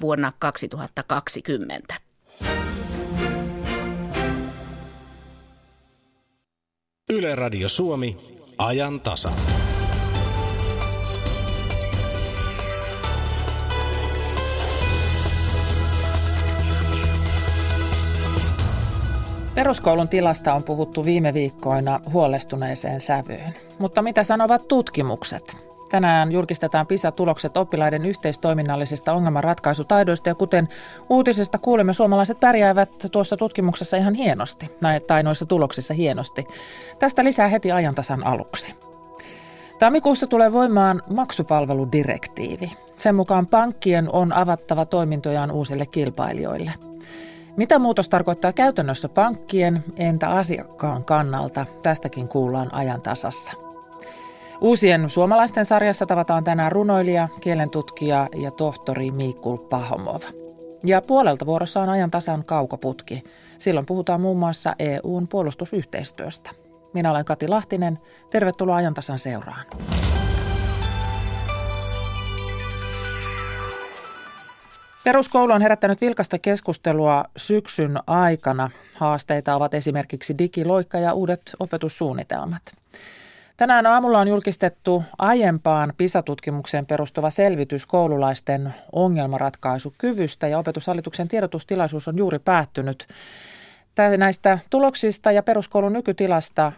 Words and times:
vuonna 0.00 0.32
2020. 0.38 1.94
Yle 7.12 7.34
Radio 7.34 7.68
Suomi, 7.68 8.16
ajan 8.58 9.00
tasa. 9.00 9.32
Peruskoulun 19.54 20.08
tilasta 20.08 20.54
on 20.54 20.64
puhuttu 20.64 21.04
viime 21.04 21.34
viikkoina 21.34 22.00
huolestuneeseen 22.12 23.00
sävyyn. 23.00 23.54
Mutta 23.78 24.02
mitä 24.02 24.22
sanovat 24.22 24.68
tutkimukset? 24.68 25.67
Tänään 25.88 26.32
julkistetaan 26.32 26.86
PISA-tulokset 26.86 27.56
oppilaiden 27.56 28.06
yhteistoiminnallisista 28.06 29.12
ongelmanratkaisutaidoista 29.12 30.28
ja 30.28 30.34
kuten 30.34 30.68
uutisesta 31.10 31.58
kuulemme, 31.58 31.92
suomalaiset 31.92 32.40
pärjäävät 32.40 32.90
tuossa 33.12 33.36
tutkimuksessa 33.36 33.96
ihan 33.96 34.14
hienosti, 34.14 34.70
tai 35.06 35.22
noissa 35.22 35.46
tuloksissa 35.46 35.94
hienosti. 35.94 36.46
Tästä 36.98 37.24
lisää 37.24 37.48
heti 37.48 37.72
ajantasan 37.72 38.26
aluksi. 38.26 38.74
Tammikuussa 39.78 40.26
tulee 40.26 40.52
voimaan 40.52 41.02
maksupalveludirektiivi. 41.14 42.72
Sen 42.98 43.14
mukaan 43.14 43.46
pankkien 43.46 44.12
on 44.12 44.32
avattava 44.32 44.84
toimintojaan 44.84 45.50
uusille 45.50 45.86
kilpailijoille. 45.86 46.72
Mitä 47.56 47.78
muutos 47.78 48.08
tarkoittaa 48.08 48.52
käytännössä 48.52 49.08
pankkien, 49.08 49.84
entä 49.96 50.28
asiakkaan 50.28 51.04
kannalta? 51.04 51.66
Tästäkin 51.82 52.28
kuullaan 52.28 52.74
ajan 52.74 53.00
tasassa. 53.00 53.67
Uusien 54.60 55.10
suomalaisten 55.10 55.64
sarjassa 55.64 56.06
tavataan 56.06 56.44
tänään 56.44 56.72
runoilija, 56.72 57.28
kielentutkija 57.40 58.28
ja 58.36 58.50
tohtori 58.50 59.10
Mikul 59.10 59.56
Pahomov. 59.56 60.22
Ja 60.84 61.02
puolelta 61.06 61.46
vuorossa 61.46 61.80
on 61.80 61.88
ajan 61.88 62.10
tasan 62.10 62.44
kaukoputki. 62.44 63.24
Silloin 63.58 63.86
puhutaan 63.86 64.20
muun 64.20 64.38
muassa 64.38 64.74
EUn 64.78 65.28
puolustusyhteistyöstä. 65.28 66.50
Minä 66.92 67.10
olen 67.10 67.24
Kati 67.24 67.48
Lahtinen. 67.48 67.98
Tervetuloa 68.30 68.76
ajantasan 68.76 69.18
seuraan. 69.18 69.66
Peruskoulu 75.04 75.52
on 75.52 75.62
herättänyt 75.62 76.00
vilkasta 76.00 76.38
keskustelua 76.38 77.24
syksyn 77.36 77.98
aikana. 78.06 78.70
Haasteita 78.94 79.54
ovat 79.54 79.74
esimerkiksi 79.74 80.38
digiloikka 80.38 80.98
ja 80.98 81.12
uudet 81.12 81.42
opetussuunnitelmat. 81.60 82.62
Tänään 83.58 83.86
aamulla 83.86 84.18
on 84.18 84.28
julkistettu 84.28 85.02
aiempaan 85.18 85.92
PISA-tutkimukseen 85.96 86.86
perustuva 86.86 87.30
selvitys 87.30 87.86
koululaisten 87.86 88.74
ongelmanratkaisukyvystä 88.92 90.48
ja 90.48 90.58
opetushallituksen 90.58 91.28
tiedotustilaisuus 91.28 92.08
on 92.08 92.18
juuri 92.18 92.38
päättynyt. 92.38 93.06
Näistä 94.16 94.58
tuloksista 94.70 95.32
ja 95.32 95.42
peruskoulun 95.42 95.92
nykytilasta 95.92 96.66
äh, 96.66 96.72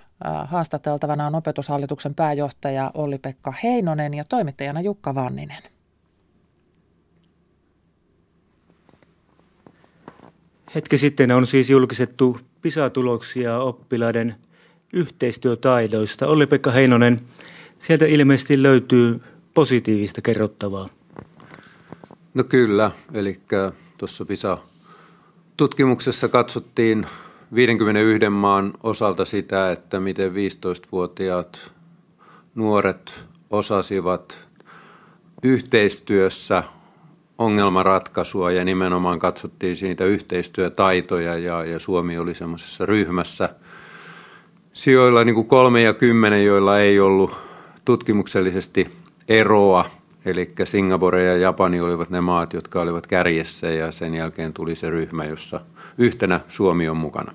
haastateltavana 0.49 1.27
on 1.27 1.35
opetushallituksen 1.35 2.15
pääjohtaja 2.15 2.91
Olli-Pekka 2.95 3.55
Heinonen 3.63 4.15
ja 4.15 4.25
toimittajana 4.25 4.81
Jukka 4.81 5.15
Vanninen. 5.15 5.63
Hetki 10.75 10.99
sitten 10.99 11.33
on 11.33 11.47
siis 11.47 11.71
julkistettu 11.71 12.41
PISA-tuloksia 12.63 13.59
oppilaiden– 13.59 14.35
yhteistyötaidoista. 14.93 16.27
Olli-Pekka 16.27 16.71
Heinonen, 16.71 17.21
sieltä 17.81 18.07
ilmeisesti 18.07 18.63
löytyy 18.63 19.21
positiivista 19.55 20.23
kerrottavaa. 20.23 20.89
No 22.35 22.45
kyllä, 22.45 22.91
eli 23.15 23.41
tuossa 23.99 24.25
PISA-tutkimuksessa 24.25 26.29
katsottiin 26.29 27.07
51 27.55 28.29
maan 28.29 28.73
osalta 28.83 29.25
sitä, 29.25 29.73
että 29.73 30.01
miten 30.01 30.33
15-vuotiaat 30.33 31.73
nuoret 32.55 33.25
osasivat 33.51 34.49
yhteistyössä 35.43 36.63
ongelmanratkaisua 37.39 38.51
ja 38.51 38.65
nimenomaan 38.65 39.19
katsottiin 39.19 39.77
siitä 39.77 40.05
yhteistyötaitoja 40.05 41.39
ja, 41.39 41.65
ja 41.65 41.79
Suomi 41.79 42.19
oli 42.19 42.35
semmoisessa 42.35 42.87
ryhmässä– 42.87 43.49
sijoilla 44.73 45.25
niin 45.25 45.35
kuin 45.35 45.47
kolme 45.47 45.83
ja 45.83 45.95
kymmenen, 45.95 46.45
joilla 46.45 46.79
ei 46.79 47.01
ollut 47.01 47.37
tutkimuksellisesti 47.85 48.89
eroa. 49.29 49.85
Eli 50.25 50.53
Singapore 50.65 51.25
ja 51.25 51.37
Japani 51.37 51.81
olivat 51.81 52.11
ne 52.11 52.21
maat, 52.21 52.53
jotka 52.53 52.81
olivat 52.81 53.07
kärjessä 53.07 53.71
ja 53.71 53.93
sen 53.93 54.15
jälkeen 54.15 54.53
tuli 54.53 54.75
se 54.75 54.91
ryhmä, 54.91 55.25
jossa 55.25 55.61
yhtenä 55.99 56.41
Suomi 56.49 56.89
on 56.89 56.97
mukana. 56.97 57.33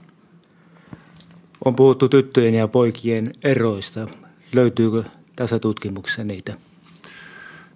On 1.65 1.75
puhuttu 1.75 2.09
tyttöjen 2.09 2.53
ja 2.53 2.67
poikien 2.67 3.31
eroista. 3.43 4.07
Löytyykö 4.53 5.03
tässä 5.35 5.59
tutkimuksessa 5.59 6.23
niitä? 6.23 6.53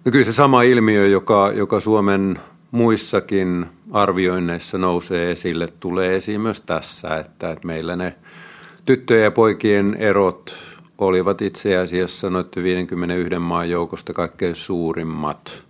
No 0.04 0.12
kyllä 0.12 0.24
se 0.24 0.32
sama 0.32 0.62
ilmiö, 0.62 1.06
joka, 1.06 1.52
joka 1.54 1.80
Suomen 1.80 2.38
muissakin 2.70 3.66
arvioinneissa 3.90 4.78
nousee 4.78 5.30
esille, 5.30 5.68
tulee 5.80 6.16
esiin 6.16 6.40
myös 6.40 6.60
tässä, 6.60 7.16
että, 7.16 7.50
että 7.50 7.66
meillä 7.66 7.96
ne– 7.96 8.14
tyttöjen 8.84 9.24
ja 9.24 9.30
poikien 9.30 9.96
erot 9.98 10.56
olivat 10.98 11.42
itse 11.42 11.76
asiassa 11.76 12.30
noiden 12.30 12.62
51 12.62 13.38
maan 13.38 13.70
joukosta 13.70 14.12
kaikkein 14.12 14.54
suurimmat. 14.54 15.62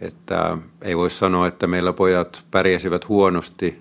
Että 0.00 0.58
ei 0.82 0.96
voi 0.96 1.10
sanoa, 1.10 1.46
että 1.46 1.66
meillä 1.66 1.92
pojat 1.92 2.44
pärjäsivät 2.50 3.08
huonosti, 3.08 3.78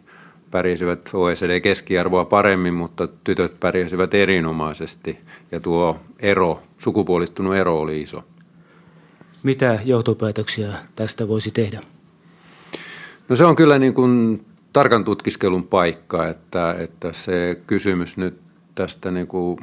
pärjäsivät 0.52 1.10
OECD-keskiarvoa 1.14 2.26
paremmin, 2.26 2.74
mutta 2.74 3.08
tytöt 3.24 3.60
pärjäsivät 3.60 4.14
erinomaisesti 4.14 5.18
ja 5.52 5.60
tuo 5.60 6.00
ero, 6.20 6.62
sukupuolittunut 6.78 7.56
ero 7.56 7.80
oli 7.80 8.02
iso. 8.02 8.24
Mitä 9.44 9.80
johtopäätöksiä 9.86 10.74
tästä 10.96 11.28
voisi 11.28 11.52
tehdä? 11.52 11.80
No 13.30 13.36
se 13.36 13.46
on 13.46 13.56
kyllä 13.56 13.80
niin 13.80 13.94
kuin 13.94 14.46
tarkan 14.74 15.04
tutkiskelun 15.04 15.64
paikka, 15.64 16.28
että, 16.28 16.76
että 16.80 17.14
se 17.14 17.62
kysymys 17.68 18.18
nyt 18.18 18.43
tästä 18.76 19.12
niin 19.12 19.28
kuin 19.28 19.58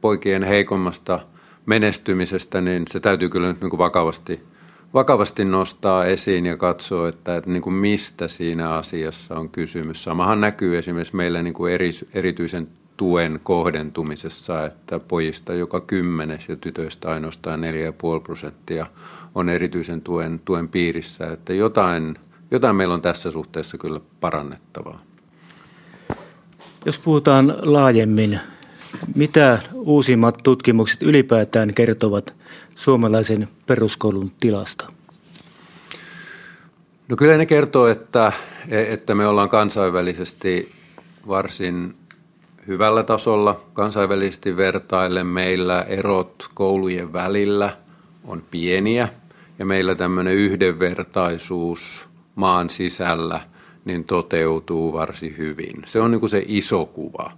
poikien 0.00 0.42
heikommasta 0.42 1.20
menestymisestä, 1.66 2.60
niin 2.60 2.82
se 2.88 3.00
täytyy 3.00 3.28
kyllä 3.28 3.48
nyt 3.48 3.60
niin 3.60 3.70
kuin 3.70 3.78
vakavasti, 3.78 4.42
vakavasti 4.94 5.44
nostaa 5.44 6.04
esiin 6.04 6.46
ja 6.46 6.56
katsoa, 6.56 7.08
että, 7.08 7.36
että 7.36 7.50
niin 7.50 7.62
kuin 7.62 7.74
mistä 7.74 8.28
siinä 8.28 8.74
asiassa 8.74 9.34
on 9.34 9.48
kysymys. 9.48 10.04
Samahan 10.04 10.40
näkyy 10.40 10.78
esimerkiksi 10.78 11.16
meillä 11.16 11.42
niin 11.42 11.54
kuin 11.54 11.72
eri, 11.72 11.90
erityisen 12.14 12.68
tuen 12.96 13.40
kohdentumisessa, 13.42 14.66
että 14.66 14.98
pojista 14.98 15.54
joka 15.54 15.80
kymmenes 15.80 16.48
ja 16.48 16.56
tytöistä 16.56 17.08
ainoastaan 17.08 17.60
4,5 17.60 18.22
prosenttia 18.22 18.86
on 19.34 19.48
erityisen 19.48 20.00
tuen, 20.00 20.40
tuen 20.44 20.68
piirissä. 20.68 21.26
Että 21.26 21.54
jotain, 21.54 22.14
jotain 22.50 22.76
meillä 22.76 22.94
on 22.94 23.02
tässä 23.02 23.30
suhteessa 23.30 23.78
kyllä 23.78 24.00
parannettavaa. 24.20 25.05
Jos 26.86 26.98
puhutaan 26.98 27.54
laajemmin, 27.62 28.40
mitä 29.14 29.58
uusimmat 29.74 30.38
tutkimukset 30.42 31.02
ylipäätään 31.02 31.74
kertovat 31.74 32.34
suomalaisen 32.76 33.48
peruskoulun 33.66 34.30
tilasta? 34.40 34.92
No 37.08 37.16
kyllä 37.16 37.36
ne 37.36 37.46
kertoo, 37.46 37.86
että, 37.86 38.32
että 38.68 39.14
me 39.14 39.26
ollaan 39.26 39.48
kansainvälisesti 39.48 40.72
varsin 41.28 41.94
hyvällä 42.66 43.02
tasolla. 43.02 43.60
Kansainvälisesti 43.72 44.56
vertaillen 44.56 45.26
meillä 45.26 45.82
erot 45.82 46.48
koulujen 46.54 47.12
välillä 47.12 47.76
on 48.24 48.42
pieniä 48.50 49.08
ja 49.58 49.66
meillä 49.66 49.94
tämmöinen 49.94 50.34
yhdenvertaisuus 50.34 52.06
maan 52.34 52.70
sisällä– 52.70 53.40
niin 53.86 54.04
toteutuu 54.04 54.92
varsin 54.92 55.34
hyvin. 55.38 55.82
Se 55.86 56.00
on 56.00 56.10
niin 56.10 56.20
kuin 56.20 56.30
se 56.30 56.44
iso 56.48 56.86
kuva. 56.86 57.32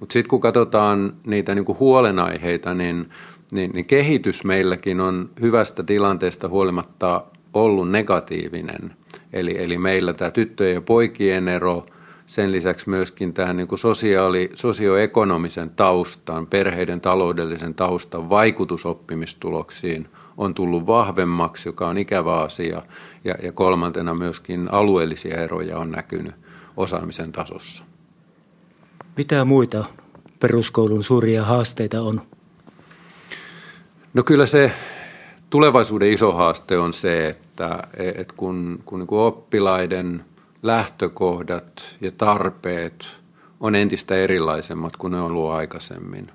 Mutta 0.00 0.12
sitten 0.12 0.30
kun 0.30 0.40
katsotaan 0.40 1.12
niitä 1.26 1.54
niin 1.54 1.64
kuin 1.64 1.78
huolenaiheita, 1.78 2.74
niin, 2.74 3.08
niin, 3.52 3.70
niin 3.74 3.84
kehitys 3.84 4.44
meilläkin 4.44 5.00
on 5.00 5.30
hyvästä 5.40 5.82
tilanteesta 5.82 6.48
huolimatta 6.48 7.24
ollut 7.54 7.90
negatiivinen. 7.90 8.96
Eli, 9.32 9.54
eli 9.58 9.78
meillä 9.78 10.12
tämä 10.12 10.30
tyttöjen 10.30 10.74
ja 10.74 10.80
poikien 10.80 11.48
ero, 11.48 11.86
sen 12.26 12.52
lisäksi 12.52 12.88
myöskin 12.88 13.34
tämä 13.34 13.52
niin 13.52 13.68
sosiaali, 13.74 14.50
sosioekonomisen 14.54 15.70
taustan, 15.70 16.46
perheiden 16.46 17.00
taloudellisen 17.00 17.74
taustan 17.74 18.30
vaikutus 18.30 18.86
oppimistuloksiin 18.86 20.08
on 20.36 20.54
tullut 20.54 20.86
vahvemmaksi, 20.86 21.68
joka 21.68 21.88
on 21.88 21.98
ikävä 21.98 22.40
asia. 22.40 22.82
Ja, 23.24 23.34
ja 23.42 23.52
kolmantena 23.52 24.14
myöskin 24.14 24.68
alueellisia 24.72 25.36
eroja 25.36 25.78
on 25.78 25.90
näkynyt 25.90 26.34
osaamisen 26.76 27.32
tasossa. 27.32 27.84
Mitä 29.16 29.44
muita 29.44 29.84
peruskoulun 30.40 31.04
suuria 31.04 31.44
haasteita 31.44 32.02
on? 32.02 32.20
No 34.14 34.22
kyllä 34.22 34.46
se 34.46 34.72
tulevaisuuden 35.50 36.12
iso 36.12 36.32
haaste 36.32 36.78
on 36.78 36.92
se, 36.92 37.28
että, 37.28 37.78
että 37.96 38.34
kun, 38.36 38.82
kun 38.84 38.98
niin 38.98 39.08
oppilaiden 39.10 40.24
lähtökohdat 40.62 41.96
ja 42.00 42.10
tarpeet 42.12 43.06
on 43.60 43.74
entistä 43.74 44.14
erilaisemmat 44.14 44.96
kuin 44.96 45.10
ne 45.10 45.20
on 45.20 45.26
ollut 45.26 45.50
aikaisemmin. 45.50 46.30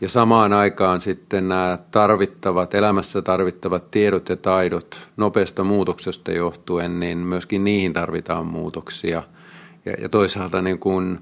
Ja 0.00 0.08
samaan 0.08 0.52
aikaan 0.52 1.00
sitten 1.00 1.48
nämä 1.48 1.78
tarvittavat, 1.90 2.74
elämässä 2.74 3.22
tarvittavat 3.22 3.90
tiedot 3.90 4.28
ja 4.28 4.36
taidot 4.36 5.08
nopeasta 5.16 5.64
muutoksesta 5.64 6.32
johtuen, 6.32 7.00
niin 7.00 7.18
myöskin 7.18 7.64
niihin 7.64 7.92
tarvitaan 7.92 8.46
muutoksia. 8.46 9.22
Ja, 9.84 9.92
ja 10.02 10.08
toisaalta 10.08 10.62
niin 10.62 10.78
kuin 10.78 11.18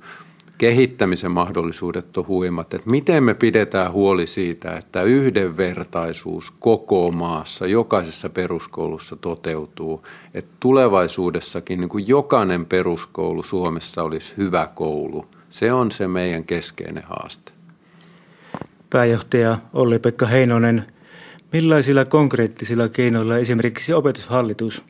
kehittämisen 0.58 1.30
mahdollisuudet 1.30 2.16
on 2.16 2.26
huimat. 2.26 2.74
Että 2.74 2.90
miten 2.90 3.24
me 3.24 3.34
pidetään 3.34 3.92
huoli 3.92 4.26
siitä, 4.26 4.72
että 4.72 5.02
yhdenvertaisuus 5.02 6.50
koko 6.50 7.10
maassa, 7.10 7.66
jokaisessa 7.66 8.28
peruskoulussa 8.28 9.16
toteutuu. 9.16 10.06
Että 10.34 10.56
tulevaisuudessakin 10.60 11.80
niin 11.80 11.88
kuin 11.88 12.08
jokainen 12.08 12.66
peruskoulu 12.66 13.42
Suomessa 13.42 14.02
olisi 14.02 14.34
hyvä 14.36 14.68
koulu. 14.74 15.26
Se 15.50 15.72
on 15.72 15.90
se 15.90 16.08
meidän 16.08 16.44
keskeinen 16.44 17.02
haaste. 17.02 17.55
Pääjohtaja 18.96 19.58
Olli-Pekka 19.72 20.26
Heinonen, 20.26 20.84
millaisilla 21.52 22.04
konkreettisilla 22.04 22.88
keinoilla 22.88 23.38
esimerkiksi 23.38 23.92
opetushallitus 23.92 24.84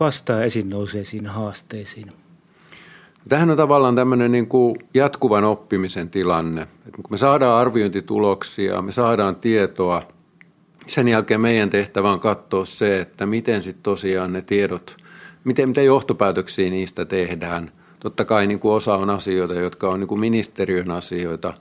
vastaa 0.00 0.42
esiin 0.44 0.70
nouseisiin 0.70 1.26
haasteisiin? 1.26 2.06
Tähän 3.28 3.50
on 3.50 3.56
tavallaan 3.56 3.96
tämmöinen 3.96 4.32
niin 4.32 4.48
kuin 4.48 4.76
jatkuvan 4.94 5.44
oppimisen 5.44 6.10
tilanne. 6.10 6.62
Että 6.62 6.96
kun 6.96 7.04
me 7.10 7.16
saadaan 7.16 7.60
arviointituloksia, 7.60 8.82
me 8.82 8.92
saadaan 8.92 9.36
tietoa, 9.36 10.02
sen 10.86 11.08
jälkeen 11.08 11.40
meidän 11.40 11.70
tehtävä 11.70 12.12
on 12.12 12.20
katsoa 12.20 12.64
se, 12.64 13.00
että 13.00 13.26
miten 13.26 13.62
sitten 13.62 13.82
tosiaan 13.82 14.32
ne 14.32 14.42
tiedot, 14.42 14.96
miten, 15.44 15.68
miten 15.68 15.84
johtopäätöksiä 15.84 16.70
niistä 16.70 17.04
tehdään. 17.04 17.72
Totta 18.00 18.24
kai 18.24 18.46
niin 18.46 18.60
kuin 18.60 18.74
osa 18.74 18.94
on 18.94 19.10
asioita, 19.10 19.54
jotka 19.54 19.88
on 19.88 20.00
niin 20.00 20.08
kuin 20.08 20.20
ministeriön 20.20 20.90
asioita, 20.90 21.54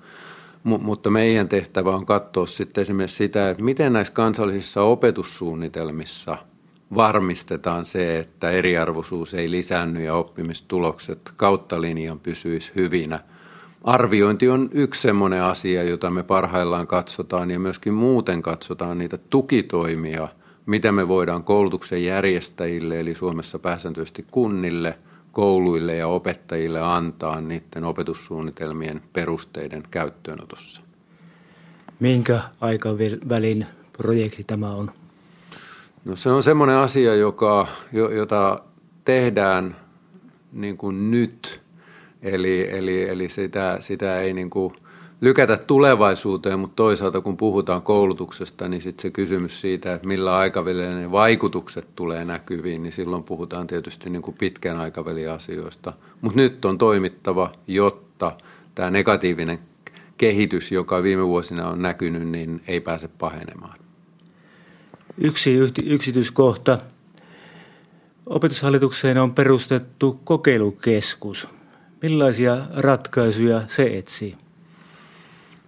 mutta 0.63 1.10
meidän 1.10 1.50
tehtävä 1.50 1.89
on 1.95 2.06
katsoa 2.06 2.45
sitten 2.45 2.81
esimerkiksi 2.81 3.15
sitä, 3.15 3.50
että 3.50 3.63
miten 3.63 3.94
näissä 3.94 4.13
kansallisissa 4.13 4.81
opetussuunnitelmissa– 4.81 6.38
varmistetaan 6.95 7.86
se, 7.86 8.19
että 8.19 8.51
eriarvoisuus 8.51 9.33
ei 9.33 9.51
lisäänny 9.51 10.04
ja 10.04 10.15
oppimistulokset 10.15 11.31
kautta 11.38 11.81
linjan 11.81 12.19
pysyisi 12.19 12.71
hyvinä. 12.75 13.19
Arviointi 13.83 14.50
on 14.50 14.69
yksi 14.71 15.01
sellainen 15.01 15.44
asia, 15.44 15.83
jota 15.83 16.10
me 16.10 16.24
parhaillaan 16.24 16.88
katsotaan 16.88 17.51
ja 17.51 17.60
myöskin 17.60 17.94
muuten 17.94 18.42
katsotaan 18.42 18.98
niitä 18.98 19.18
tukitoimia, 19.18 20.27
mitä 20.65 20.92
me 20.92 21.07
voidaan 21.07 21.44
koulutuksen 21.44 22.04
järjestäjille, 22.04 23.00
eli 23.00 23.15
Suomessa 23.15 23.60
pääsääntöisesti 23.60 24.25
kunnille, 24.31 24.98
kouluille 25.33 25.95
ja 25.95 26.07
opettajille 26.07 26.81
antaa 26.81 27.41
niiden 27.41 27.83
opetussuunnitelmien 27.83 29.01
perusteiden 29.13 29.83
käyttöönotossa. 29.91 30.81
Minkä 32.00 32.41
aikavälin 32.62 33.65
projekti 33.97 34.44
tämä 34.47 34.69
on? 34.69 34.91
No 36.06 36.15
se 36.15 36.30
on 36.30 36.44
semmoinen 36.44 36.75
asia, 36.75 37.15
joka, 37.15 37.68
jota 37.91 38.59
tehdään 39.06 39.75
niin 40.51 40.77
kuin 40.77 41.12
nyt. 41.12 41.62
Eli, 42.21 42.68
eli, 42.71 43.09
eli 43.09 43.29
sitä, 43.29 43.77
sitä 43.79 44.19
ei 44.19 44.33
niin 44.33 44.50
kuin 44.50 44.74
lykätä 45.23 45.57
tulevaisuuteen, 45.57 46.59
mutta 46.59 46.75
toisaalta 46.75 47.21
kun 47.21 47.37
puhutaan 47.37 47.81
koulutuksesta, 47.81 48.67
niin 48.67 48.81
sitten 48.81 49.01
se 49.01 49.11
kysymys 49.11 49.61
siitä, 49.61 49.93
että 49.93 50.07
millä 50.07 50.37
aikavälillä 50.37 50.95
ne 50.95 51.11
vaikutukset 51.11 51.87
tulee 51.95 52.25
näkyviin, 52.25 52.83
niin 52.83 52.93
silloin 52.93 53.23
puhutaan 53.23 53.67
tietysti 53.67 54.09
niin 54.09 54.21
kuin 54.21 54.37
pitkän 54.37 54.77
aikavälin 54.77 55.31
asioista. 55.31 55.93
Mutta 56.21 56.39
nyt 56.39 56.65
on 56.65 56.77
toimittava, 56.77 57.51
jotta 57.67 58.31
tämä 58.75 58.91
negatiivinen 58.91 59.59
kehitys, 60.17 60.71
joka 60.71 61.03
viime 61.03 61.27
vuosina 61.27 61.69
on 61.69 61.81
näkynyt, 61.81 62.27
niin 62.27 62.61
ei 62.67 62.81
pääse 62.81 63.07
pahenemaan. 63.07 63.79
Yksi 65.17 65.57
yksityiskohta. 65.85 66.77
Opetushallitukseen 68.25 69.17
on 69.17 69.33
perustettu 69.33 70.19
kokeilukeskus. 70.23 71.47
Millaisia 72.01 72.57
ratkaisuja 72.75 73.61
se 73.67 73.83
etsii? 73.97 74.35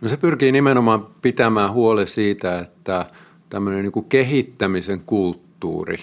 No 0.06 0.10
se 0.10 0.18
pyrkii 0.18 0.52
nimenomaan 0.52 1.08
pitämään 1.22 1.74
huoli 1.74 2.08
siitä, 2.08 2.60
että 2.60 3.06
tämmöinen 3.50 3.84
niin 3.84 3.92
kuin 3.92 4.06
kehittämisen 4.06 5.02
kulttuuri 5.06 5.98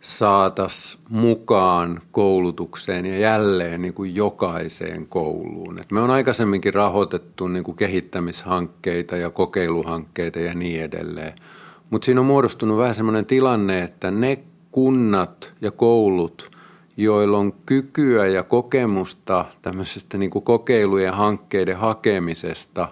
saataisiin 0.00 1.02
mukaan 1.08 2.00
koulutukseen 2.10 3.06
ja 3.06 3.18
jälleen 3.18 3.82
niin 3.82 3.94
kuin 3.94 4.14
jokaiseen 4.14 5.06
kouluun. 5.06 5.80
Et 5.80 5.92
me 5.92 6.00
on 6.00 6.10
aikaisemminkin 6.10 6.74
rahoitettu 6.74 7.48
niin 7.48 7.64
kuin 7.64 7.76
kehittämishankkeita 7.76 9.16
ja 9.16 9.30
kokeiluhankkeita 9.30 10.38
ja 10.38 10.54
niin 10.54 10.82
edelleen– 10.82 11.32
mutta 11.90 12.04
siinä 12.04 12.20
on 12.20 12.26
muodostunut 12.26 12.78
vähän 12.78 12.94
semmoinen 12.94 13.26
tilanne, 13.26 13.82
että 13.82 14.10
ne 14.10 14.38
kunnat 14.72 15.54
ja 15.60 15.70
koulut, 15.70 16.50
joilla 16.96 17.38
on 17.38 17.52
kykyä 17.66 18.26
ja 18.26 18.42
kokemusta 18.42 19.44
tämmöisestä 19.62 20.18
niin 20.18 20.30
kuin 20.30 20.44
kokeilujen 20.44 21.14
hankkeiden 21.14 21.76
hakemisesta, 21.76 22.88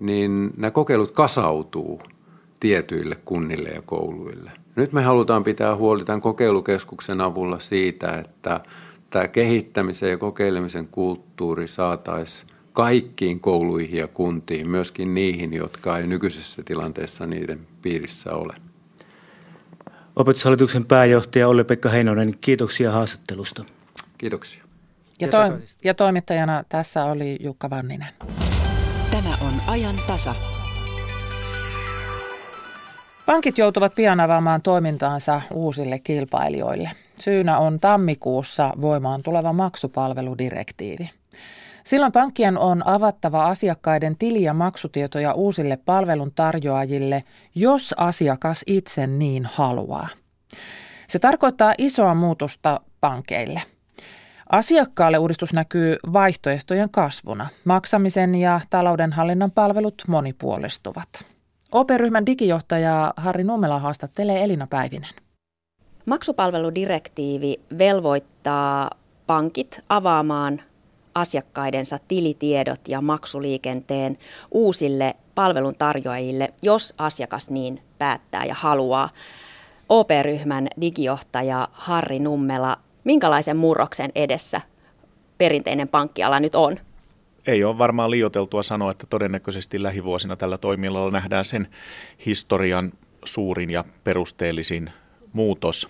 niin 0.00 0.50
nämä 0.56 0.70
kokeilut 0.70 1.12
kasautuu 1.12 2.00
tietyille 2.60 3.16
kunnille 3.24 3.68
ja 3.68 3.82
kouluille. 3.82 4.50
Nyt 4.76 4.92
me 4.92 5.02
halutaan 5.02 5.44
pitää 5.44 5.76
huoli 5.76 6.04
tämän 6.04 6.20
kokeilukeskuksen 6.20 7.20
avulla 7.20 7.58
siitä, 7.58 8.18
että 8.18 8.60
tämä 9.10 9.28
kehittämisen 9.28 10.10
ja 10.10 10.18
kokeilemisen 10.18 10.88
kulttuuri 10.88 11.68
saataisiin 11.68 12.50
kaikkiin 12.72 13.40
kouluihin 13.40 13.98
ja 13.98 14.08
kuntiin, 14.08 14.70
myöskin 14.70 15.14
niihin, 15.14 15.52
jotka 15.52 15.98
ei 15.98 16.06
nykyisessä 16.06 16.62
tilanteessa 16.62 17.26
niiden 17.26 17.60
piirissä 17.82 18.32
ole. 18.32 18.54
Opetushallituksen 20.18 20.84
pääjohtaja 20.84 21.48
Olli-Pekka 21.48 21.88
Heinonen, 21.88 22.34
kiitoksia 22.40 22.92
haastattelusta. 22.92 23.64
Kiitoksia. 24.18 24.64
Ja, 25.20 25.28
to- 25.28 25.58
ja 25.84 25.94
toimittajana 25.94 26.64
tässä 26.68 27.04
oli 27.04 27.36
Jukka 27.40 27.70
Vanninen. 27.70 28.08
Tämä 29.10 29.28
on 29.40 29.52
ajan 29.66 29.94
tasa. 30.06 30.34
Pankit 33.26 33.58
joutuvat 33.58 33.94
pian 33.94 34.20
avaamaan 34.20 34.62
toimintaansa 34.62 35.42
uusille 35.52 35.98
kilpailijoille. 35.98 36.90
Syynä 37.18 37.58
on 37.58 37.80
tammikuussa 37.80 38.72
voimaan 38.80 39.22
tuleva 39.22 39.52
maksupalveludirektiivi. 39.52 41.10
Silloin 41.88 42.12
pankkien 42.12 42.58
on 42.58 42.86
avattava 42.86 43.46
asiakkaiden 43.46 44.16
tili- 44.18 44.42
ja 44.42 44.54
maksutietoja 44.54 45.32
uusille 45.32 45.76
palveluntarjoajille, 45.76 47.24
jos 47.54 47.94
asiakas 47.96 48.64
itse 48.66 49.06
niin 49.06 49.44
haluaa. 49.44 50.08
Se 51.06 51.18
tarkoittaa 51.18 51.74
isoa 51.78 52.14
muutosta 52.14 52.80
pankeille. 53.00 53.62
Asiakkaalle 54.52 55.18
uudistus 55.18 55.52
näkyy 55.52 55.96
vaihtoehtojen 56.12 56.90
kasvuna. 56.90 57.48
Maksamisen 57.64 58.34
ja 58.34 58.60
taloudenhallinnan 58.70 59.50
palvelut 59.50 60.02
monipuolistuvat. 60.08 61.08
OP-ryhmän 61.72 62.26
digijohtaja 62.26 63.14
Harri 63.16 63.44
Nummela 63.44 63.78
haastattelee 63.78 64.44
Elina 64.44 64.66
Päivinen. 64.66 65.14
Maksupalveludirektiivi 66.06 67.60
velvoittaa 67.78 68.90
pankit 69.26 69.80
avaamaan 69.88 70.60
asiakkaidensa 71.20 71.98
tilitiedot 72.08 72.80
ja 72.88 73.00
maksuliikenteen 73.00 74.18
uusille 74.50 75.14
palveluntarjoajille, 75.34 76.54
jos 76.62 76.94
asiakas 76.98 77.50
niin 77.50 77.82
päättää 77.98 78.44
ja 78.44 78.54
haluaa. 78.54 79.08
OP-ryhmän 79.88 80.68
digijohtaja 80.80 81.68
Harri 81.72 82.18
Nummela, 82.18 82.76
minkälaisen 83.04 83.56
murroksen 83.56 84.10
edessä 84.14 84.60
perinteinen 85.38 85.88
pankkiala 85.88 86.40
nyt 86.40 86.54
on? 86.54 86.78
Ei 87.46 87.64
ole 87.64 87.78
varmaan 87.78 88.10
liioteltua 88.10 88.62
sanoa, 88.62 88.90
että 88.90 89.06
todennäköisesti 89.10 89.82
lähivuosina 89.82 90.36
tällä 90.36 90.58
toimialalla 90.58 91.10
nähdään 91.10 91.44
sen 91.44 91.68
historian 92.26 92.92
suurin 93.24 93.70
ja 93.70 93.84
perusteellisin 94.04 94.90
muutos. 95.32 95.88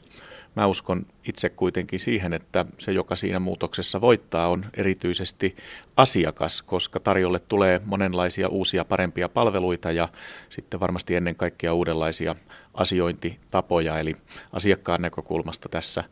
Mä 0.59 0.67
uskon 0.67 1.07
itse 1.25 1.49
kuitenkin 1.49 2.00
siihen, 2.00 2.33
että 2.33 2.65
se, 2.79 2.93
joka 2.93 3.17
siinä 3.17 3.38
muutoksessa 3.38 4.00
voittaa, 4.00 4.49
on 4.49 4.67
erityisesti 4.77 5.57
asiakas, 5.97 6.62
koska 6.62 7.00
tarjolle 7.00 7.38
tulee 7.38 7.81
monenlaisia 7.85 8.49
uusia 8.49 8.85
parempia 8.85 9.29
palveluita 9.29 9.93
ja 9.93 10.09
sitten 10.49 10.81
varmasti 10.81 11.15
ennen 11.15 11.37
kaikkea 11.37 11.75
uudenlaisia 11.75 12.37
asiointitapoja. 12.75 13.99
Eli 13.99 14.17
asiakkaan 14.53 15.03
näkökulmasta 15.03 15.69
tässä 15.69 16.05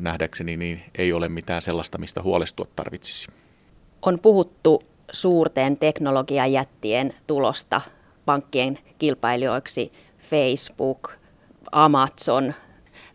nähdäkseni 0.00 0.56
niin 0.56 0.82
ei 0.94 1.12
ole 1.12 1.28
mitään 1.28 1.62
sellaista, 1.62 1.98
mistä 1.98 2.22
huolestua 2.22 2.66
tarvitsisi. 2.76 3.28
On 4.02 4.18
puhuttu 4.18 4.82
suurten 5.12 5.76
teknologiajättien 5.76 7.14
tulosta 7.26 7.80
pankkien 8.24 8.78
kilpailijoiksi 8.98 9.92
Facebook, 10.30 11.12
Amazon, 11.72 12.54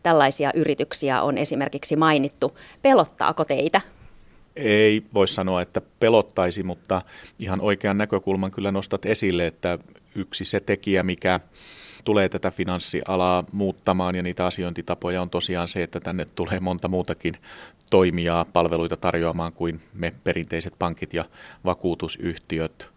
tällaisia 0.03 0.51
yrityksiä 0.55 1.21
on 1.21 1.37
esimerkiksi 1.37 1.95
mainittu. 1.95 2.57
Pelottaako 2.81 3.45
teitä? 3.45 3.81
Ei 4.55 5.03
voi 5.13 5.27
sanoa, 5.27 5.61
että 5.61 5.81
pelottaisi, 5.99 6.63
mutta 6.63 7.01
ihan 7.39 7.61
oikean 7.61 7.97
näkökulman 7.97 8.51
kyllä 8.51 8.71
nostat 8.71 9.05
esille, 9.05 9.47
että 9.47 9.79
yksi 10.15 10.45
se 10.45 10.59
tekijä, 10.59 11.03
mikä 11.03 11.39
tulee 12.03 12.29
tätä 12.29 12.51
finanssialaa 12.51 13.43
muuttamaan 13.51 14.15
ja 14.15 14.23
niitä 14.23 14.45
asiointitapoja 14.45 15.21
on 15.21 15.29
tosiaan 15.29 15.67
se, 15.67 15.83
että 15.83 15.99
tänne 15.99 16.25
tulee 16.25 16.59
monta 16.59 16.87
muutakin 16.87 17.33
toimijaa 17.89 18.45
palveluita 18.45 18.97
tarjoamaan 18.97 19.53
kuin 19.53 19.81
me 19.93 20.13
perinteiset 20.23 20.73
pankit 20.79 21.13
ja 21.13 21.25
vakuutusyhtiöt. 21.65 22.89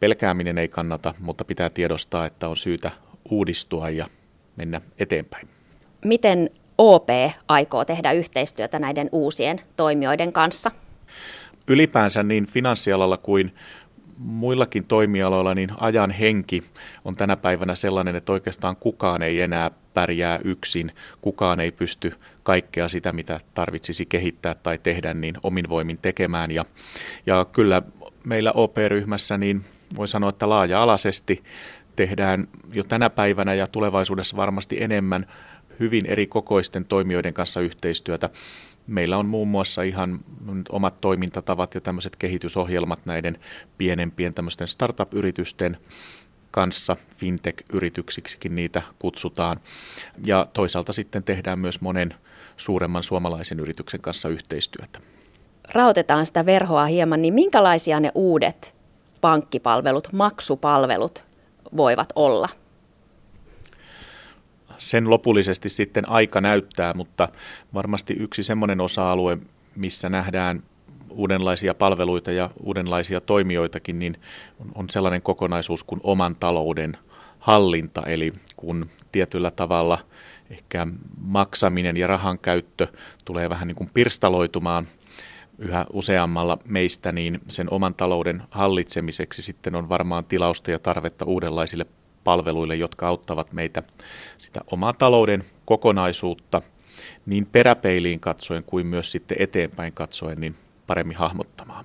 Pelkääminen 0.00 0.58
ei 0.58 0.68
kannata, 0.68 1.14
mutta 1.18 1.44
pitää 1.44 1.70
tiedostaa, 1.70 2.26
että 2.26 2.48
on 2.48 2.56
syytä 2.56 2.90
uudistua 3.30 3.90
ja 3.90 4.06
mennä 4.56 4.80
eteenpäin. 4.98 5.55
Miten 6.06 6.50
OP 6.78 7.08
aikoo 7.48 7.84
tehdä 7.84 8.12
yhteistyötä 8.12 8.78
näiden 8.78 9.08
uusien 9.12 9.60
toimijoiden 9.76 10.32
kanssa? 10.32 10.70
Ylipäänsä 11.68 12.22
niin 12.22 12.46
finanssialalla 12.46 13.16
kuin 13.16 13.54
muillakin 14.18 14.84
toimialoilla 14.84 15.54
niin 15.54 15.70
ajan 15.80 16.10
henki 16.10 16.62
on 17.04 17.16
tänä 17.16 17.36
päivänä 17.36 17.74
sellainen, 17.74 18.16
että 18.16 18.32
oikeastaan 18.32 18.76
kukaan 18.76 19.22
ei 19.22 19.40
enää 19.40 19.70
pärjää 19.94 20.38
yksin, 20.44 20.92
kukaan 21.20 21.60
ei 21.60 21.72
pysty 21.72 22.14
kaikkea 22.42 22.88
sitä, 22.88 23.12
mitä 23.12 23.40
tarvitsisi 23.54 24.06
kehittää 24.06 24.54
tai 24.54 24.78
tehdä, 24.78 25.14
niin 25.14 25.34
omin 25.42 25.68
voimin 25.68 25.98
tekemään. 25.98 26.50
Ja, 26.50 26.64
ja 27.26 27.46
kyllä 27.52 27.82
meillä 28.24 28.52
OP-ryhmässä 28.52 29.38
niin 29.38 29.64
voi 29.96 30.08
sanoa, 30.08 30.30
että 30.30 30.48
laaja-alaisesti 30.48 31.42
tehdään 31.96 32.48
jo 32.72 32.84
tänä 32.84 33.10
päivänä 33.10 33.54
ja 33.54 33.66
tulevaisuudessa 33.66 34.36
varmasti 34.36 34.82
enemmän 34.82 35.26
hyvin 35.80 36.06
eri 36.06 36.26
kokoisten 36.26 36.84
toimijoiden 36.84 37.34
kanssa 37.34 37.60
yhteistyötä. 37.60 38.30
Meillä 38.86 39.16
on 39.16 39.26
muun 39.26 39.48
muassa 39.48 39.82
ihan 39.82 40.20
omat 40.68 41.00
toimintatavat 41.00 41.74
ja 41.74 41.80
tämmöiset 41.80 42.16
kehitysohjelmat 42.16 43.00
näiden 43.04 43.38
pienempien 43.78 44.34
tämmöisten 44.34 44.68
startup-yritysten 44.68 45.76
kanssa, 46.50 46.96
fintech-yrityksiksikin 47.16 48.54
niitä 48.54 48.82
kutsutaan. 48.98 49.60
Ja 50.24 50.46
toisaalta 50.52 50.92
sitten 50.92 51.22
tehdään 51.22 51.58
myös 51.58 51.80
monen 51.80 52.14
suuremman 52.56 53.02
suomalaisen 53.02 53.60
yrityksen 53.60 54.00
kanssa 54.00 54.28
yhteistyötä. 54.28 55.00
Rautetaan 55.74 56.26
sitä 56.26 56.46
verhoa 56.46 56.84
hieman, 56.84 57.22
niin 57.22 57.34
minkälaisia 57.34 58.00
ne 58.00 58.12
uudet 58.14 58.74
pankkipalvelut, 59.20 60.08
maksupalvelut 60.12 61.24
voivat 61.76 62.12
olla? 62.14 62.48
Sen 64.78 65.10
lopullisesti 65.10 65.68
sitten 65.68 66.08
aika 66.08 66.40
näyttää, 66.40 66.94
mutta 66.94 67.28
varmasti 67.74 68.14
yksi 68.14 68.42
semmoinen 68.42 68.80
osa-alue, 68.80 69.38
missä 69.76 70.08
nähdään 70.08 70.62
uudenlaisia 71.10 71.74
palveluita 71.74 72.32
ja 72.32 72.50
uudenlaisia 72.62 73.20
toimijoitakin, 73.20 73.98
niin 73.98 74.16
on 74.74 74.90
sellainen 74.90 75.22
kokonaisuus 75.22 75.84
kuin 75.84 76.00
oman 76.04 76.36
talouden 76.36 76.98
hallinta, 77.38 78.02
eli 78.06 78.32
kun 78.56 78.90
tietyllä 79.12 79.50
tavalla 79.50 79.98
ehkä 80.50 80.86
maksaminen 81.20 81.96
ja 81.96 82.06
rahan 82.06 82.38
käyttö 82.38 82.86
tulee 83.24 83.50
vähän 83.50 83.68
niin 83.68 83.76
kuin 83.76 83.90
pirstaloitumaan 83.94 84.88
yhä 85.58 85.86
useammalla 85.92 86.58
meistä, 86.64 87.12
niin 87.12 87.40
sen 87.48 87.70
oman 87.70 87.94
talouden 87.94 88.42
hallitsemiseksi 88.50 89.42
sitten 89.42 89.74
on 89.74 89.88
varmaan 89.88 90.24
tilausta 90.24 90.70
ja 90.70 90.78
tarvetta 90.78 91.24
uudenlaisille 91.24 91.86
palveluille, 92.26 92.76
jotka 92.76 93.08
auttavat 93.08 93.52
meitä 93.52 93.82
sitä 94.38 94.60
omaa 94.70 94.92
talouden 94.92 95.44
kokonaisuutta 95.64 96.62
niin 97.26 97.46
peräpeiliin 97.46 98.20
katsoen 98.20 98.64
kuin 98.64 98.86
myös 98.86 99.12
sitten 99.12 99.36
eteenpäin 99.40 99.92
katsoen 99.92 100.40
niin 100.40 100.56
paremmin 100.86 101.16
hahmottamaan. 101.16 101.84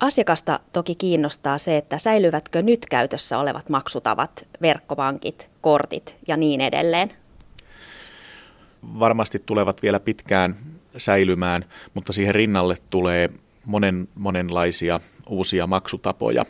Asiakasta 0.00 0.60
toki 0.72 0.94
kiinnostaa 0.94 1.58
se, 1.58 1.76
että 1.76 1.98
säilyvätkö 1.98 2.62
nyt 2.62 2.86
käytössä 2.86 3.38
olevat 3.38 3.68
maksutavat, 3.68 4.46
verkkopankit, 4.62 5.50
kortit 5.60 6.16
ja 6.28 6.36
niin 6.36 6.60
edelleen. 6.60 7.12
Varmasti 8.98 9.38
tulevat 9.46 9.82
vielä 9.82 10.00
pitkään 10.00 10.56
säilymään, 10.96 11.64
mutta 11.94 12.12
siihen 12.12 12.34
rinnalle 12.34 12.76
tulee 12.90 13.30
monen, 13.64 14.08
monenlaisia 14.14 15.00
uusia 15.28 15.66
maksutapoja. 15.66 16.46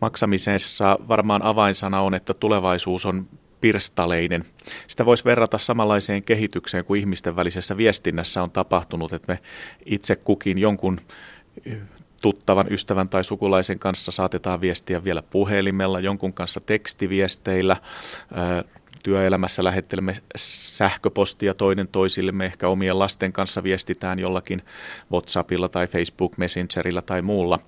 Maksamisessa 0.00 0.98
varmaan 1.08 1.42
avainsana 1.42 2.00
on, 2.00 2.14
että 2.14 2.34
tulevaisuus 2.34 3.06
on 3.06 3.26
pirstaleinen. 3.60 4.44
Sitä 4.88 5.06
voisi 5.06 5.24
verrata 5.24 5.58
samanlaiseen 5.58 6.22
kehitykseen 6.22 6.84
kuin 6.84 7.00
ihmisten 7.00 7.36
välisessä 7.36 7.76
viestinnässä 7.76 8.42
on 8.42 8.50
tapahtunut, 8.50 9.12
että 9.12 9.32
me 9.32 9.38
itse 9.86 10.16
kukin 10.16 10.58
jonkun 10.58 11.00
tuttavan, 12.22 12.72
ystävän 12.72 13.08
tai 13.08 13.24
sukulaisen 13.24 13.78
kanssa 13.78 14.12
saatetaan 14.12 14.60
viestiä 14.60 15.04
vielä 15.04 15.22
puhelimella, 15.22 16.00
jonkun 16.00 16.32
kanssa 16.32 16.60
tekstiviesteillä, 16.60 17.76
työelämässä 19.04 19.64
lähettelemme 19.64 20.16
sähköpostia 20.36 21.54
toinen 21.54 21.88
toisillemme, 21.88 22.46
ehkä 22.46 22.68
omien 22.68 22.98
lasten 22.98 23.32
kanssa 23.32 23.62
viestitään 23.62 24.18
jollakin 24.18 24.62
WhatsAppilla 25.12 25.68
tai 25.68 25.86
Facebook 25.86 26.36
Messengerillä 26.36 27.02
tai 27.02 27.22
muulla. 27.22 27.58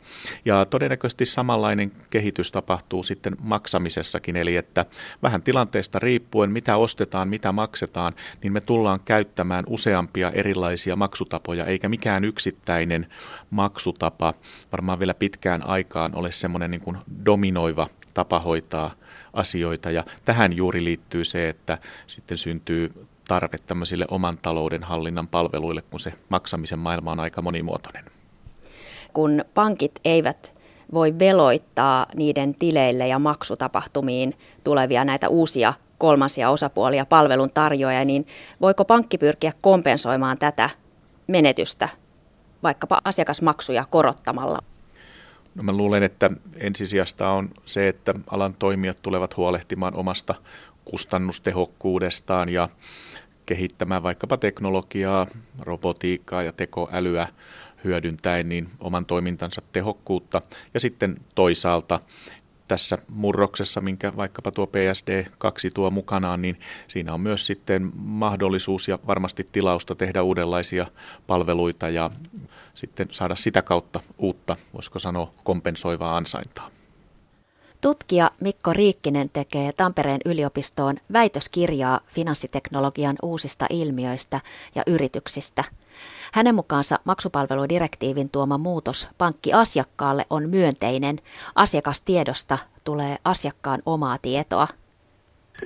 Ja 0.45 0.65
todennäköisesti 0.65 1.27
samanlainen 1.27 1.93
kehitys 2.11 2.53
tapahtuu 2.53 3.03
sitten 3.03 3.37
maksamisessakin, 3.43 4.37
eli 4.37 4.57
että 4.57 4.87
vähän 5.23 5.43
tilanteesta 5.43 5.99
riippuen, 5.99 6.51
mitä 6.51 6.77
ostetaan, 6.77 7.29
mitä 7.29 7.53
maksetaan, 7.53 8.15
niin 8.43 8.53
me 8.53 8.61
tullaan 8.61 9.01
käyttämään 9.05 9.65
useampia 9.69 10.31
erilaisia 10.31 10.97
maksutapoja, 10.97 11.65
eikä 11.65 11.89
mikään 11.89 12.25
yksittäinen 12.25 13.07
maksutapa 13.51 14.35
varmaan 14.73 14.99
vielä 14.99 15.15
pitkään 15.15 15.67
aikaan 15.67 16.15
ole 16.15 16.33
semmoinen 16.33 16.71
niin 16.71 16.81
kuin 16.81 16.99
dominoiva 17.25 17.89
tapa 18.15 18.41
hoitaa 18.41 18.95
asioita. 19.37 19.91
Ja 19.91 20.05
tähän 20.25 20.53
juuri 20.53 20.85
liittyy 20.85 21.25
se, 21.25 21.49
että 21.49 21.79
sitten 22.07 22.39
syntyy 22.39 22.93
tarve 23.29 23.57
tämmöisille 23.67 24.05
oman 24.11 24.35
talouden 24.43 24.83
hallinnan 24.83 25.29
palveluille, 25.29 25.83
kun 25.83 26.01
se 26.01 26.13
maksamisen 26.29 26.79
maailma 26.79 27.13
on 27.13 27.21
aika 27.21 27.43
monimuotoinen. 27.43 28.05
Kun 29.13 29.45
pankit 29.55 30.01
eivät 30.05 30.55
voi 30.93 31.19
veloittaa 31.19 32.07
niiden 32.15 32.55
tileille 32.55 33.09
ja 33.09 33.19
maksutapahtumiin 33.19 34.35
tulevia 34.65 35.05
näitä 35.05 35.29
uusia 35.29 35.75
kolmansia 35.99 36.51
osapuolia 36.51 37.07
palvelun 37.07 37.51
tarjoajia, 37.55 38.05
niin 38.05 38.27
voiko 38.61 38.85
pankki 38.85 39.19
pyrkiä 39.19 39.53
kompensoimaan 39.61 40.39
tätä 40.39 40.71
menetystä 41.27 41.89
vaikkapa 42.63 43.01
asiakasmaksuja 43.05 43.85
korottamalla? 43.91 44.59
No 45.57 45.63
mä 45.63 45.73
luulen, 45.73 46.03
että 46.03 46.31
ensisijasta 46.55 47.31
on 47.31 47.51
se, 47.65 47.89
että 47.89 48.15
alan 48.31 48.55
toimijat 48.55 48.99
tulevat 49.03 49.37
huolehtimaan 49.37 49.95
omasta 49.95 50.35
kustannustehokkuudestaan 50.85 52.49
ja 52.49 52.69
kehittämään 53.47 54.03
vaikkapa 54.03 54.37
teknologiaa, 54.37 55.27
robotiikkaa 55.61 56.43
ja 56.43 56.53
tekoälyä 56.53 57.29
hyödyntäen 57.85 58.49
niin 58.49 58.69
oman 58.81 59.07
toimintansa 59.07 59.63
tehokkuutta. 59.73 60.43
Ja 60.75 60.81
sitten 60.81 61.17
toisaalta 61.35 62.01
tässä 62.69 62.99
murroksessa, 63.09 63.81
minkä 63.81 64.17
vaikkapa 64.17 64.51
tuo 64.51 64.65
PSD2 64.65 65.71
tuo 65.75 65.91
mukanaan, 65.91 66.43
niin 66.43 66.61
siinä 66.89 67.15
on 67.15 67.21
myös 67.21 67.47
sitten 67.47 67.93
mahdollisuus 67.97 68.89
ja 68.89 68.99
varmasti 69.07 69.47
tilausta 69.53 69.95
tehdä 69.95 70.23
uudenlaisia 70.23 70.87
palveluita 71.27 71.89
ja 71.89 72.11
sitten 72.75 73.09
saada 73.11 73.35
sitä 73.35 73.63
kautta 73.63 74.01
uutta, 74.19 74.57
voisiko 74.75 74.99
sanoa, 74.99 75.33
kompensoivaa 75.45 76.17
ansaintaa. 76.17 76.76
Tutkija 77.81 78.31
Mikko 78.41 78.73
Riikkinen 78.73 79.29
tekee 79.33 79.73
Tampereen 79.77 80.21
yliopistoon 80.25 80.97
väitöskirjaa 81.13 82.01
finanssiteknologian 82.07 83.17
uusista 83.23 83.67
ilmiöistä 83.71 84.41
ja 84.75 84.83
yrityksistä. 84.87 85.65
Hänen 86.35 86.55
mukaansa 86.55 86.99
maksupalveludirektiivin 87.05 88.31
tuoma 88.31 88.59
muutos 88.59 89.09
pankkiasiakkaalle 89.19 90.25
on 90.31 90.49
myönteinen. 90.49 91.17
Asiakastiedosta 91.55 92.59
tulee 92.85 93.17
asiakkaan 93.25 93.83
omaa 93.87 94.17
tietoa. 94.23 94.67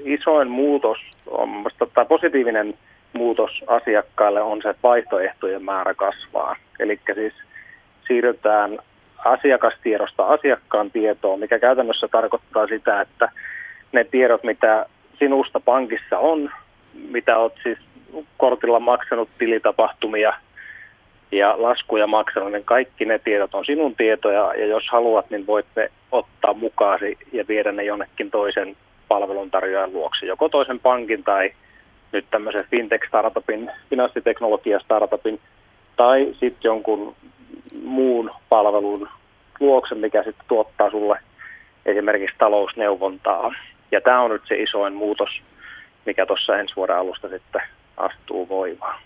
Isoin 0.05 0.51
muutos, 0.51 0.99
on, 1.27 1.49
tai 1.95 2.07
positiivinen 2.07 2.79
muutos 3.13 3.51
asiakkaalle 3.67 4.43
on 4.43 4.63
se, 4.63 4.69
että 4.69 4.83
vaihtoehtojen 4.83 5.65
määrä 5.65 5.95
kasvaa. 5.95 6.57
Eli 6.81 7.01
siis 7.15 7.35
siirrytään 8.09 8.79
asiakastiedosta 9.25 10.25
asiakkaan 10.25 10.91
tietoon, 10.91 11.41
mikä 11.41 11.59
käytännössä 11.59 12.09
tarkoittaa 12.09 12.67
sitä, 12.67 13.01
että 13.01 13.29
ne 13.93 14.05
tiedot, 14.05 14.45
mitä 14.45 14.87
sinusta 15.19 15.61
pankissa 15.61 16.19
on, 16.19 16.51
mitä 17.11 17.39
olet 17.39 17.53
siis 17.63 17.79
kortilla 18.37 18.81
maksanut 18.81 19.29
tilitapahtumia 19.39 20.33
ja 21.33 21.55
laskuja 21.59 22.07
maksanut, 22.07 22.53
niin 22.53 22.65
kaikki 22.65 23.05
ne 23.05 23.19
tiedot 23.19 23.55
on 23.55 23.65
sinun 23.65 23.95
tietoja 23.97 24.55
ja 24.55 24.67
jos 24.67 24.85
haluat, 24.91 25.31
niin 25.31 25.47
voit 25.47 25.67
ne 25.77 25.91
ottaa 26.13 26.55
mukaasi 26.55 27.19
ja 27.33 27.45
viedä 27.49 27.73
ne 27.73 27.85
jonnekin 27.85 28.31
toisen 28.31 28.77
palveluntarjoajan 29.09 29.93
luokse, 29.93 30.27
joko 30.27 30.49
toisen 30.49 30.81
pankin 30.81 31.25
tai 31.25 31.53
nyt 32.13 32.25
tämmöisen 32.31 32.65
fintech-startupin, 32.71 33.71
finanssiteknologia-startupin 33.91 35.41
tai 35.97 36.27
sitten 36.41 36.69
jonkun 36.69 37.17
muun 37.85 38.31
palvelun 38.49 39.09
luokse, 39.61 39.95
mikä 39.95 40.23
sitten 40.23 40.45
tuottaa 40.49 40.91
sulle 40.91 41.19
esimerkiksi 41.87 42.37
talousneuvontaa. 42.39 43.55
Ja 43.93 44.01
tämä 44.01 44.21
on 44.21 44.31
nyt 44.31 44.43
se 44.49 44.55
isoin 44.63 44.95
muutos, 44.95 45.29
mikä 46.07 46.27
tuossa 46.27 46.59
ensi 46.59 46.77
vuoden 46.77 46.97
alusta 46.97 47.29
sitten 47.29 47.63
astuu 47.97 48.49
voimaan. 48.49 49.01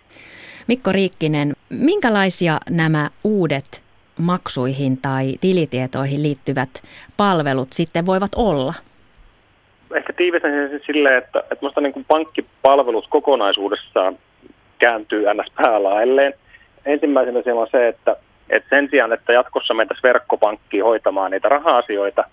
Mikko 0.68 0.92
Riikkinen, 0.92 1.52
minkälaisia 1.68 2.58
nämä 2.70 3.10
uudet 3.24 3.84
maksuihin 4.18 4.98
tai 5.02 5.32
tilitietoihin 5.40 6.22
liittyvät 6.22 6.70
palvelut 7.16 7.68
sitten 7.70 8.06
voivat 8.06 8.30
olla? 8.36 8.74
Ehkä 9.94 10.12
tiivistän 10.12 10.70
sen 10.70 10.80
silleen, 10.86 11.18
että, 11.18 11.38
että 11.38 11.56
minusta 11.60 11.80
niin 11.80 11.92
kuin 11.92 12.04
pankkipalvelut 12.08 13.06
kokonaisuudessaan 13.10 14.18
kääntyy 14.78 15.24
ns. 15.34 15.52
päälailleen. 15.62 16.34
Ensimmäisenä 16.86 17.42
siellä 17.42 17.60
on 17.60 17.68
se, 17.70 17.88
että, 17.88 18.16
että 18.50 18.68
sen 18.68 18.88
sijaan, 18.90 19.12
että 19.12 19.32
jatkossa 19.32 19.74
mentäisiin 19.74 20.02
verkkopankkiin 20.02 20.84
hoitamaan 20.84 21.30
niitä 21.30 21.48
raha-asioita, 21.48 22.24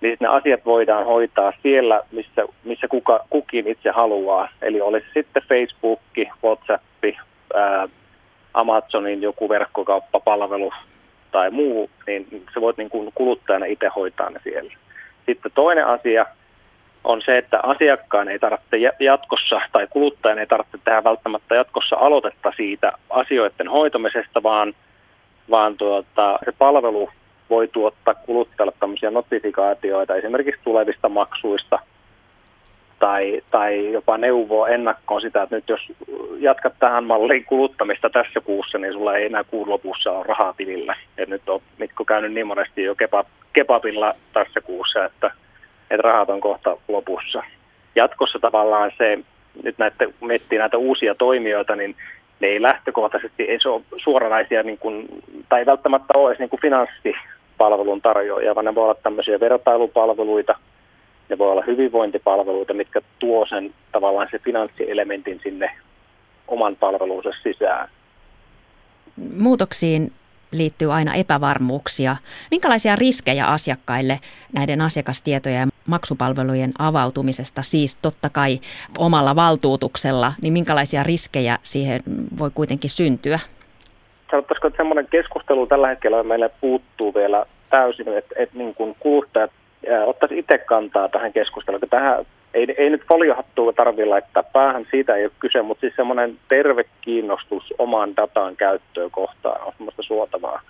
niin 0.00 0.16
ne 0.20 0.28
asiat 0.28 0.64
voidaan 0.64 1.06
hoitaa 1.06 1.52
siellä, 1.62 2.00
missä, 2.12 2.44
missä 2.64 2.88
kuka, 2.88 3.24
kukin 3.30 3.66
itse 3.66 3.90
haluaa. 3.90 4.48
Eli 4.62 4.80
olisi 4.80 5.06
sitten 5.14 5.42
Facebook, 5.48 6.00
WhatsApp, 6.44 7.04
ää, 7.54 7.88
Amazonin 8.54 9.22
joku 9.22 9.48
verkkokauppapalvelu 9.48 10.72
tai 11.30 11.50
muu, 11.50 11.90
niin 12.06 12.26
se 12.54 12.60
voit 12.60 12.76
niin 12.76 12.90
kuin 12.90 13.10
kuluttajana 13.14 13.66
itse 13.66 13.88
hoitaa 13.96 14.30
ne 14.30 14.40
siellä. 14.42 14.72
Sitten 15.26 15.52
toinen 15.54 15.86
asia 15.86 16.26
on 17.04 17.22
se, 17.24 17.38
että 17.38 17.60
asiakkaan 17.62 18.28
ei 18.28 18.38
tarvitse 18.38 18.76
jatkossa 19.00 19.60
tai 19.72 19.86
kuluttajan 19.90 20.38
ei 20.38 20.46
tarvitse 20.46 20.78
tehdä 20.84 21.04
välttämättä 21.04 21.54
jatkossa 21.54 21.96
aloitetta 21.96 22.52
siitä 22.56 22.92
asioiden 23.10 23.68
hoitamisesta, 23.68 24.42
vaan, 24.42 24.74
vaan 25.50 25.76
tuota, 25.76 26.38
se 26.44 26.52
palvelu 26.58 27.10
voi 27.50 27.68
tuottaa 27.68 28.14
kuluttajalle 28.14 28.72
tämmöisiä 28.80 29.10
notifikaatioita 29.10 30.16
esimerkiksi 30.16 30.60
tulevista 30.64 31.08
maksuista 31.08 31.78
tai, 32.98 33.42
tai 33.50 33.92
jopa 33.92 34.18
neuvoa 34.18 34.68
ennakkoon 34.68 35.20
sitä, 35.20 35.42
että 35.42 35.56
nyt 35.56 35.68
jos 35.68 35.80
jatkat 36.38 36.74
tähän 36.78 37.04
malliin 37.04 37.44
kuluttamista 37.44 38.10
tässä 38.10 38.40
kuussa, 38.40 38.78
niin 38.78 38.92
sulla 38.92 39.16
ei 39.16 39.26
enää 39.26 39.44
kuun 39.44 39.70
lopussa 39.70 40.12
ole 40.12 40.26
rahaa 40.28 40.52
tilillä. 40.52 40.96
Et 41.18 41.28
nyt 41.28 41.48
on 41.48 41.60
Mikko 41.78 42.04
käynyt 42.04 42.32
niin 42.32 42.46
monesti 42.46 42.82
jo 42.82 42.94
kebab, 42.94 43.26
kebabilla 43.52 44.14
tässä 44.32 44.60
kuussa, 44.60 45.04
että, 45.04 45.30
että 45.90 46.02
rahat 46.02 46.30
on 46.30 46.40
kohta 46.40 46.76
lopussa. 46.88 47.42
Jatkossa 47.94 48.38
tavallaan 48.38 48.92
se, 48.98 49.18
nyt 49.62 49.78
näette, 49.78 50.08
miettii 50.20 50.58
näitä 50.58 50.76
uusia 50.76 51.14
toimijoita, 51.14 51.76
niin 51.76 51.96
ne 52.40 52.48
ei 52.48 52.62
lähtökohtaisesti 52.62 53.42
ei 53.42 53.58
se 53.62 53.68
ole 53.68 53.82
suoranaisia, 54.04 54.62
niin 54.62 54.78
kuin, 54.78 55.08
tai 55.48 55.60
ei 55.60 55.66
välttämättä 55.66 56.14
ole 56.14 56.30
edes 56.30 56.38
niin 56.38 56.50
kuin 56.50 56.60
finanssipalvelun 56.60 58.02
tarjoajia, 58.02 58.54
vaan 58.54 58.64
ne 58.64 58.74
voi 58.74 58.84
olla 58.84 58.94
tämmöisiä 59.02 59.40
vertailupalveluita, 59.40 60.58
ne 61.28 61.38
voi 61.38 61.52
olla 61.52 61.62
hyvinvointipalveluita, 61.66 62.74
mitkä 62.74 63.00
tuo 63.18 63.46
sen 63.46 63.74
tavallaan 63.92 64.28
se 64.30 64.38
finanssielementin 64.38 65.40
sinne 65.42 65.70
oman 66.48 66.76
palvelunsa 66.76 67.30
sisään. 67.42 67.88
Muutoksiin 69.38 70.12
liittyy 70.52 70.92
aina 70.92 71.14
epävarmuuksia. 71.14 72.16
Minkälaisia 72.50 72.96
riskejä 72.96 73.46
asiakkaille 73.46 74.20
näiden 74.52 74.80
asiakastietojen 74.80 75.68
maksupalvelujen 75.88 76.72
avautumisesta, 76.78 77.62
siis 77.62 77.96
totta 77.96 78.28
kai 78.30 78.58
omalla 78.98 79.36
valtuutuksella, 79.36 80.32
niin 80.42 80.52
minkälaisia 80.52 81.02
riskejä 81.02 81.58
siihen 81.62 82.00
voi 82.38 82.50
kuitenkin 82.54 82.90
syntyä? 82.90 83.38
Sanottaisiko, 84.30 84.66
että 84.68 84.76
semmoinen 84.76 85.08
keskustelu 85.10 85.66
tällä 85.66 85.88
hetkellä 85.88 86.22
meille 86.22 86.50
puuttuu 86.60 87.14
vielä 87.14 87.46
täysin, 87.70 88.08
että, 88.08 88.34
että 88.38 88.58
niin 88.58 88.74
kuin 88.74 88.96
kuluttajat 89.00 89.50
ottaisi 90.06 90.38
itse 90.38 90.58
kantaa 90.58 91.08
tähän 91.08 91.32
keskusteluun. 91.32 91.80
Tähän 91.90 92.26
ei, 92.54 92.74
ei 92.78 92.90
nyt 92.90 93.02
foliohattua 93.08 93.72
tarvitse 93.72 94.04
laittaa 94.04 94.42
päähän, 94.42 94.86
siitä 94.90 95.14
ei 95.14 95.24
ole 95.24 95.32
kyse, 95.38 95.62
mutta 95.62 95.80
siis 95.80 95.96
semmoinen 95.96 96.38
terve 96.48 96.84
kiinnostus 97.00 97.74
oman 97.78 98.16
datan 98.16 98.56
käyttöön 98.56 99.10
kohtaan 99.10 99.66
on 99.66 99.72
semmoista 99.76 100.02
suotavaa. 100.02 100.60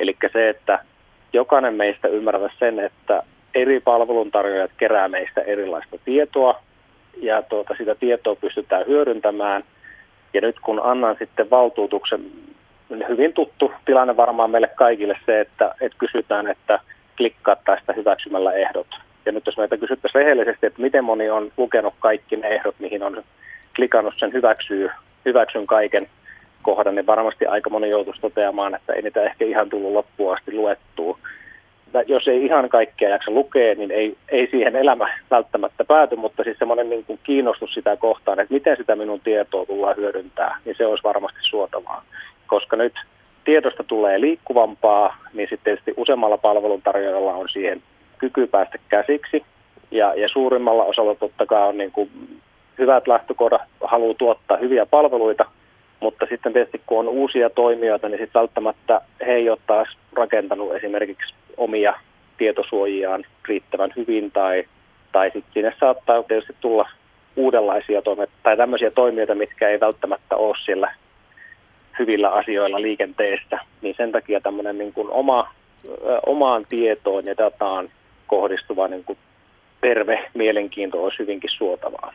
Eli 0.00 0.16
se, 0.32 0.48
että 0.48 0.84
jokainen 1.32 1.74
meistä 1.74 2.08
ymmärrä 2.08 2.50
sen, 2.58 2.78
että 2.78 3.22
eri 3.54 3.80
palveluntarjoajat 3.80 4.70
kerää 4.76 5.08
meistä 5.08 5.40
erilaista 5.40 5.96
tietoa 6.04 6.62
ja 7.22 7.42
tuota, 7.42 7.74
sitä 7.78 7.94
tietoa 7.94 8.34
pystytään 8.34 8.86
hyödyntämään. 8.86 9.64
Ja 10.34 10.40
nyt 10.40 10.60
kun 10.60 10.80
annan 10.84 11.16
sitten 11.18 11.50
valtuutuksen, 11.50 12.20
niin 12.88 13.08
hyvin 13.08 13.32
tuttu 13.32 13.72
tilanne 13.84 14.16
varmaan 14.16 14.50
meille 14.50 14.70
kaikille 14.74 15.16
se, 15.26 15.40
että, 15.40 15.74
että 15.80 15.98
kysytään, 15.98 16.46
että 16.46 16.80
klikkaa 17.16 17.56
tästä 17.56 17.92
hyväksymällä 17.92 18.52
ehdot 18.52 18.86
ja 19.26 19.32
nyt 19.32 19.46
jos 19.46 19.56
meitä 19.56 19.76
kysyttäisiin 19.76 20.24
rehellisesti, 20.24 20.66
että 20.66 20.82
miten 20.82 21.04
moni 21.04 21.30
on 21.30 21.52
lukenut 21.56 21.94
kaikki 22.00 22.36
ne 22.36 22.48
ehdot, 22.48 22.74
mihin 22.78 23.02
on 23.02 23.22
klikannut 23.76 24.14
sen 24.18 24.32
hyväksyy, 24.32 24.90
hyväksyn 25.24 25.66
kaiken 25.66 26.08
kohdan, 26.62 26.94
niin 26.94 27.06
varmasti 27.06 27.46
aika 27.46 27.70
moni 27.70 27.90
joutuisi 27.90 28.20
toteamaan, 28.20 28.74
että 28.74 28.92
ei 28.92 29.02
niitä 29.02 29.22
ehkä 29.22 29.44
ihan 29.44 29.70
tullut 29.70 29.92
loppuun 29.92 30.36
asti 30.36 30.52
luettua. 30.52 31.18
Jos 32.06 32.28
ei 32.28 32.44
ihan 32.44 32.68
kaikkea 32.68 33.08
jaksa 33.08 33.30
lukea, 33.30 33.74
niin 33.74 33.90
ei, 33.90 34.16
ei 34.28 34.48
siihen 34.50 34.76
elämä 34.76 35.18
välttämättä 35.30 35.84
pääty, 35.84 36.16
mutta 36.16 36.44
siis 36.44 36.58
semmoinen 36.58 36.90
niin 36.90 37.04
kuin 37.04 37.18
kiinnostus 37.22 37.74
sitä 37.74 37.96
kohtaan, 37.96 38.40
että 38.40 38.54
miten 38.54 38.76
sitä 38.76 38.96
minun 38.96 39.20
tietoa 39.20 39.66
tullaan 39.66 39.96
hyödyntää, 39.96 40.58
niin 40.64 40.74
se 40.78 40.86
olisi 40.86 41.04
varmasti 41.04 41.38
suotavaa. 41.42 42.02
Koska 42.46 42.76
nyt 42.76 42.92
tiedosta 43.44 43.84
tulee 43.84 44.20
liikkuvampaa, 44.20 45.16
niin 45.32 45.48
sitten 45.50 45.64
tietysti 45.64 45.94
useammalla 45.96 46.38
palveluntarjoajalla 46.38 47.32
on 47.34 47.48
siihen 47.48 47.82
kyky 48.18 48.46
päästä 48.46 48.78
käsiksi. 48.88 49.44
Ja, 49.90 50.14
ja 50.14 50.28
suurimmalla 50.28 50.84
osalla 50.84 51.14
totta 51.14 51.46
kai 51.46 51.68
on 51.68 51.78
niin 51.78 51.92
kuin 51.92 52.10
hyvät 52.78 53.08
lähtökohdat, 53.08 53.62
haluaa 53.84 54.14
tuottaa 54.14 54.56
hyviä 54.56 54.86
palveluita, 54.86 55.44
mutta 56.00 56.26
sitten 56.28 56.52
tietysti 56.52 56.80
kun 56.86 56.98
on 56.98 57.08
uusia 57.08 57.50
toimijoita, 57.50 58.08
niin 58.08 58.20
sitten 58.20 58.40
välttämättä 58.40 59.00
he 59.26 59.32
ei 59.32 59.50
ole 59.50 59.58
taas 59.66 59.88
rakentanut 60.12 60.74
esimerkiksi 60.74 61.34
omia 61.56 61.94
tietosuojiaan 62.38 63.24
riittävän 63.48 63.92
hyvin 63.96 64.30
tai, 64.32 64.64
tai 65.12 65.30
sitten 65.30 65.52
sinne 65.54 65.72
saattaa 65.80 66.22
tietysti 66.22 66.56
tulla 66.60 66.88
uudenlaisia 67.36 68.02
toimijoita 68.02 68.32
tai 68.42 68.56
tämmöisiä 68.56 68.90
toimijoita, 68.90 69.34
mitkä 69.34 69.68
ei 69.68 69.80
välttämättä 69.80 70.36
ole 70.36 70.56
siellä 70.64 70.94
hyvillä 71.98 72.30
asioilla 72.30 72.82
liikenteestä, 72.82 73.58
niin 73.82 73.94
sen 73.96 74.12
takia 74.12 74.40
tämmöinen 74.40 74.78
niin 74.78 74.92
kuin 74.92 75.10
oma, 75.10 75.54
omaan 76.26 76.66
tietoon 76.68 77.26
ja 77.26 77.36
dataan 77.36 77.88
kohdistuva 78.26 78.88
niin 78.88 79.04
kuin 79.04 79.18
terve 79.80 80.30
mielenkiinto 80.34 81.04
olisi 81.04 81.18
hyvinkin 81.18 81.50
suotavaa. 81.56 82.12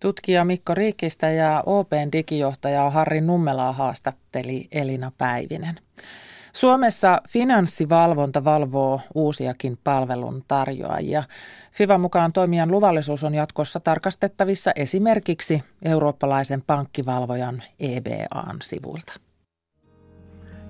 Tutkija 0.00 0.44
Mikko 0.44 0.74
Riikistä 0.74 1.30
ja 1.30 1.62
OPn 1.66 2.12
digijohtaja 2.12 2.90
Harri 2.90 3.20
Nummelaa 3.20 3.72
haastatteli 3.72 4.68
Elina 4.72 5.12
Päivinen. 5.18 5.74
Suomessa 6.56 7.20
finanssivalvonta 7.28 8.44
valvoo 8.44 9.00
uusiakin 9.14 9.78
palvelun 9.84 10.44
tarjoajia. 10.48 11.22
FIVA 11.72 11.98
mukaan 11.98 12.32
toimijan 12.32 12.70
luvallisuus 12.70 13.24
on 13.24 13.34
jatkossa 13.34 13.80
tarkastettavissa 13.80 14.70
esimerkiksi 14.76 15.62
eurooppalaisen 15.84 16.62
pankkivalvojan 16.66 17.62
EBAn 17.80 18.56
sivulta. 18.62 19.12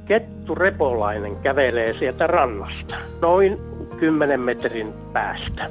Kettu 0.07 0.55
Repolainen 0.55 1.37
kävelee 1.37 1.99
sieltä 1.99 2.27
rannasta, 2.27 2.95
noin 3.21 3.59
10 4.01 4.41
metrin 4.41 4.93
päästä. 5.13 5.71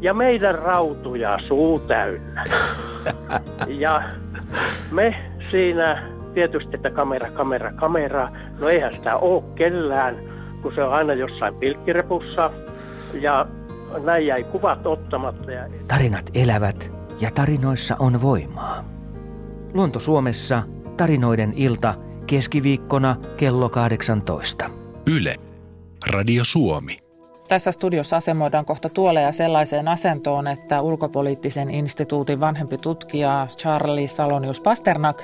Ja 0.00 0.14
meidän 0.14 0.54
rautuja 0.54 1.38
suu 1.48 1.78
täynnä. 1.78 2.44
Ja 3.66 4.02
me 4.90 5.14
siinä 5.50 6.17
tietysti, 6.34 6.70
että 6.74 6.90
kamera, 6.90 7.30
kamera, 7.30 7.72
kamera. 7.72 8.28
No 8.58 8.68
eihän 8.68 8.92
sitä 8.92 9.16
ole 9.16 9.44
kellään, 9.54 10.16
kun 10.62 10.74
se 10.74 10.82
on 10.82 10.92
aina 10.92 11.14
jossain 11.14 11.54
pilkkirepussa. 11.54 12.50
Ja 13.14 13.46
näin 14.04 14.26
jäi 14.26 14.44
kuvat 14.44 14.86
ottamatta. 14.86 15.52
Ja... 15.52 15.64
Tarinat 15.88 16.30
elävät 16.34 16.92
ja 17.20 17.30
tarinoissa 17.30 17.96
on 17.98 18.22
voimaa. 18.22 18.84
Luonto 19.74 20.00
Suomessa 20.00 20.62
tarinoiden 20.96 21.52
ilta 21.56 21.94
keskiviikkona 22.26 23.16
kello 23.36 23.68
18. 23.68 24.70
Yle. 25.16 25.34
Radio 26.12 26.42
Suomi. 26.44 26.98
Tässä 27.48 27.72
studiossa 27.72 28.16
asemoidaan 28.16 28.64
kohta 28.64 28.88
tuoleja 28.88 29.32
sellaiseen 29.32 29.88
asentoon, 29.88 30.46
että 30.46 30.82
ulkopoliittisen 30.82 31.70
instituutin 31.70 32.40
vanhempi 32.40 32.78
tutkija 32.78 33.46
Charlie 33.56 34.08
Salonius 34.08 34.60
Pasternak 34.60 35.22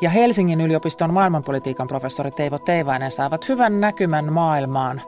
ja 0.00 0.10
Helsingin 0.10 0.60
yliopiston 0.60 1.14
maailmanpolitiikan 1.14 1.86
professori 1.86 2.30
Teivo 2.30 2.58
Teivainen 2.58 3.10
saavat 3.10 3.48
hyvän 3.48 3.80
näkymän 3.80 4.32
maailmaan 4.32 5.02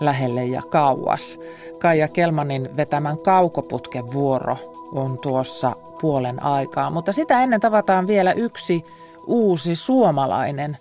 lähelle 0.00 0.44
ja 0.44 0.62
kauas. 0.70 1.40
Kaija 1.78 2.08
Kelmanin 2.08 2.76
vetämän 2.76 3.18
kaukoputken 3.18 4.12
vuoro 4.12 4.56
on 4.92 5.18
tuossa 5.18 5.72
puolen 6.00 6.42
aikaa, 6.42 6.90
mutta 6.90 7.12
sitä 7.12 7.42
ennen 7.42 7.60
tavataan 7.60 8.06
vielä 8.06 8.32
yksi 8.32 8.84
uusi 9.26 9.74
suomalainen. 9.74 10.78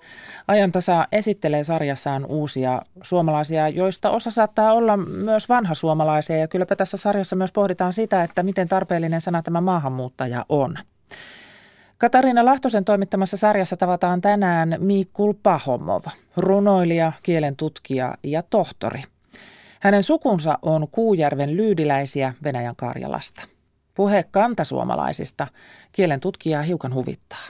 Ajantasa 0.47 1.07
esittelee 1.11 1.63
sarjassaan 1.63 2.25
uusia 2.25 2.81
suomalaisia, 3.01 3.69
joista 3.69 4.09
osa 4.09 4.31
saattaa 4.31 4.73
olla 4.73 4.97
myös 4.97 5.49
vanha 5.49 5.73
suomalaisia. 5.73 6.37
Ja 6.37 6.47
kylläpä 6.47 6.75
tässä 6.75 6.97
sarjassa 6.97 7.35
myös 7.35 7.51
pohditaan 7.51 7.93
sitä, 7.93 8.23
että 8.23 8.43
miten 8.43 8.69
tarpeellinen 8.69 9.21
sana 9.21 9.41
tämä 9.41 9.61
maahanmuuttaja 9.61 10.45
on. 10.49 10.77
Katariina 11.99 12.45
Lahtosen 12.45 12.85
toimittamassa 12.85 13.37
sarjassa 13.37 13.77
tavataan 13.77 14.21
tänään 14.21 14.75
Mikul 14.79 15.33
Pahomov, 15.43 16.01
runoilija, 16.37 17.11
kielen 17.23 17.55
tutkija 17.55 18.15
ja 18.23 18.41
tohtori. 18.41 19.03
Hänen 19.79 20.03
sukunsa 20.03 20.59
on 20.61 20.87
Kuujärven 20.91 21.57
lyydiläisiä 21.57 22.33
Venäjän 22.43 22.75
Karjalasta. 22.75 23.43
Puhe 23.95 24.25
kantasuomalaisista 24.31 25.47
kielen 25.91 26.19
tutkijaa 26.19 26.61
hiukan 26.61 26.93
huvittaa. 26.93 27.45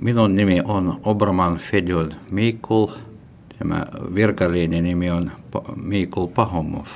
Minun 0.00 0.34
nimi 0.34 0.62
on 0.64 1.00
Oberman 1.04 1.58
Fedjul 1.58 2.10
Mikul. 2.30 2.86
Tämä 3.58 3.86
virkallinen 4.14 4.84
nimi 4.84 5.10
on 5.10 5.32
Mikul 5.76 6.26
Pahomov. 6.26 6.86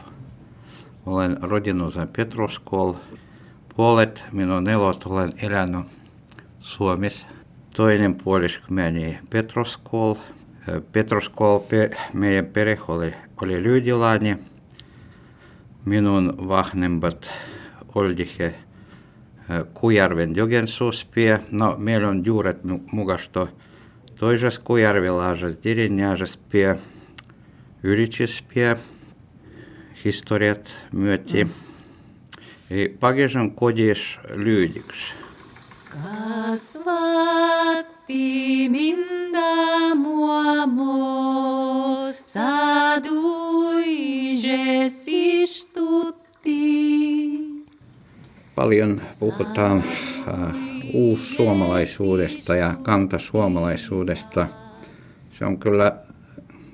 Olen 1.06 1.36
rodinut 1.42 1.94
Petroskol. 2.16 2.92
Puolet 3.76 4.24
minun 4.32 4.68
elot 4.68 5.06
olen 5.06 5.32
elänyt 5.42 5.97
Suomessa. 6.68 7.28
Toinen 7.76 8.14
puolisko 8.14 8.66
meni 8.70 9.18
Petroskol. 9.30 10.14
Petroskol, 10.92 11.60
meidän 12.12 12.46
perhe 12.46 12.78
oli, 12.88 13.14
oli 13.42 13.62
lyydilainen. 13.62 14.38
Minun 15.84 16.48
vanhemmat 16.48 17.30
olivat 17.94 18.54
Kujärven 19.74 20.36
Jogensuuspie. 20.36 21.40
No, 21.50 21.74
meillä 21.78 22.08
on 22.08 22.24
juuret 22.24 22.58
mukasta 22.92 23.46
toisessa 24.14 24.60
Kujärvilaisessa 24.60 25.62
Dirinjäisespie, 25.64 26.78
Yritsispie, 27.82 28.76
historiat 30.04 30.74
myöti. 30.92 31.44
Mm. 31.44 31.50
Pagesan 33.00 33.50
kodis 33.50 34.18
lyydiksi. 34.34 35.14
Kasvatti 36.02 37.88
minda 38.68 39.38
saduije 42.32 43.68
sistutti. 44.88 46.58
Paljon 48.54 49.00
puhutaan 49.20 49.84
äh, 50.28 50.54
uussuomalaisuudesta 50.94 52.56
ja 52.56 52.74
kantasuomalaisuudesta. 52.82 54.46
Se 55.30 55.44
on 55.44 55.58
kyllä 55.58 55.92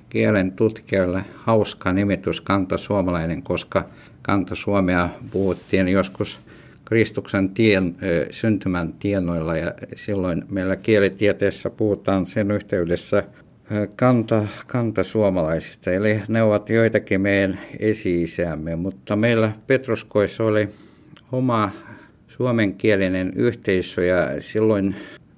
kielen 0.09 0.53
tutkijoille 0.53 1.25
hauska 1.37 1.93
nimitys 1.93 2.41
kantasuomalainen, 2.41 3.43
koska 3.43 3.85
kantasuomea 4.23 5.09
puhuttiin 5.31 5.89
joskus 5.89 6.39
Kristuksen 6.85 7.51
tien, 7.51 7.97
syntymän 8.31 8.92
tienoilla 8.92 9.57
ja 9.57 9.73
silloin 9.97 10.44
meillä 10.51 10.77
kielitieteessä 10.77 11.70
puhutaan 11.70 12.27
sen 12.27 12.51
yhteydessä 12.51 13.25
kanta, 13.97 14.44
kanta 14.66 15.05
suomalaisista. 15.05 15.90
Eli 15.90 16.20
ne 16.29 16.42
ovat 16.42 16.68
joitakin 16.68 17.20
meidän 17.20 17.59
esi 17.79 18.27
mutta 18.77 19.16
meillä 19.16 19.53
Petroskoissa 19.66 20.44
oli 20.44 20.68
oma 21.33 21.70
suomenkielinen 22.29 23.33
yhteisö 23.37 24.05
ja 24.05 24.42
silloin 24.42 24.94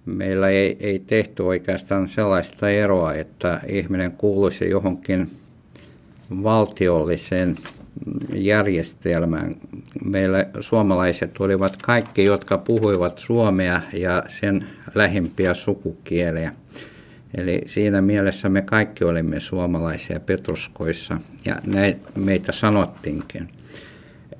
meillä 0.06 0.48
ei, 0.48 0.76
ei 0.80 0.98
tehty 0.98 1.42
oikeastaan 1.42 2.08
sellaista 2.08 2.70
eroa, 2.70 3.14
että 3.14 3.60
ihminen 3.66 4.12
kuuluisi 4.12 4.70
johonkin 4.70 5.30
valtiolliseen 6.42 7.56
järjestelmään. 8.34 9.56
Meillä 10.04 10.46
suomalaiset 10.60 11.40
olivat 11.40 11.76
kaikki, 11.76 12.24
jotka 12.24 12.58
puhuivat 12.58 13.18
suomea 13.18 13.80
ja 13.92 14.22
sen 14.28 14.66
lähimpiä 14.94 15.54
sukukieliä. 15.54 16.52
Eli 17.34 17.62
siinä 17.66 18.00
mielessä 18.00 18.48
me 18.48 18.62
kaikki 18.62 19.04
olimme 19.04 19.40
suomalaisia 19.40 20.20
Petruskoissa 20.20 21.20
ja 21.44 21.56
näin 21.66 22.00
meitä 22.14 22.52
sanottiinkin. 22.52 23.48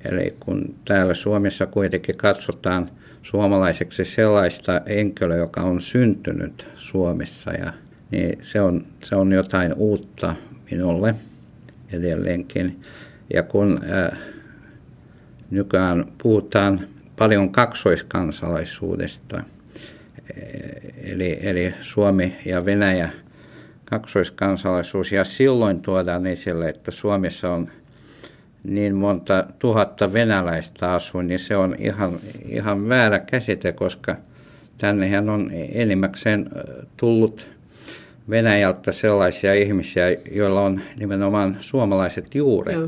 Eli 0.05 0.35
kun 0.39 0.75
täällä 0.85 1.13
Suomessa 1.13 1.65
kuitenkin 1.65 2.17
katsotaan 2.17 2.89
suomalaiseksi 3.21 4.05
sellaista 4.05 4.81
henkilöä, 4.89 5.37
joka 5.37 5.61
on 5.61 5.81
syntynyt 5.81 6.67
Suomessa, 6.75 7.51
ja, 7.51 7.73
niin 8.11 8.37
se 8.41 8.61
on, 8.61 8.85
se 9.03 9.15
on 9.15 9.31
jotain 9.31 9.73
uutta 9.73 10.35
minulle 10.71 11.15
edelleenkin. 11.93 12.79
Ja 13.33 13.43
kun 13.43 13.81
nykyään 15.51 16.05
puhutaan 16.23 16.87
paljon 17.17 17.51
kaksoiskansalaisuudesta, 17.51 19.43
eli, 21.03 21.39
eli 21.41 21.73
Suomi 21.81 22.35
ja 22.45 22.65
Venäjä 22.65 23.09
kaksoiskansalaisuus, 23.85 25.11
ja 25.11 25.23
silloin 25.23 25.81
tuodaan 25.81 26.27
esille, 26.27 26.69
että 26.69 26.91
Suomessa 26.91 27.51
on 27.51 27.69
niin 28.63 28.95
monta 28.95 29.45
tuhatta 29.59 30.13
venäläistä 30.13 30.91
asuu, 30.93 31.21
niin 31.21 31.39
se 31.39 31.57
on 31.57 31.75
ihan, 31.79 32.19
ihan 32.45 32.89
väärä 32.89 33.19
käsite, 33.19 33.71
koska 33.71 34.15
tännehän 34.77 35.29
on 35.29 35.51
enimmäkseen 35.71 36.49
tullut 36.97 37.49
Venäjältä 38.29 38.91
sellaisia 38.91 39.53
ihmisiä, 39.53 40.05
joilla 40.31 40.61
on 40.61 40.81
nimenomaan 40.99 41.57
suomalaiset 41.59 42.35
juuret. 42.35 42.75
Joo. 42.75 42.87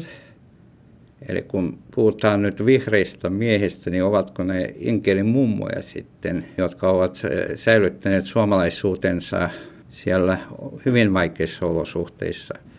Eli 1.27 1.41
kun 1.41 1.79
puhutaan 1.95 2.41
nyt 2.41 2.65
vihreistä 2.65 3.29
miehistä, 3.29 3.89
niin 3.89 4.03
ovatko 4.03 4.43
ne 4.43 4.73
Inkelin 4.77 5.25
mummoja 5.25 5.81
sitten, 5.81 6.45
jotka 6.57 6.89
ovat 6.89 7.21
säilyttäneet 7.55 8.25
suomalaisuutensa 8.25 9.49
siellä 9.89 10.37
hyvin 10.85 11.13
vaikeissa 11.13 11.65
olosuhteissa– 11.65 12.53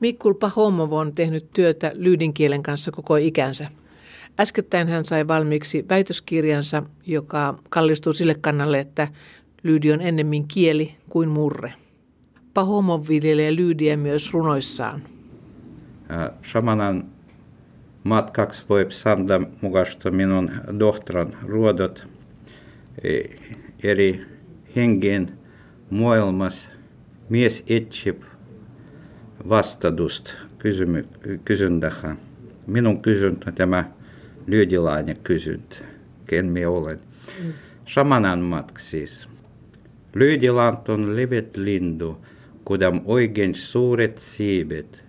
Mikkul 0.00 0.34
Pahomov 0.34 0.92
on 0.92 1.14
tehnyt 1.14 1.50
työtä 1.54 1.92
lyydinkielen 1.94 2.62
kanssa 2.62 2.92
koko 2.92 3.16
ikänsä. 3.16 3.68
Äskettäin 4.40 4.88
hän 4.88 5.04
sai 5.04 5.28
valmiiksi 5.28 5.84
väitöskirjansa, 5.88 6.82
joka 7.06 7.58
kallistuu 7.68 8.12
sille 8.12 8.34
kannalle, 8.40 8.80
että 8.80 9.08
lyydi 9.62 9.92
on 9.92 10.00
ennemmin 10.00 10.48
kieli 10.48 10.94
kuin 11.08 11.28
murre. 11.28 11.72
Pahomov 12.54 13.08
viljelee 13.08 13.56
lyydiä 13.56 13.96
myös 13.96 14.32
runoissaan. 14.32 15.02
Samanan 16.52 17.04
matkaksi 18.04 18.62
voi 18.68 18.86
sanoa 18.88 19.40
mukaista 19.60 20.10
minun 20.10 20.50
dohtran 20.78 21.36
ruodot 21.42 22.06
eri 23.82 24.26
hengien 24.76 25.32
maailmassa 25.90 26.70
mies 27.28 27.64
etsib 27.66 28.22
vastatusta 29.48 30.32
kysymy, 30.58 31.06
kysyntähän. 31.44 32.16
Minun 32.66 33.02
kysyntä 33.02 33.52
tämä 33.52 33.84
lyydilainen 34.46 35.16
kysyntä, 35.22 35.76
ken 36.26 36.46
minä 36.46 36.68
olen. 36.68 36.98
Mm. 37.44 37.52
Samanan 37.86 38.38
matk 38.38 38.78
siis. 38.78 39.28
Lyydilant 40.14 40.88
on 40.88 41.16
livet 41.16 41.56
lindu, 41.56 42.18
kudam 42.64 43.00
oikein 43.04 43.54
suuret 43.54 44.18
siibet. 44.18 45.04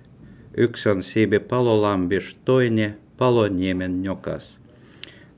Yksi 0.58 0.90
on 0.90 1.04
siibi 1.04 1.40
palolambis, 1.40 2.38
toinen 2.46 2.98
paloniemen 3.18 4.04
jokas. 4.04 4.60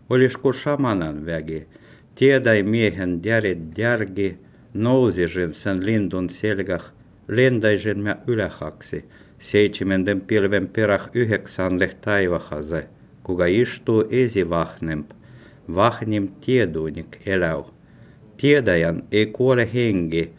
Olisiko 0.09 0.53
samanan 0.53 1.25
vägi, 1.25 1.67
tiedäi 2.15 2.63
miehen 2.63 3.23
djärit 3.23 3.59
djärgi, 3.75 4.37
nousisin 4.73 5.53
sen 5.53 5.85
lindun 5.85 6.29
selgah, 6.29 6.83
lentäisin 7.27 7.99
mä 7.99 8.17
ylähaksi, 8.27 9.05
seitsemänden 9.39 10.21
pilven 10.21 10.67
perah 10.67 11.09
yhdeksänle 11.13 11.89
taivahase, 12.01 12.87
kuka 13.23 13.45
istuu 13.45 14.03
esivahnemp, 14.09 15.11
vahnim 15.75 16.27
tiedunik 16.41 17.27
eläu. 17.27 17.65
Tiedäjän 18.37 19.03
ei 19.11 19.25
kuole 19.25 19.69
hengi, 19.73 20.33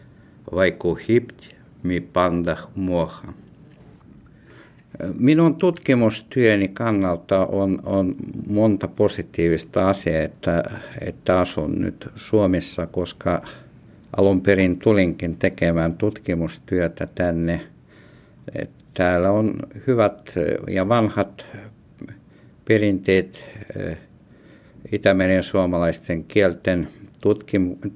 vaikka 0.54 0.88
hipt 1.08 1.48
mi 1.82 2.00
pandah 2.00 2.68
muoha. 2.74 3.43
Minun 5.18 5.56
tutkimustyöni 5.56 6.68
kannalta 6.68 7.46
on, 7.46 7.78
on 7.84 8.14
monta 8.48 8.88
positiivista 8.88 9.88
asiaa, 9.88 10.22
että, 10.22 10.62
että 11.00 11.40
asun 11.40 11.80
nyt 11.80 12.08
Suomessa, 12.16 12.86
koska 12.86 13.42
alun 14.16 14.40
perin 14.40 14.78
tulinkin 14.78 15.36
tekemään 15.36 15.94
tutkimustyötä 15.94 17.08
tänne. 17.14 17.60
Täällä 18.94 19.30
on 19.30 19.54
hyvät 19.86 20.34
ja 20.68 20.88
vanhat 20.88 21.46
perinteet 22.64 23.44
Itämeren 24.92 25.42
suomalaisten 25.42 26.24
kielten 26.24 26.88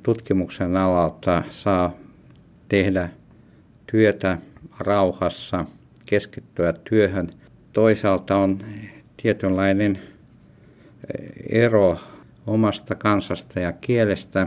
tutkimuksen 0.02 0.76
alalta 0.76 1.42
saa 1.50 1.94
tehdä 2.68 3.08
työtä 3.86 4.38
rauhassa, 4.78 5.64
keskittyä 6.08 6.72
työhön. 6.72 7.28
Toisaalta 7.72 8.36
on 8.36 8.58
tietynlainen 9.22 9.98
ero 11.48 11.98
omasta 12.46 12.94
kansasta 12.94 13.60
ja 13.60 13.72
kielestä, 13.72 14.46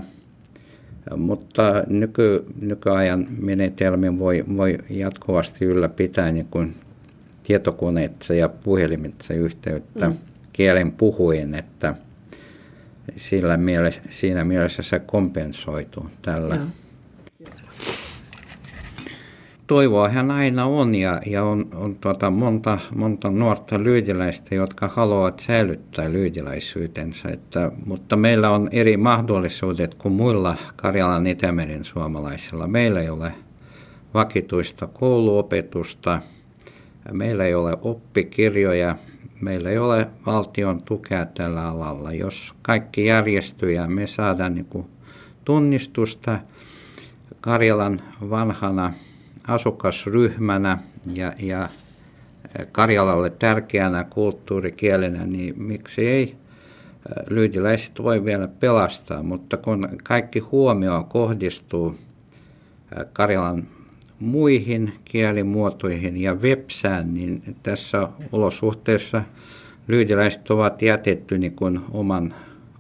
mutta 1.18 1.84
nyky, 1.88 2.46
nykyajan 2.62 3.28
menetelmin 3.40 4.20
voi, 4.20 4.46
voi 4.58 4.78
jatkuvasti 4.90 5.66
ylläpitää 5.66 6.32
niin 6.32 6.48
kuin 6.52 6.76
tietokoneetsa 7.44 8.34
ja 8.34 8.50
puhelimitse 8.50 9.34
yhteyttä 9.34 10.10
mm. 10.10 10.16
kielen 10.54 10.92
puhuin, 10.92 11.56
että 11.56 11.96
sillä 13.16 13.58
mielessä, 13.58 14.02
siinä 14.10 14.44
mielessä 14.44 14.84
se 14.84 15.00
kompensoituu 15.00 16.10
tällä. 16.22 16.56
Joo 16.56 16.66
toivoahan 19.72 20.32
aina 20.32 20.66
on 20.66 20.96
ja, 20.96 21.22
ja 21.26 21.44
on, 21.44 21.68
on 21.76 21.96
tuota 21.96 22.30
monta, 22.30 22.78
monta 22.96 23.32
nuorta 23.32 23.84
lyydiläistä, 23.84 24.56
jotka 24.56 24.88
haluavat 24.88 25.40
säilyttää 25.40 26.12
lyydiläisyytensä. 26.12 27.30
Että, 27.30 27.72
mutta 27.86 28.16
meillä 28.16 28.50
on 28.50 28.70
eri 28.72 28.98
mahdollisuudet 28.98 29.96
kuin 29.96 30.14
muilla 30.14 30.56
Karjalan 30.76 31.28
Itämeren 31.28 31.86
suomalaisilla. 31.86 32.68
Meillä 32.68 33.02
ei 33.02 33.10
ole 33.10 33.34
vakituista 34.14 34.88
kouluopetusta, 34.88 36.22
meillä 37.12 37.46
ei 37.46 37.56
ole 37.56 37.78
oppikirjoja, 37.82 38.96
meillä 39.42 39.70
ei 39.70 39.78
ole 39.78 40.08
valtion 40.26 40.82
tukea 40.82 41.26
tällä 41.26 41.68
alalla. 41.68 42.12
Jos 42.12 42.54
kaikki 42.62 43.06
järjestyy 43.06 43.72
ja 43.72 43.88
me 43.88 44.08
saadaan 44.08 44.56
niin 44.56 44.86
tunnistusta 45.46 46.40
Karjalan 47.42 48.02
vanhana 48.30 48.94
asukasryhmänä 49.52 50.78
ja, 51.14 51.34
ja 51.40 51.70
Karjalalle 52.72 53.30
tärkeänä 53.30 54.04
kulttuurikielenä, 54.04 55.26
niin 55.26 55.64
miksi 55.64 56.08
ei 56.08 56.36
lyydiläiset 57.30 58.04
voi 58.04 58.26
vielä 58.26 58.48
pelastaa, 58.48 59.24
mutta 59.24 59.58
kun 59.58 59.90
kaikki 60.04 60.40
huomio 60.40 61.06
kohdistuu 61.10 61.96
Karjalan 63.14 63.68
muihin 64.20 64.94
kielimuotoihin 65.06 66.18
ja 66.18 66.36
websään, 66.36 67.14
niin 67.14 67.56
tässä 67.64 68.08
olosuhteessa 68.32 69.24
lyydiläiset 69.88 70.52
ovat 70.52 70.82
jätetty 70.82 71.38
niin 71.38 71.56
kuin 71.56 71.80
oman 71.92 72.34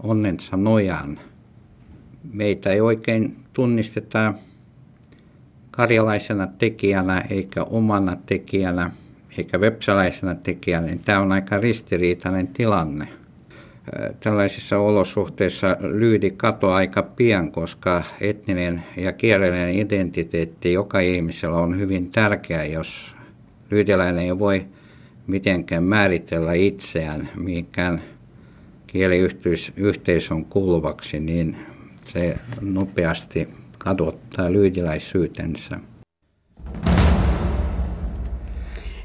onnensa 0.03 0.57
nojaan. 0.57 1.19
Meitä 2.33 2.69
ei 2.69 2.81
oikein 2.81 3.37
tunnisteta 3.53 4.33
karjalaisena 5.71 6.47
tekijänä 6.47 7.23
eikä 7.29 7.63
omana 7.63 8.17
tekijänä 8.25 8.91
eikä 9.37 9.57
websalaisena 9.57 10.35
tekijänä, 10.35 10.87
niin 10.87 10.99
tämä 10.99 11.19
on 11.19 11.31
aika 11.31 11.59
ristiriitainen 11.59 12.47
tilanne. 12.47 13.07
Tällaisissa 14.19 14.77
olosuhteissa 14.77 15.77
lyydi 15.79 16.31
katoaa 16.31 16.75
aika 16.75 17.03
pian, 17.03 17.51
koska 17.51 18.03
etninen 18.21 18.83
ja 18.97 19.11
kielellinen 19.11 19.75
identiteetti 19.75 20.73
joka 20.73 20.99
ihmisellä 20.99 21.57
on 21.57 21.79
hyvin 21.79 22.11
tärkeä, 22.11 22.65
jos 22.65 23.15
lyydiläinen 23.71 24.25
ei 24.25 24.39
voi 24.39 24.65
mitenkään 25.27 25.83
määritellä 25.83 26.53
itseään 26.53 27.29
mihinkään 27.35 28.01
kieliyhteisön 28.87 30.45
kuuluvaksi, 30.45 31.19
niin 31.19 31.57
se 32.01 32.37
nopeasti 32.61 33.47
kadottaa 33.83 34.51
lyydiläisyytensä. 34.51 35.79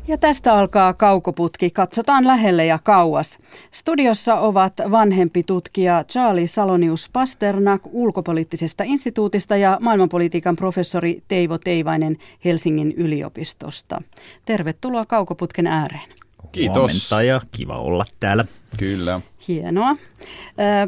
Ja 0.08 0.18
tästä 0.18 0.54
alkaa 0.54 0.94
kaukoputki. 0.94 1.70
Katsotaan 1.70 2.26
lähelle 2.26 2.66
ja 2.66 2.78
kauas. 2.78 3.38
Studiossa 3.70 4.34
ovat 4.34 4.72
vanhempi 4.90 5.42
tutkija 5.42 6.04
Charlie 6.04 6.46
Salonius 6.46 7.10
Pasternak 7.12 7.82
ulkopoliittisesta 7.84 8.84
instituutista 8.86 9.56
ja 9.56 9.78
maailmanpolitiikan 9.80 10.56
professori 10.56 11.22
Teivo 11.28 11.58
Teivainen 11.58 12.16
Helsingin 12.44 12.92
yliopistosta. 12.96 14.02
Tervetuloa 14.44 15.06
kaukoputken 15.06 15.66
ääreen. 15.66 16.08
Kiitos. 16.52 16.76
Huomenta 16.76 17.22
ja 17.22 17.40
kiva 17.52 17.78
olla 17.78 18.04
täällä. 18.20 18.44
Kyllä. 18.76 19.20
Hienoa. 19.48 19.96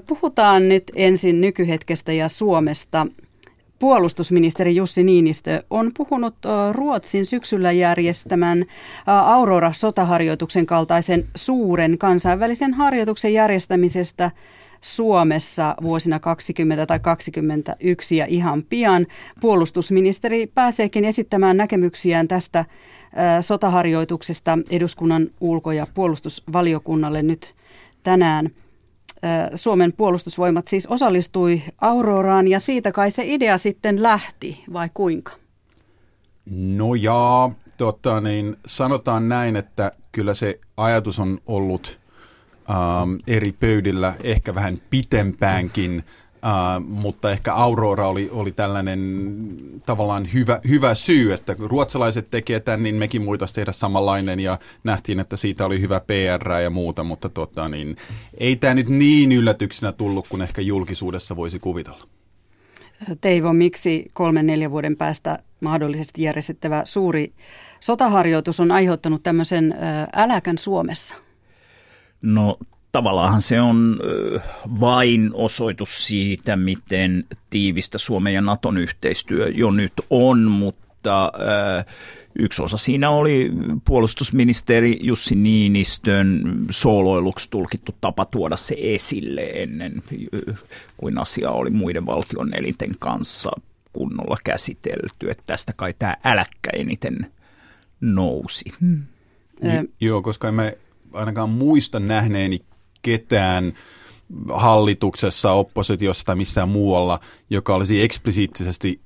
Puhutaan 0.06 0.68
nyt 0.68 0.92
ensin 0.94 1.40
nykyhetkestä 1.40 2.12
ja 2.12 2.28
Suomesta. 2.28 3.06
Puolustusministeri 3.78 4.76
Jussi 4.76 5.04
Niinistö 5.04 5.62
on 5.70 5.90
puhunut 5.96 6.34
Ruotsin 6.72 7.26
syksyllä 7.26 7.72
järjestämän 7.72 8.64
Aurora-sotaharjoituksen 9.06 10.66
kaltaisen 10.66 11.24
suuren 11.34 11.98
kansainvälisen 11.98 12.74
harjoituksen 12.74 13.32
järjestämisestä 13.32 14.30
Suomessa 14.80 15.74
vuosina 15.82 16.18
20 16.20 16.86
tai 16.86 17.00
21 17.00 18.16
ja 18.16 18.26
ihan 18.26 18.62
pian. 18.62 19.06
Puolustusministeri 19.40 20.46
pääseekin 20.46 21.04
esittämään 21.04 21.56
näkemyksiään 21.56 22.28
tästä 22.28 22.64
sotaharjoituksesta 23.40 24.58
eduskunnan 24.70 25.26
ulko- 25.40 25.72
ja 25.72 25.86
puolustusvaliokunnalle 25.94 27.22
nyt 27.22 27.54
tänään. 28.02 28.50
Suomen 29.54 29.92
puolustusvoimat 29.92 30.66
siis 30.66 30.86
osallistui 30.86 31.62
Auroraan 31.80 32.48
ja 32.48 32.60
siitä 32.60 32.92
kai 32.92 33.10
se 33.10 33.22
idea 33.26 33.58
sitten 33.58 34.02
lähti, 34.02 34.64
vai 34.72 34.88
kuinka? 34.94 35.32
No 36.50 36.94
jaa, 36.94 37.52
tota, 37.76 38.20
niin 38.20 38.56
sanotaan 38.66 39.28
näin, 39.28 39.56
että 39.56 39.92
kyllä 40.12 40.34
se 40.34 40.60
ajatus 40.76 41.18
on 41.18 41.38
ollut 41.46 41.98
ähm, 42.70 43.14
eri 43.26 43.52
pöydillä 43.52 44.14
ehkä 44.22 44.54
vähän 44.54 44.78
pitempäänkin 44.90 46.04
Uh, 46.42 46.86
mutta 46.86 47.30
ehkä 47.30 47.54
Aurora 47.54 48.08
oli, 48.08 48.28
oli 48.32 48.52
tällainen 48.52 49.00
tavallaan 49.86 50.32
hyvä, 50.32 50.60
hyvä 50.68 50.94
syy, 50.94 51.32
että 51.32 51.54
kun 51.54 51.70
ruotsalaiset 51.70 52.30
tekevät 52.30 52.64
tämän, 52.64 52.82
niin 52.82 52.94
mekin 52.94 53.22
muitaisiin 53.22 53.54
tehdä 53.54 53.72
samanlainen 53.72 54.40
ja 54.40 54.58
nähtiin, 54.84 55.20
että 55.20 55.36
siitä 55.36 55.66
oli 55.66 55.80
hyvä 55.80 56.00
PR 56.00 56.52
ja 56.62 56.70
muuta, 56.70 57.04
mutta 57.04 57.28
tota, 57.28 57.68
niin, 57.68 57.96
ei 58.38 58.56
tämä 58.56 58.74
nyt 58.74 58.88
niin 58.88 59.32
yllätyksenä 59.32 59.92
tullut 59.92 60.28
kuin 60.28 60.42
ehkä 60.42 60.62
julkisuudessa 60.62 61.36
voisi 61.36 61.58
kuvitella. 61.58 62.04
Teivo, 63.20 63.52
miksi 63.52 64.08
kolmen 64.12 64.46
neljän 64.46 64.70
vuoden 64.70 64.96
päästä 64.96 65.38
mahdollisesti 65.60 66.22
järjestettävä 66.22 66.82
suuri 66.84 67.32
sotaharjoitus 67.80 68.60
on 68.60 68.70
aiheuttanut 68.70 69.22
tämmöisen 69.22 69.74
äläkän 70.12 70.58
Suomessa? 70.58 71.14
No 72.22 72.58
tavallaan 72.92 73.42
se 73.42 73.60
on 73.60 74.00
vain 74.80 75.30
osoitus 75.34 76.06
siitä, 76.06 76.56
miten 76.56 77.24
tiivistä 77.50 77.98
Suomen 77.98 78.34
ja 78.34 78.40
Naton 78.40 78.76
yhteistyö 78.76 79.48
jo 79.48 79.70
nyt 79.70 79.92
on, 80.10 80.38
mutta 80.38 81.32
yksi 82.38 82.62
osa 82.62 82.76
siinä 82.76 83.10
oli 83.10 83.52
puolustusministeri 83.84 84.98
Jussi 85.02 85.34
Niinistön 85.34 86.42
sooloiluksi 86.70 87.50
tulkittu 87.50 87.94
tapa 88.00 88.24
tuoda 88.24 88.56
se 88.56 88.76
esille 88.78 89.50
ennen 89.54 90.02
kuin 90.96 91.20
asia 91.20 91.50
oli 91.50 91.70
muiden 91.70 92.06
valtion 92.06 92.54
elinten 92.54 92.90
kanssa 92.98 93.50
kunnolla 93.92 94.36
käsitelty, 94.44 95.30
että 95.30 95.42
tästä 95.46 95.72
kai 95.76 95.94
tämä 95.98 96.16
äläkkä 96.24 96.70
eniten 96.72 97.32
nousi. 98.00 98.64
Hmm. 98.80 99.02
Joo, 100.00 100.22
koska 100.22 100.48
emme 100.48 100.78
ainakaan 101.12 101.50
muista 101.50 102.00
nähneeni 102.00 102.60
ketään 103.02 103.72
hallituksessa, 104.52 105.52
oppositiossa 105.52 106.24
tai 106.24 106.36
missään 106.36 106.68
muualla, 106.68 107.20
joka 107.50 107.74
olisi 107.74 108.02
eksplisiittisesti 108.02 109.00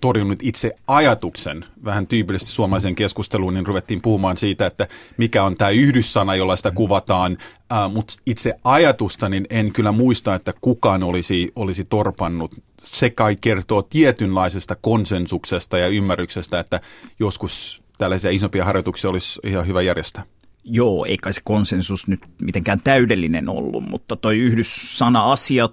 torjunut 0.00 0.38
itse 0.42 0.72
ajatuksen, 0.86 1.64
vähän 1.84 2.06
tyypillisesti 2.06 2.52
suomalaisen 2.52 2.94
keskusteluun, 2.94 3.54
niin 3.54 3.66
ruvettiin 3.66 4.00
puhumaan 4.00 4.36
siitä, 4.36 4.66
että 4.66 4.88
mikä 5.16 5.44
on 5.44 5.56
tämä 5.56 5.70
yhdyssana, 5.70 6.34
jolla 6.34 6.56
sitä 6.56 6.70
kuvataan, 6.70 7.38
äh, 7.72 7.92
mutta 7.92 8.14
itse 8.26 8.54
ajatusta, 8.64 9.28
niin 9.28 9.46
en 9.50 9.72
kyllä 9.72 9.92
muista, 9.92 10.34
että 10.34 10.54
kukaan 10.60 11.02
olisi, 11.02 11.52
olisi 11.56 11.84
torpannut. 11.84 12.54
Se 12.82 13.10
kai 13.10 13.36
kertoo 13.40 13.82
tietynlaisesta 13.82 14.76
konsensuksesta 14.80 15.78
ja 15.78 15.88
ymmärryksestä, 15.88 16.60
että 16.60 16.80
joskus 17.20 17.82
tällaisia 17.98 18.30
isompia 18.30 18.64
harjoituksia 18.64 19.10
olisi 19.10 19.40
ihan 19.44 19.66
hyvä 19.66 19.82
järjestää. 19.82 20.24
Joo, 20.64 21.04
eikä 21.04 21.32
se 21.32 21.40
konsensus 21.44 22.08
nyt 22.08 22.20
mitenkään 22.42 22.80
täydellinen 22.80 23.48
ollut, 23.48 23.88
mutta 23.88 24.16
toi 24.16 24.38
yhdyssana-asia 24.38 25.68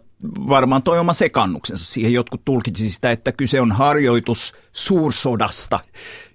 varmaan 0.48 0.84
toi 0.84 1.00
oma 1.00 1.14
sekannuksensa. 1.14 1.86
Siihen 1.86 2.14
jotkut 2.14 2.46
tulkitsi 2.46 2.90
sitä, 2.90 3.12
että 3.12 3.32
kyse 3.32 3.62
on 3.62 3.72
harjoitus 3.72 4.54
suursodasta, 4.72 5.80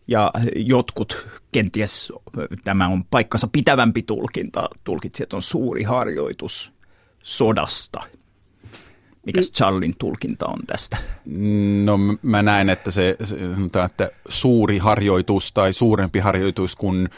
ja 0.08 0.30
jotkut, 0.56 1.28
kenties 1.52 2.12
tämä 2.64 2.88
on 2.88 3.04
paikkansa 3.10 3.48
pitävämpi 3.52 4.02
tulkinta, 4.02 4.68
tulkitsijat 4.84 5.32
on 5.32 5.42
suuri 5.42 5.82
harjoitus 5.82 6.72
sodasta. 7.22 8.00
Mikäs 9.26 9.52
Charlin 9.52 9.94
tulkinta 9.98 10.46
on 10.46 10.58
tästä? 10.66 10.96
No 11.84 11.98
mä 12.22 12.42
näen, 12.42 12.70
että 12.70 12.90
se, 12.90 13.16
se 13.24 13.54
sanotaan, 13.54 13.86
että 13.86 14.10
suuri 14.28 14.78
harjoitus 14.78 15.52
tai 15.52 15.72
suurempi 15.72 16.18
harjoitus 16.18 16.76
kuin 16.76 17.08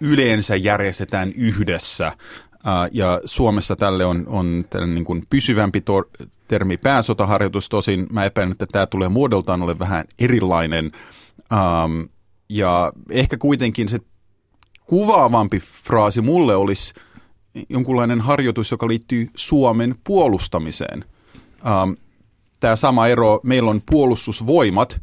yleensä 0.00 0.56
järjestetään 0.56 1.32
yhdessä. 1.36 2.12
Ja 2.92 3.20
Suomessa 3.24 3.76
tälle 3.76 4.04
on, 4.04 4.24
on 4.28 4.64
niin 4.86 5.04
kuin 5.04 5.26
pysyvämpi 5.30 5.80
tor- 5.80 6.26
termi 6.48 6.76
pääsotaharjoitus, 6.76 7.68
tosin 7.68 8.06
mä 8.12 8.24
epäilen, 8.24 8.52
että 8.52 8.66
tämä 8.72 8.86
tulee 8.86 9.08
muodoltaan 9.08 9.62
ole 9.62 9.78
vähän 9.78 10.04
erilainen. 10.18 10.92
Ja 12.48 12.92
ehkä 13.10 13.36
kuitenkin 13.36 13.88
se 13.88 14.00
kuvaavampi 14.86 15.58
fraasi 15.58 16.20
mulle 16.20 16.56
olisi 16.56 16.94
jonkunlainen 17.68 18.20
harjoitus, 18.20 18.70
joka 18.70 18.88
liittyy 18.88 19.30
Suomen 19.34 19.94
puolustamiseen. 20.04 21.04
Um, 21.82 21.96
tämä 22.60 22.76
sama 22.76 23.08
ero, 23.08 23.40
meillä 23.42 23.70
on 23.70 23.82
puolustusvoimat, 23.90 25.00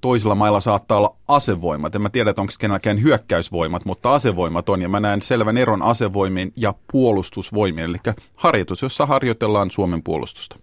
toisilla 0.00 0.34
mailla 0.34 0.60
saattaa 0.60 0.98
olla 0.98 1.16
asevoimat. 1.28 1.94
En 1.94 2.02
mä 2.02 2.10
tiedä, 2.10 2.34
onko 2.36 2.52
kenelläkään 2.58 3.02
hyökkäysvoimat, 3.02 3.84
mutta 3.84 4.14
asevoimat 4.14 4.68
on. 4.68 4.82
Ja 4.82 4.88
mä 4.88 5.00
näen 5.00 5.22
selvän 5.22 5.56
eron 5.56 5.82
asevoimien 5.82 6.52
ja 6.56 6.74
puolustusvoimien, 6.92 7.90
eli 7.90 8.14
harjoitus, 8.34 8.82
jossa 8.82 9.06
harjoitellaan 9.06 9.70
Suomen 9.70 10.02
puolustusta. 10.02 10.56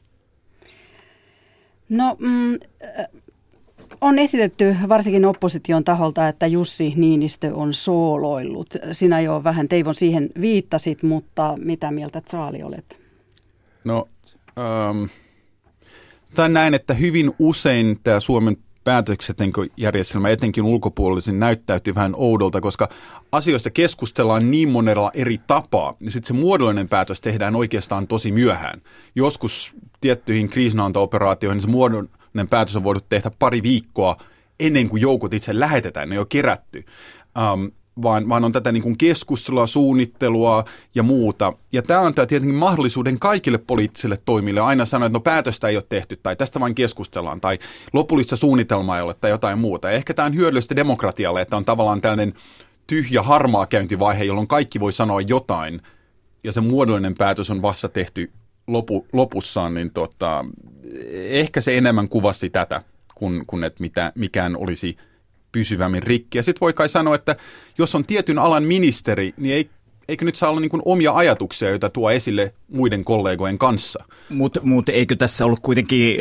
No, 1.89 2.15
mm, 2.19 2.60
on 4.02 4.19
esitetty 4.19 4.76
varsinkin 4.89 5.26
opposition 5.26 5.84
taholta, 5.84 6.28
että 6.28 6.48
Jussi 6.48 6.93
Niinistö 6.95 7.56
on 7.56 7.74
sooloillut. 7.74 8.74
Sinä 8.91 9.21
jo 9.21 9.43
vähän 9.43 9.67
Teivon 9.67 9.95
siihen 9.95 10.30
viittasit, 10.41 11.04
mutta 11.04 11.56
mitä 11.58 11.91
mieltä 11.91 12.21
Saali 12.26 12.63
olet? 12.63 13.02
No, 13.84 14.08
ähm, 14.60 15.04
tai 16.36 16.50
näin, 16.50 16.74
että 16.74 16.93
hyvin 16.93 17.32
usein 17.39 18.00
tämä 18.04 18.19
Suomen 18.19 18.58
päätöksentekojärjestelmä 18.86 20.30
etenkin 20.30 20.63
ulkopuolisin 20.63 21.39
näyttäytyy 21.39 21.95
vähän 21.95 22.13
oudolta, 22.17 22.62
koska 22.62 22.89
asioista 23.32 23.69
keskustellaan 23.69 24.52
niin 24.52 24.69
monella 24.69 25.12
eri 25.13 25.38
tapaa, 25.48 25.93
niin 26.00 26.12
sitten 26.12 26.28
se 26.28 26.34
muodollinen 26.34 26.89
päätös 26.89 27.21
tehdään 27.21 27.56
oikeastaan 27.56 28.08
tosi 28.08 28.32
myöhään. 28.32 28.82
Joskus 29.15 29.76
tiettyihin 30.02 30.50
kriisinanto-operaatioihin 30.50 31.62
se 31.62 31.67
muodollinen 31.67 32.48
päätös 32.50 32.76
on 32.76 32.84
voinut 32.84 33.10
tehdä 33.10 33.32
pari 33.39 33.63
viikkoa 33.63 34.17
ennen 34.60 34.89
kuin 34.89 35.02
joukot 35.02 35.34
itse 35.34 35.60
lähetetään, 35.60 36.10
ne 36.10 36.19
on 36.19 36.28
kerätty. 36.28 36.86
Um, 37.54 37.71
vaan, 38.01 38.29
vaan 38.29 38.43
on 38.45 38.51
tätä 38.51 38.71
niin 38.71 38.84
kuin 38.84 38.97
keskustelua, 38.97 39.67
suunnittelua 39.67 40.65
ja 40.95 41.03
muuta. 41.03 41.53
Ja 41.71 41.81
tämä 41.81 42.01
antaa 42.01 42.25
tietenkin 42.25 42.58
mahdollisuuden 42.58 43.19
kaikille 43.19 43.58
poliittisille 43.58 44.19
toimille 44.25 44.62
aina 44.62 44.86
sanoa, 44.86 45.05
että 45.05 45.15
no 45.15 45.19
päätöstä 45.19 45.67
ei 45.67 45.77
ole 45.77 45.86
tehty 45.89 46.19
tai 46.23 46.36
tästä 46.36 46.60
vain 46.60 46.75
keskustellaan 46.75 47.41
tai 47.41 47.60
lopullista 47.93 48.36
suunnitelmaa 48.36 48.97
ei 48.97 49.03
ole 49.03 49.13
tai 49.13 49.31
jotain 49.31 49.60
muuta. 49.60 49.89
Ja 49.89 49.95
ehkä 49.95 50.13
tämä 50.13 50.25
on 50.25 50.36
hyödyllistä 50.36 50.75
demokratialle, 50.75 51.41
että 51.41 51.58
on 51.58 51.65
tavallaan 51.65 52.01
tällainen 52.01 52.34
tyhjä 52.88 53.21
harmaa 53.21 53.65
käyntivaihe, 53.65 54.23
jolloin 54.23 54.47
kaikki 54.47 54.79
voi 54.79 54.93
sanoa 54.93 55.21
jotain 55.21 55.81
ja 56.43 56.51
se 56.51 56.62
muodollinen 56.62 57.15
päätös 57.15 57.49
on 57.49 57.62
vasta 57.62 57.89
tehty 57.89 58.31
lopu, 58.67 59.08
lopussaan, 59.13 59.73
niin 59.73 59.91
tota, 59.91 60.45
ehkä 61.13 61.62
se 61.62 61.77
enemmän 61.77 62.10
kuvasti 62.10 62.49
tätä, 62.49 62.81
kun, 63.15 63.43
kun 63.47 63.63
että 63.63 63.81
mitä, 63.81 64.12
mikään 64.15 64.58
olisi– 64.58 64.97
pysyvämmin 65.56 66.04
rikki. 66.04 66.38
Ja 66.38 66.44
sitten 66.44 66.62
voi 66.62 66.74
kai 66.74 66.89
sanoa, 66.89 67.15
että 67.15 67.36
jos 67.78 67.96
on 67.96 68.06
tietyn 68.06 68.39
alan 68.39 68.63
ministeri, 68.63 69.34
niin 69.38 69.56
ei, 69.56 69.70
eikö 70.08 70.26
nyt 70.26 70.36
saa 70.36 70.50
olla 70.50 70.60
niin 70.60 70.82
omia 70.86 71.13
ajatuksia, 71.13 71.70
joita 71.70 71.89
tuo 71.89 72.12
esille 72.12 72.54
muiden 72.72 73.04
kollegojen 73.04 73.58
kanssa? 73.58 74.04
Mutta 74.30 74.60
mut 74.63 74.89
eikö 74.89 75.15
tässä 75.15 75.46
ollut 75.46 75.60
kuitenkin 75.60 76.18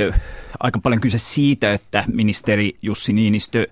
aika 0.60 0.78
paljon 0.78 1.00
kyse 1.00 1.18
siitä, 1.18 1.72
että 1.72 2.04
ministeri 2.12 2.76
Jussi 2.82 3.12
Niinistö 3.12 3.66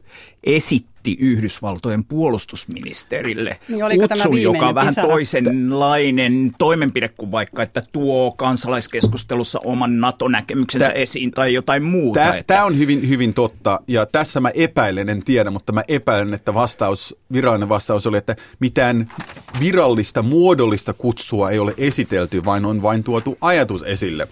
esitti 0.45 0.92
Yhdysvaltojen 1.19 2.05
puolustusministerille 2.05 3.59
niin 3.69 4.01
kutsun, 4.01 4.43
joka 4.43 4.69
on 4.69 4.75
vähän 4.75 4.95
toisenlainen 4.95 6.53
toimenpide 6.59 7.09
kuin 7.09 7.31
vaikka, 7.31 7.63
että 7.63 7.83
tuo 7.93 8.33
kansalaiskeskustelussa 8.33 9.61
oman 9.65 10.01
NATO-näkemyksensä 10.01 10.87
tää, 10.87 10.95
esiin 10.95 11.31
tai 11.31 11.55
jotain 11.55 11.83
muuta. 11.83 12.21
Tämä, 12.21 12.35
että... 12.35 12.55
tämä 12.55 12.65
on 12.65 12.79
hyvin, 12.79 13.09
hyvin 13.09 13.35
totta 13.35 13.81
ja 13.89 14.07
tässä 14.07 14.41
mä 14.41 14.51
epäilen, 14.55 15.09
en 15.09 15.23
tiedä, 15.23 15.51
mutta 15.51 15.73
mä 15.73 15.83
epäilen, 15.89 16.35
että 16.35 16.55
vastaus, 16.55 17.17
virallinen 17.33 17.69
vastaus 17.69 18.07
oli, 18.07 18.17
että 18.17 18.37
mitään 18.61 19.13
virallista, 19.61 20.23
muodollista 20.23 20.93
kutsua 20.93 21.51
ei 21.51 21.59
ole 21.59 21.75
esitelty, 21.79 22.45
vaan 22.45 22.65
on 22.65 22.83
vain 22.83 23.05
tuotu 23.05 23.39
ajatus 23.41 23.83
esille. 23.83 24.29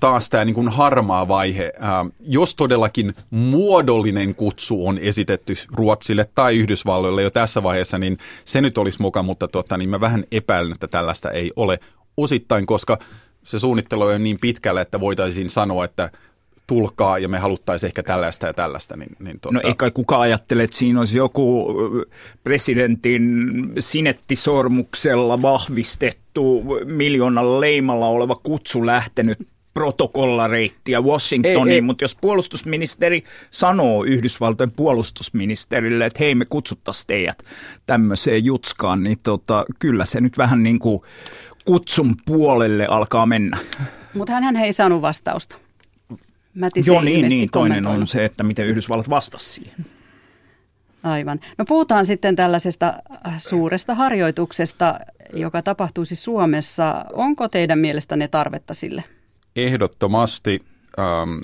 Taas 0.00 0.30
tämä 0.30 0.44
niin 0.44 0.68
harmaa 0.68 1.28
vaihe. 1.28 1.72
Jos 2.20 2.54
todellakin 2.54 3.14
muodollinen 3.30 4.34
kutsu 4.34 4.86
on 4.86 4.98
esitetty 4.98 5.54
Ruotsille 5.72 6.28
tai 6.34 6.56
Yhdysvalloille 6.56 7.22
jo 7.22 7.30
tässä 7.30 7.62
vaiheessa, 7.62 7.98
niin 7.98 8.18
se 8.44 8.60
nyt 8.60 8.78
olisi 8.78 9.02
mukaan, 9.02 9.26
mutta 9.26 9.48
tota, 9.48 9.76
niin 9.76 9.88
mä 9.88 10.00
vähän 10.00 10.24
epäilen, 10.32 10.72
että 10.72 10.88
tällaista 10.88 11.30
ei 11.30 11.52
ole 11.56 11.78
osittain, 12.16 12.66
koska 12.66 12.98
se 13.44 13.58
suunnittelu 13.58 14.02
on 14.02 14.24
niin 14.24 14.38
pitkälle, 14.38 14.80
että 14.80 15.00
voitaisiin 15.00 15.50
sanoa, 15.50 15.84
että 15.84 16.10
tulkaa 16.66 17.18
ja 17.18 17.28
me 17.28 17.38
haluttaisiin 17.38 17.88
ehkä 17.88 18.02
tällaista 18.02 18.46
ja 18.46 18.54
tällaista. 18.54 18.96
Niin, 18.96 19.16
niin 19.18 19.40
tuota... 19.40 19.54
No 19.54 19.60
ei 19.64 19.74
kai 19.74 19.90
kukaan 19.90 20.22
ajattele, 20.22 20.62
että 20.62 20.76
siinä 20.76 20.98
olisi 20.98 21.18
joku 21.18 21.74
presidentin 22.44 23.22
sinettisormuksella 23.78 25.42
vahvistettu 25.42 26.64
miljoonan 26.84 27.60
leimalla 27.60 28.06
oleva 28.06 28.34
kutsu 28.34 28.86
lähtenyt 28.86 29.38
protokollareittiä 29.74 31.00
Washingtoniin, 31.00 31.68
ei, 31.68 31.74
ei. 31.74 31.82
mutta 31.82 32.04
jos 32.04 32.16
puolustusministeri 32.20 33.24
sanoo 33.50 34.04
Yhdysvaltojen 34.04 34.70
puolustusministerille, 34.70 36.06
että 36.06 36.18
hei 36.20 36.34
me 36.34 36.44
kutsuttaisiin 36.44 37.06
teidät 37.06 37.44
tämmöiseen 37.86 38.44
jutskaan, 38.44 39.02
niin 39.02 39.18
tota, 39.22 39.64
kyllä 39.78 40.04
se 40.04 40.20
nyt 40.20 40.38
vähän 40.38 40.62
niin 40.62 40.78
kuin 40.78 41.02
kutsun 41.64 42.16
puolelle 42.26 42.86
alkaa 42.86 43.26
mennä. 43.26 43.58
Mutta 44.14 44.32
hän 44.32 44.56
ei 44.56 44.72
saanut 44.72 45.02
vastausta. 45.02 45.56
Joo, 46.86 47.02
niin, 47.02 47.28
niin 47.28 47.48
toinen 47.52 47.86
on 47.86 48.06
se, 48.06 48.24
että 48.24 48.44
miten 48.44 48.66
Yhdysvallat 48.66 49.10
vastasi 49.10 49.52
siihen. 49.52 49.86
Aivan. 51.02 51.40
No 51.58 51.64
puhutaan 51.64 52.06
sitten 52.06 52.36
tällaisesta 52.36 52.94
suuresta 53.38 53.94
harjoituksesta, 53.94 54.98
joka 55.32 55.62
tapahtuisi 55.62 56.16
Suomessa. 56.16 57.04
Onko 57.12 57.48
teidän 57.48 57.78
mielestänne 57.78 58.28
tarvetta 58.28 58.74
sille? 58.74 59.04
Ehdottomasti 59.56 60.62
ähm, 60.98 61.38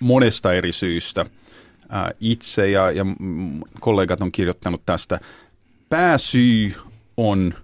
monesta 0.00 0.52
eri 0.52 0.72
syystä. 0.72 1.26
Äh, 1.94 2.10
itse 2.20 2.70
ja, 2.70 2.90
ja 2.90 3.06
kollegat 3.80 4.20
on 4.20 4.32
kirjoittanut 4.32 4.82
tästä. 4.86 5.20
Pääsyy 5.88 6.74
on 7.16 7.54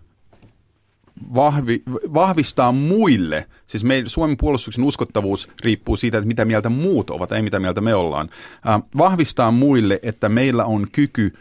vahvi, 1.34 1.82
vahvistaa 2.14 2.72
muille, 2.72 3.46
siis 3.66 3.84
me, 3.84 4.02
Suomen 4.06 4.36
puolustuksen 4.36 4.84
uskottavuus 4.84 5.48
riippuu 5.64 5.96
siitä, 5.96 6.18
että 6.18 6.28
mitä 6.28 6.44
mieltä 6.44 6.68
muut 6.68 7.10
ovat, 7.10 7.32
ei 7.32 7.42
mitä 7.42 7.58
mieltä 7.60 7.80
me 7.80 7.94
ollaan. 7.94 8.28
Äh, 8.68 8.82
vahvistaa 8.98 9.50
muille, 9.50 10.00
että 10.02 10.28
meillä 10.28 10.64
on 10.64 10.86
kyky 10.92 11.34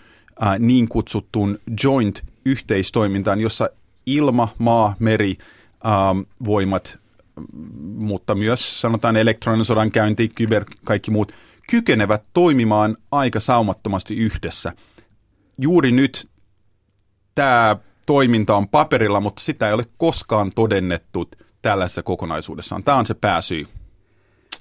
äh, 0.43 0.59
niin 0.59 0.87
kutsuttuun 0.87 1.59
joint-yhteistoimintaan, 1.83 3.41
jossa 3.41 3.69
ilma, 4.05 4.47
maa, 4.57 4.95
meri, 4.99 5.37
ähm, 5.85 6.19
voimat 6.45 7.00
mutta 7.95 8.35
myös 8.35 8.81
sanotaan 8.81 9.17
elektroninen 9.17 9.65
sodankäynti, 9.65 10.29
kyber, 10.29 10.65
kaikki 10.85 11.11
muut, 11.11 11.31
kykenevät 11.69 12.23
toimimaan 12.33 12.97
aika 13.11 13.39
saumattomasti 13.39 14.17
yhdessä. 14.17 14.73
Juuri 15.61 15.91
nyt 15.91 16.29
tämä 17.35 17.77
toiminta 18.05 18.55
on 18.55 18.67
paperilla, 18.67 19.19
mutta 19.19 19.41
sitä 19.41 19.67
ei 19.67 19.73
ole 19.73 19.85
koskaan 19.97 20.51
todennettu 20.55 21.29
tällaisessa 21.61 22.03
kokonaisuudessaan. 22.03 22.83
Tämä 22.83 22.97
on 22.97 23.05
se 23.05 23.13
pääsyy. 23.13 23.67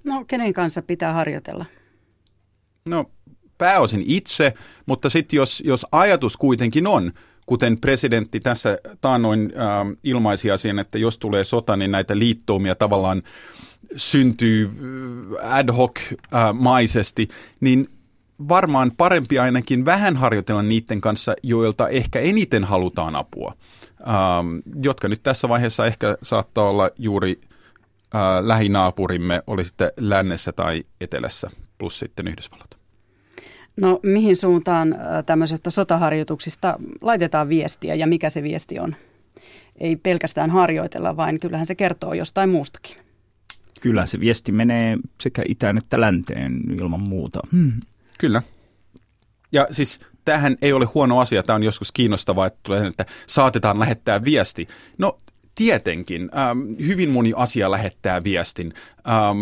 No, 0.04 0.24
kenen 0.24 0.52
kanssa 0.52 0.82
pitää 0.82 1.12
harjoitella? 1.12 1.64
No, 2.88 3.10
pääosin 3.58 4.02
itse, 4.06 4.54
mutta 4.86 5.10
sitten 5.10 5.36
jos, 5.36 5.62
jos 5.66 5.86
ajatus 5.92 6.36
kuitenkin 6.36 6.86
on, 6.86 7.12
kuten 7.50 7.80
presidentti 7.80 8.40
tässä 8.40 8.78
taannoin 9.00 9.52
äh, 9.56 9.96
ilmaisi 10.04 10.50
asian, 10.50 10.78
että 10.78 10.98
jos 10.98 11.18
tulee 11.18 11.44
sota, 11.44 11.76
niin 11.76 11.90
näitä 11.90 12.18
liittoumia 12.18 12.74
tavallaan 12.74 13.22
syntyy 13.96 14.70
äh, 15.42 15.56
ad 15.56 15.72
hoc 15.72 16.00
äh, 16.12 16.18
maisesti, 16.52 17.28
niin 17.60 17.88
varmaan 18.48 18.92
parempi 18.96 19.38
ainakin 19.38 19.84
vähän 19.84 20.16
harjoitella 20.16 20.62
niiden 20.62 21.00
kanssa, 21.00 21.34
joilta 21.42 21.88
ehkä 21.88 22.20
eniten 22.20 22.64
halutaan 22.64 23.16
apua, 23.16 23.54
ähm, 24.00 24.58
jotka 24.82 25.08
nyt 25.08 25.22
tässä 25.22 25.48
vaiheessa 25.48 25.86
ehkä 25.86 26.16
saattaa 26.22 26.68
olla 26.68 26.90
juuri 26.98 27.40
äh, 28.14 28.20
lähinaapurimme, 28.40 29.42
oli 29.46 29.64
sitten 29.64 29.92
lännessä 30.00 30.52
tai 30.52 30.84
etelässä, 31.00 31.50
plus 31.78 31.98
sitten 31.98 32.28
Yhdysvallat. 32.28 32.69
No 33.80 34.00
mihin 34.02 34.36
suuntaan 34.36 34.94
tämmöisestä 35.26 35.70
sotaharjoituksista 35.70 36.78
laitetaan 37.00 37.48
viestiä 37.48 37.94
ja 37.94 38.06
mikä 38.06 38.30
se 38.30 38.42
viesti 38.42 38.78
on? 38.78 38.96
Ei 39.80 39.96
pelkästään 39.96 40.50
harjoitella, 40.50 41.16
vaan 41.16 41.40
kyllähän 41.40 41.66
se 41.66 41.74
kertoo 41.74 42.14
jostain 42.14 42.50
muustakin. 42.50 42.96
Kyllä 43.80 44.06
se 44.06 44.20
viesti 44.20 44.52
menee 44.52 44.96
sekä 45.20 45.42
itään 45.48 45.78
että 45.78 46.00
länteen 46.00 46.60
ilman 46.80 47.08
muuta. 47.08 47.40
Hmm. 47.52 47.72
Kyllä. 48.18 48.42
Ja 49.52 49.66
siis 49.70 50.00
tämähän 50.24 50.56
ei 50.62 50.72
ole 50.72 50.84
huono 50.84 51.18
asia, 51.18 51.42
tämä 51.42 51.54
on 51.54 51.62
joskus 51.62 51.92
kiinnostavaa, 51.92 52.46
että 52.46 52.60
tulee, 52.62 52.86
että 52.86 53.06
saatetaan 53.26 53.78
lähettää 53.78 54.24
viesti. 54.24 54.66
No 54.98 55.18
tietenkin, 55.60 56.30
ähm, 56.36 56.58
hyvin 56.86 57.10
moni 57.10 57.32
asia 57.36 57.70
lähettää 57.70 58.24
viestin. 58.24 58.72
Ähm, 59.08 59.38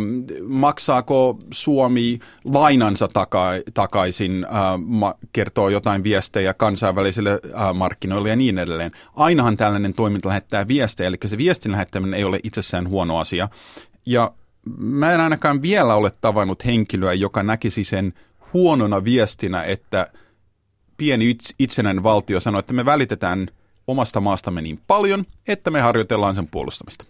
maksaako 0.48 1.38
Suomi 1.50 2.18
lainansa 2.44 3.08
taka- 3.08 3.62
takaisin, 3.74 4.44
äh, 4.44 4.50
ma- 4.86 5.14
kertoo 5.32 5.68
jotain 5.68 6.02
viestejä 6.02 6.54
kansainvälisille 6.54 7.30
äh, 7.30 7.74
markkinoille 7.74 8.28
ja 8.28 8.36
niin 8.36 8.58
edelleen. 8.58 8.90
Ainahan 9.16 9.56
tällainen 9.56 9.94
toiminta 9.94 10.28
lähettää 10.28 10.68
viestejä, 10.68 11.08
eli 11.08 11.16
se 11.26 11.38
viestin 11.38 11.72
lähettäminen 11.72 12.14
ei 12.14 12.24
ole 12.24 12.40
itsessään 12.42 12.88
huono 12.88 13.18
asia. 13.18 13.48
Ja 14.06 14.32
mä 14.78 15.12
en 15.12 15.20
ainakaan 15.20 15.62
vielä 15.62 15.94
ole 15.94 16.12
tavannut 16.20 16.64
henkilöä, 16.64 17.12
joka 17.12 17.42
näkisi 17.42 17.84
sen 17.84 18.12
huonona 18.54 19.04
viestinä, 19.04 19.62
että 19.62 20.06
pieni 20.96 21.36
itsenäinen 21.58 22.02
valtio 22.02 22.40
sanoo, 22.40 22.58
että 22.58 22.72
me 22.72 22.84
välitetään 22.84 23.48
omasta 23.88 24.20
maastamme 24.20 24.62
niin 24.62 24.80
paljon, 24.86 25.24
että 25.48 25.70
me 25.70 25.80
harjoitellaan 25.80 26.34
sen 26.34 26.48
puolustamista. 26.48 27.04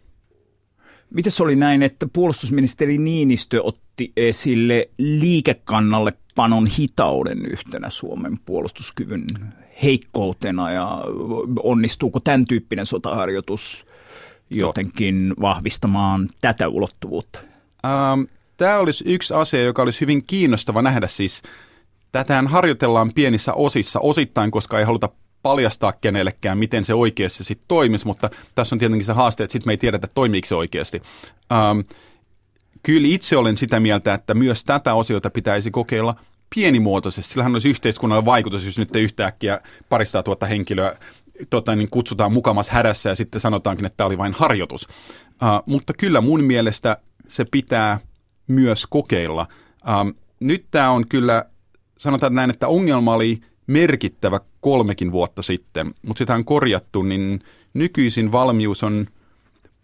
Miten 1.10 1.32
se 1.32 1.42
oli 1.42 1.56
näin, 1.56 1.82
että 1.82 2.06
puolustusministeri 2.12 2.98
Niinistö 2.98 3.62
otti 3.62 4.12
esille 4.16 4.90
liikekannalle 4.98 6.12
panon 6.34 6.66
hitauden 6.66 7.46
yhtenä 7.46 7.90
Suomen 7.90 8.38
puolustuskyvyn 8.46 9.24
heikkoutena 9.82 10.70
ja 10.70 11.04
onnistuuko 11.62 12.20
tämän 12.20 12.44
tyyppinen 12.44 12.86
sotaharjoitus 12.86 13.86
jotenkin 14.50 15.34
vahvistamaan 15.40 16.28
tätä 16.40 16.68
ulottuvuutta? 16.68 17.40
Ähm, 17.84 18.22
tämä 18.56 18.78
olisi 18.78 19.04
yksi 19.06 19.34
asia, 19.34 19.62
joka 19.62 19.82
olisi 19.82 20.00
hyvin 20.00 20.24
kiinnostava 20.26 20.82
nähdä. 20.82 21.06
Siis 21.06 21.42
tätähän 22.12 22.46
harjoitellaan 22.46 23.12
pienissä 23.14 23.54
osissa 23.54 24.00
osittain, 24.00 24.50
koska 24.50 24.78
ei 24.78 24.84
haluta 24.84 25.08
paljastaa 25.42 25.92
kenellekään, 25.92 26.58
miten 26.58 26.84
se 26.84 26.94
oikeasti 26.94 27.44
sitten 27.44 27.68
toimisi, 27.68 28.06
mutta 28.06 28.30
tässä 28.54 28.74
on 28.74 28.78
tietenkin 28.78 29.06
se 29.06 29.12
haaste, 29.12 29.44
että 29.44 29.52
sitten 29.52 29.68
me 29.68 29.72
ei 29.72 29.76
tiedetä, 29.76 30.08
toimiiko 30.14 30.46
se 30.46 30.54
oikeasti. 30.54 31.02
Ähm, 31.52 31.80
kyllä 32.82 33.08
itse 33.08 33.36
olen 33.36 33.56
sitä 33.56 33.80
mieltä, 33.80 34.14
että 34.14 34.34
myös 34.34 34.64
tätä 34.64 34.94
osiota 34.94 35.30
pitäisi 35.30 35.70
kokeilla 35.70 36.14
pienimuotoisesti. 36.54 37.32
Sillähän 37.32 37.54
olisi 37.54 37.68
yhteiskunnalle 37.68 38.24
vaikutus, 38.24 38.66
jos 38.66 38.78
nyt 38.78 38.96
yhtäkkiä 38.96 39.60
parista 39.88 40.22
tuota 40.22 40.46
henkilöä 40.46 40.96
tota, 41.50 41.76
niin 41.76 41.90
kutsutaan 41.90 42.32
mukamas 42.32 42.70
hädässä 42.70 43.08
ja 43.08 43.14
sitten 43.14 43.40
sanotaankin, 43.40 43.86
että 43.86 43.96
tämä 43.96 44.06
oli 44.06 44.18
vain 44.18 44.32
harjoitus. 44.32 44.88
Uh, 44.88 45.62
mutta 45.66 45.92
kyllä 45.92 46.20
mun 46.20 46.44
mielestä 46.44 46.98
se 47.28 47.44
pitää 47.50 48.00
myös 48.46 48.86
kokeilla. 48.86 49.46
Uh, 49.72 50.14
nyt 50.40 50.66
tämä 50.70 50.90
on 50.90 51.08
kyllä, 51.08 51.44
sanotaan 51.98 52.34
näin, 52.34 52.50
että 52.50 52.68
ongelma 52.68 53.14
oli 53.14 53.40
merkittävä 53.68 54.40
kolmekin 54.60 55.12
vuotta 55.12 55.42
sitten, 55.42 55.94
mutta 56.06 56.18
sitä 56.18 56.34
on 56.34 56.44
korjattu, 56.44 57.02
niin 57.02 57.40
nykyisin 57.74 58.32
valmius 58.32 58.82
on 58.82 59.06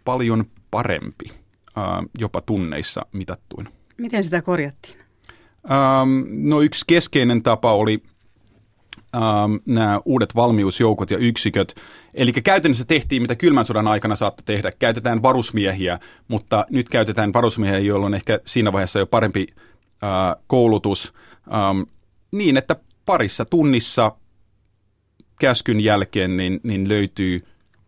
paljon 0.05 0.45
parempi, 0.71 1.25
jopa 2.19 2.41
tunneissa 2.41 3.07
mitattuina. 3.13 3.71
Miten 3.99 4.25
sitä 4.25 4.43
korjattiin? 4.43 4.99
No 6.29 6.61
yksi 6.61 6.85
keskeinen 6.87 7.43
tapa 7.43 7.73
oli 7.73 8.03
nämä 9.67 10.01
uudet 10.05 10.35
valmiusjoukot 10.35 11.11
ja 11.11 11.19
yksiköt. 11.19 11.75
Eli 12.15 12.33
käytännössä 12.33 12.85
tehtiin, 12.85 13.23
mitä 13.23 13.35
kylmän 13.35 13.67
sodan 13.67 13.87
aikana 13.87 14.17
saattoi 14.17 14.45
tehdä. 14.45 14.71
Käytetään 14.79 15.23
varusmiehiä, 15.23 15.99
mutta 16.29 16.67
nyt 16.71 16.89
käytetään 16.89 17.33
varusmiehiä, 17.33 17.79
joilla 17.79 18.07
on 18.07 18.15
ehkä 18.15 18.41
siinä 18.45 18.73
vaiheessa 18.73 18.99
jo 18.99 19.07
parempi 19.07 19.47
koulutus. 20.47 21.15
Niin, 22.33 22.57
että 22.57 22.77
parissa 23.07 23.45
tunnissa 23.45 24.13
käskyn 25.41 25.81
jälkeen 25.81 26.37
niin, 26.37 26.61
niin 26.63 26.89
löytyy 26.89 27.47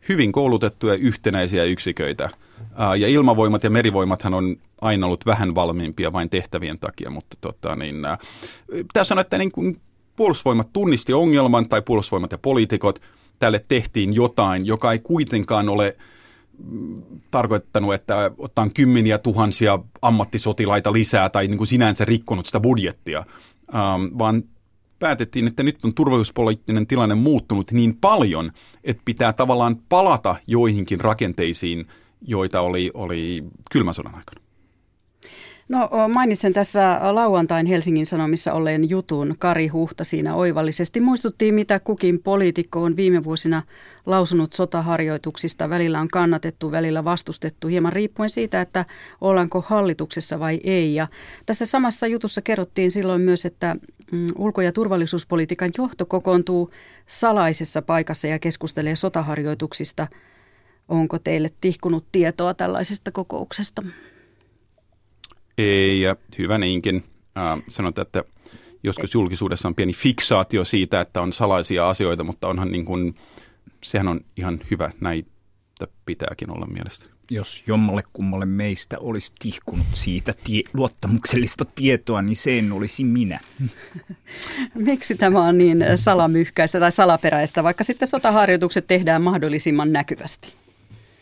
hyvin 0.09 0.33
koulutettuja 0.33 0.95
yhtenäisiä 0.95 1.65
yksiköitä. 1.65 2.31
Ja 2.99 3.09
ilmavoimat 3.09 3.65
ja 3.65 3.71
merivoimathan 3.71 4.35
on 4.35 4.57
aina 4.81 5.07
ollut 5.07 5.27
vähän 5.27 5.55
valmiimpia 5.55 6.13
vain 6.13 6.31
tehtävien 6.31 6.79
takia, 6.79 7.11
mutta 7.11 7.37
tota, 7.41 7.77
niin, 7.77 7.97
tässä 8.93 9.15
on, 9.15 9.19
että 9.19 9.39
niin 9.39 9.53
kuin 9.53 9.81
puolustusvoimat 10.17 10.73
tunnisti 10.73 11.13
ongelman 11.13 11.69
tai 11.69 11.83
puolustusvoimat 11.83 12.33
ja 12.33 12.39
poliitikot, 12.39 13.03
tälle 13.39 13.65
tehtiin 13.69 14.15
jotain, 14.15 14.67
joka 14.67 14.93
ei 14.93 14.99
kuitenkaan 14.99 15.69
ole 15.69 15.97
mm, 16.65 17.03
tarkoittanut, 17.31 17.95
että 17.95 18.31
ottaa 18.39 18.69
kymmeniä 18.75 19.19
tuhansia 19.19 19.79
ammattisotilaita 20.03 20.93
lisää 20.93 21.29
tai 21.29 21.49
niin 21.49 21.59
kuin 21.59 21.69
sinänsä 21.69 22.05
rikkonut 22.05 22.47
sitä 22.47 22.61
budjettia, 22.61 23.25
vaan 24.19 24.43
päätettiin, 24.99 25.47
että 25.47 25.63
nyt 25.63 25.85
on 25.85 25.95
turvallisuuspoliittinen 25.95 26.87
tilanne 26.87 27.15
muuttunut 27.15 27.73
niin 27.73 27.97
paljon, 27.97 28.53
että 28.85 29.03
pitää 29.05 29.33
tavallaan 29.33 29.77
palata 29.89 30.37
joihinkin 30.47 31.01
rakenteisiin, 31.01 31.87
joita 32.23 32.61
oli, 32.61 32.91
oli 32.95 33.45
kylmän 33.71 33.95
sodan 33.95 34.15
aikana. 34.15 34.47
No 35.69 35.91
mainitsen 36.09 36.53
tässä 36.53 36.99
lauantain 37.03 37.67
Helsingin 37.67 38.07
Sanomissa 38.07 38.53
olleen 38.53 38.91
jutun. 38.91 39.35
Kari 39.39 39.69
Huhta 39.69 40.05
siinä 40.05 40.35
oivallisesti 40.35 41.01
muistutti, 41.01 41.53
mitä 41.53 41.81
kukin 41.81 42.23
poliitikko 42.23 42.83
on 42.83 42.97
viime 42.97 43.25
vuosina 43.25 43.63
lausunut 44.07 44.53
sotaharjoituksista. 44.53 45.71
Välillä 45.71 46.01
on 46.01 46.09
kannatettu, 46.09 46.71
välillä 46.71 47.05
vastustettu, 47.05 47.69
hieman 47.69 47.93
riippuen 47.93 48.31
siitä, 48.31 48.61
että 48.61 48.85
ollaanko 49.21 49.65
hallituksessa 49.67 50.41
vai 50.41 50.61
ei. 50.65 50.95
Ja 50.95 51.09
tässä 51.47 51.67
samassa 51.67 52.07
jutussa 52.07 52.43
kerrottiin 52.43 52.91
silloin 52.91 53.21
myös, 53.21 53.45
että 53.45 53.77
ulko- 54.37 54.61
ja 54.61 54.73
turvallisuuspolitiikan 54.73 55.71
johto 55.79 56.07
kokoontuu 56.07 56.71
salaisessa 57.07 57.83
paikassa 57.83 58.27
ja 58.27 58.39
keskustelee 58.39 58.97
sotaharjoituksista. 58.97 60.07
Onko 60.89 61.19
teille 61.19 61.51
tihkunut 61.61 62.07
tietoa 62.13 62.55
tällaisesta 62.55 63.13
kokouksesta? 63.13 63.83
Ei, 65.59 66.01
ja 66.01 66.17
hyvä 66.39 66.59
niinkin. 66.59 67.05
Äh, 67.39 67.63
sanotaan, 67.69 68.07
että 68.07 68.25
joskus 68.83 69.15
julkisuudessa 69.15 69.69
on 69.69 69.75
pieni 69.75 69.93
fiksaatio 69.93 70.65
siitä, 70.65 71.01
että 71.01 71.21
on 71.21 71.33
salaisia 71.33 71.89
asioita, 71.89 72.25
mutta 72.25 72.49
onhan 72.49 72.73
niin 72.73 72.85
kuin, 72.85 73.15
sehän 73.85 74.09
on 74.09 74.21
ihan 74.37 74.61
hyvä, 74.71 74.91
näitä 75.01 75.89
pitääkin 76.07 76.51
olla 76.51 76.67
mielestäni. 76.67 77.16
Jos 77.31 77.65
jommalle 77.67 78.03
kummalle 78.13 78.47
meistä 78.47 78.99
olisi 78.99 79.33
tihkunut 79.39 79.87
siitä 79.93 80.35
tie- 80.45 80.63
luottamuksellista 80.75 81.65
tietoa, 81.75 82.23
niin 82.23 82.37
sen 82.37 82.73
olisi 82.73 83.05
minä. 83.05 83.41
Miksi 84.75 85.15
tämä 85.15 85.43
on 85.43 85.59
niin 85.59 85.85
salamyhkäistä 85.97 86.81
tai 86.81 86.93
salaperäistä, 86.93 87.63
vaikka 87.63 87.85
sitten 87.85 88.09
sotaharjoitukset 88.09 88.87
tehdään 88.87 89.23
mahdollisimman 89.23 89.93
näkyvästi? 89.93 90.57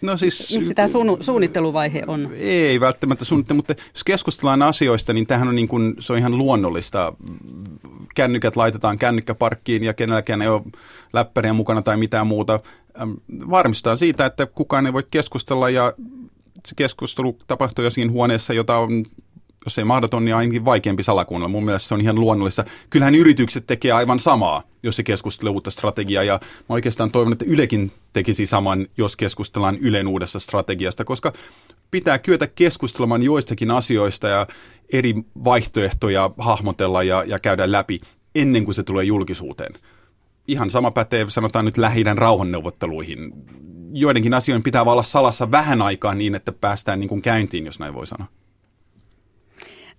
No 0.05 0.17
siis, 0.17 0.53
Miksi 0.55 0.75
tämä 0.75 0.89
suunnu, 0.89 1.19
suunnitteluvaihe 1.21 2.03
on? 2.07 2.31
Ei 2.39 2.81
välttämättä 2.81 3.25
suunnittelu, 3.25 3.57
mutta 3.57 3.75
jos 3.95 4.05
keskustellaan 4.05 4.63
asioista, 4.63 5.13
niin 5.13 5.27
tämähän 5.27 5.49
on, 5.49 5.57
niin 5.57 5.69
kuin, 5.69 5.95
se 5.99 6.13
on 6.13 6.19
ihan 6.19 6.39
luonnollista. 6.39 7.13
Kännykät 8.15 8.57
laitetaan 8.57 8.99
kännykkäparkkiin 8.99 9.85
ja 9.85 9.95
kenelläkään 9.95 10.43
ei 10.43 10.49
ole 10.49 10.63
läppäriä 11.13 11.53
mukana 11.53 11.83
tai 11.83 11.97
mitään 11.97 12.27
muuta. 12.27 12.61
Varmistetaan 13.51 13.99
siitä, 13.99 14.27
että 14.27 14.47
kukaan 14.47 14.87
ei 14.87 14.93
voi 14.93 15.07
keskustella 15.11 15.71
ja 15.71 15.93
se 16.67 16.75
keskustelu 16.77 17.39
tapahtuu 17.47 17.85
jossakin 17.85 18.11
huoneessa, 18.11 18.55
jota 18.55 18.79
on 18.79 19.05
jos 19.65 19.79
ei 19.79 19.85
mahdoton, 19.85 20.25
niin 20.25 20.35
ainakin 20.35 20.65
vaikeampi 20.65 21.03
salakuunnella. 21.03 21.49
Mun 21.49 21.65
mielestä 21.65 21.89
se 21.89 21.95
on 21.95 22.01
ihan 22.01 22.21
luonnollista. 22.21 22.65
Kyllähän 22.91 23.15
yritykset 23.15 23.67
tekee 23.67 23.93
aivan 23.93 24.21
samaa, 24.21 24.63
jos 24.83 24.97
se 24.97 25.03
keskustelee 25.03 25.51
uutta 25.51 25.71
strategiaa. 25.71 26.25
Ja 26.25 26.41
mä 26.69 26.75
oikeastaan 26.75 27.11
toivon, 27.11 27.33
että 27.33 27.45
Ylekin 27.49 27.93
tekisi 28.13 28.47
saman, 28.47 28.87
jos 28.97 29.17
keskustellaan 29.17 29.77
Ylen 29.77 30.09
uudessa 30.09 30.39
strategiasta, 30.39 31.05
koska 31.05 31.33
pitää 31.91 32.19
kyetä 32.19 32.47
keskustelemaan 32.47 33.23
joistakin 33.23 33.71
asioista 33.71 34.29
ja 34.29 34.47
eri 34.93 35.15
vaihtoehtoja 35.45 36.31
hahmotella 36.39 37.03
ja, 37.03 37.25
ja 37.27 37.39
käydä 37.43 37.73
läpi 37.73 38.01
ennen 38.35 38.65
kuin 38.65 38.75
se 38.75 38.83
tulee 38.83 39.05
julkisuuteen. 39.05 39.75
Ihan 40.49 40.71
sama 40.71 40.91
pätee, 40.91 41.27
sanotaan 41.29 41.65
nyt 41.65 41.79
lähi 41.79 42.03
rauhanneuvotteluihin. 42.03 43.33
Joidenkin 43.93 44.35
asioiden 44.35 44.63
pitää 44.63 44.83
olla 44.83 45.03
salassa 45.03 45.51
vähän 45.51 45.83
aikaa 45.83 46.15
niin, 46.15 46.35
että 46.35 46.53
päästään 46.53 47.01
niin 47.01 47.09
kuin 47.09 47.23
käyntiin, 47.23 47.67
jos 47.67 47.79
näin 47.79 47.95
voi 47.95 48.07
sanoa. 48.07 48.27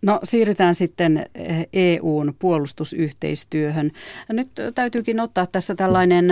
No 0.02 0.20
siirrytään 0.24 0.76
sitten 0.76 1.26
EUn 1.74 2.28
eh, 2.28 2.34
e 2.34 2.38
puolustusyhteistyöhön. 2.40 3.92
Nyt 4.30 4.50
täytyykin 4.76 5.20
ottaa 5.20 5.46
tässä 5.46 5.76
tällainen 5.76 6.26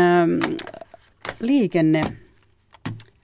liikenne, 1.40 2.02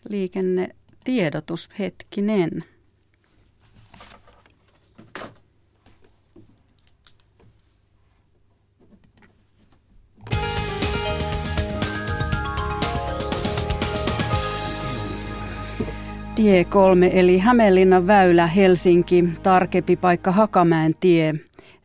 liikennetiedotus 0.10 1.70
hetkinen. 1.80 2.64
Tie 16.40 16.66
3 16.66 17.10
eli 17.14 17.38
Hämeenlinnan 17.38 18.08
väylä 18.08 18.48
Helsinki, 18.48 19.26
tarkempi 19.44 19.96
paikka 19.96 20.32
Hakamäen 20.32 20.94
tie. 21.00 21.34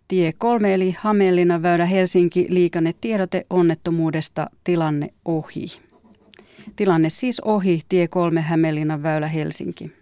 Tie 0.08 0.32
3 0.38 0.74
eli 0.74 0.96
Hämeenlinnan 0.98 1.62
väylä 1.62 1.84
Helsinki, 1.86 2.46
liikannetiedote 2.48 3.46
onnettomuudesta, 3.50 4.46
tilanne 4.64 5.08
ohi. 5.24 5.66
Tilanne 6.76 7.10
siis 7.10 7.40
ohi, 7.40 7.80
tie 7.88 8.08
3 8.08 8.40
Hämeenlinnan 8.40 9.02
väylä 9.02 9.26
Helsinki. 9.26 9.92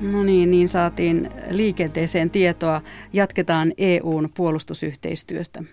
No 0.00 0.22
niin, 0.22 0.50
niin 0.50 0.68
saatiin 0.68 1.30
liikenteeseen 1.50 2.30
tietoa. 2.30 2.80
Jatketaan 3.12 3.72
EUn 3.78 4.30
puolustusyhteistyöstä. 4.36 5.64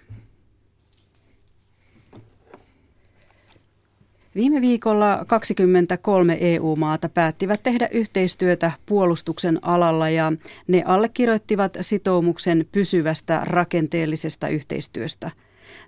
Viime 4.36 4.62
viikolla 4.62 5.26
23 5.28 6.38
EU-maata 6.40 7.10
päättivät 7.10 7.64
tehdä 7.64 7.90
yhteistyötä 7.92 8.72
puolustuksen 8.86 9.60
alalla 9.62 10.10
ja 10.10 10.34
ne 10.68 10.84
allekirjoittivat 10.86 11.78
sitoumuksen 11.82 12.66
pysyvästä 12.72 13.42
rakenteellisesta 13.44 14.48
yhteistyöstä. 14.48 15.32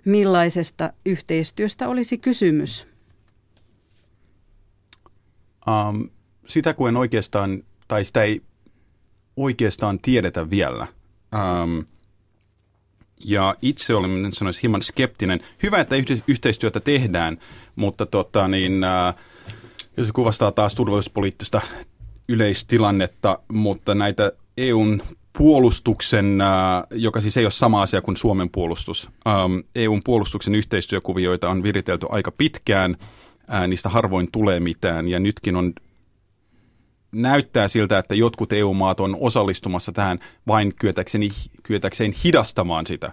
Millaisesta 0.04 0.92
yhteistyöstä 1.06 1.88
olisi 1.88 2.18
kysymys? 2.18 2.86
Um, 5.68 6.08
sitä 6.46 6.74
kun 6.74 6.88
en 6.88 6.96
oikeastaan 6.96 7.62
tai 7.88 8.04
sitä 8.04 8.22
ei 8.22 8.42
oikeastaan 9.36 9.98
tiedetä 9.98 10.50
vielä. 10.50 10.86
Um, 11.62 11.84
ja 13.24 13.54
itse 13.62 13.94
olen, 13.94 14.32
sanoisin, 14.32 14.62
hieman 14.62 14.82
skeptinen. 14.82 15.40
Hyvä, 15.62 15.80
että 15.80 15.96
yhteistyötä 16.28 16.80
tehdään, 16.80 17.38
mutta 17.76 18.06
tota, 18.06 18.48
niin, 18.48 18.82
uh, 19.98 20.04
se 20.04 20.12
kuvastaa 20.12 20.52
taas 20.52 20.74
turvallisuuspoliittista 20.74 21.60
yleistilannetta, 22.28 23.38
mutta 23.52 23.94
näitä 23.94 24.32
EUn 24.56 25.02
puolustuksen, 25.38 26.38
uh, 26.42 26.98
joka 26.98 27.20
siis 27.20 27.36
ei 27.36 27.44
ole 27.44 27.50
sama 27.50 27.82
asia 27.82 28.02
kuin 28.02 28.16
Suomen 28.16 28.50
puolustus. 28.50 29.10
Um, 29.44 29.62
EUn 29.74 30.02
puolustuksen 30.02 30.54
yhteistyökuvioita 30.54 31.50
on 31.50 31.62
viritelty 31.62 32.06
aika 32.10 32.30
pitkään, 32.30 32.96
uh, 33.00 33.66
niistä 33.68 33.88
harvoin 33.88 34.28
tulee 34.32 34.60
mitään, 34.60 35.08
ja 35.08 35.20
nytkin 35.20 35.56
on 35.56 35.72
näyttää 37.12 37.68
siltä, 37.68 37.98
että 37.98 38.14
jotkut 38.14 38.52
EU-maat 38.52 39.00
on 39.00 39.16
osallistumassa 39.20 39.92
tähän 39.92 40.18
vain 40.46 40.74
kyetäkseen, 40.74 41.22
kyetäkseen 41.62 42.12
hidastamaan 42.24 42.86
sitä. 42.86 43.12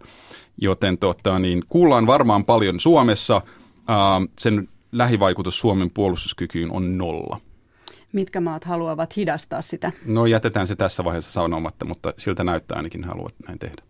Joten 0.62 0.98
tota, 0.98 1.40
niin, 1.40 1.64
kuullaan 1.70 2.08
varmaan 2.08 2.46
paljon 2.46 2.80
Suomessa. 2.80 3.42
Ää, 3.88 4.22
sen 4.40 4.70
lähivaikutus 4.92 5.60
Suomen 5.60 5.92
puolustuskykyyn 5.92 6.72
on 6.72 6.98
nolla. 6.98 7.42
Mitkä 8.14 8.42
maat 8.42 8.64
haluavat 8.64 9.18
hidastaa 9.18 9.62
sitä? 9.62 9.92
No 10.06 10.26
jätetään 10.26 10.68
se 10.68 10.76
tässä 10.76 11.04
vaiheessa 11.04 11.32
sanomatta, 11.32 11.86
mutta 11.86 12.14
siltä 12.18 12.44
näyttää 12.44 12.78
ainakin 12.78 13.04
haluat 13.04 13.34
näin 13.48 13.60
tehdä. 13.60 13.84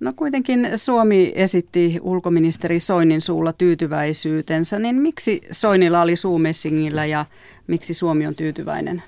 No 0.00 0.12
kuitenkin 0.16 0.70
Suomi 0.76 1.32
esitti 1.34 1.98
ulkoministeri 2.02 2.80
Soinin 2.80 3.20
suulla 3.20 3.52
tyytyväisyytensä, 3.52 4.78
niin 4.78 4.96
miksi 4.96 5.40
Soinilla 5.50 6.02
oli 6.02 6.16
suumessingillä 6.16 7.06
ja 7.06 7.26
miksi 7.66 7.94
Suomi 7.94 8.26
on 8.26 8.34
tyytyväinen? 8.34 9.02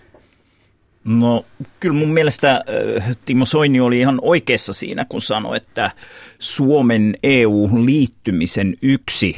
No 1.04 1.44
kyllä 1.80 1.96
mun 1.98 2.12
mielestä 2.12 2.64
Timo 3.24 3.44
Soini 3.44 3.80
oli 3.80 4.00
ihan 4.00 4.18
oikeassa 4.22 4.72
siinä, 4.72 5.04
kun 5.04 5.22
sanoi, 5.22 5.56
että 5.56 5.90
Suomen 6.38 7.14
EU-liittymisen 7.22 8.74
yksi 8.82 9.36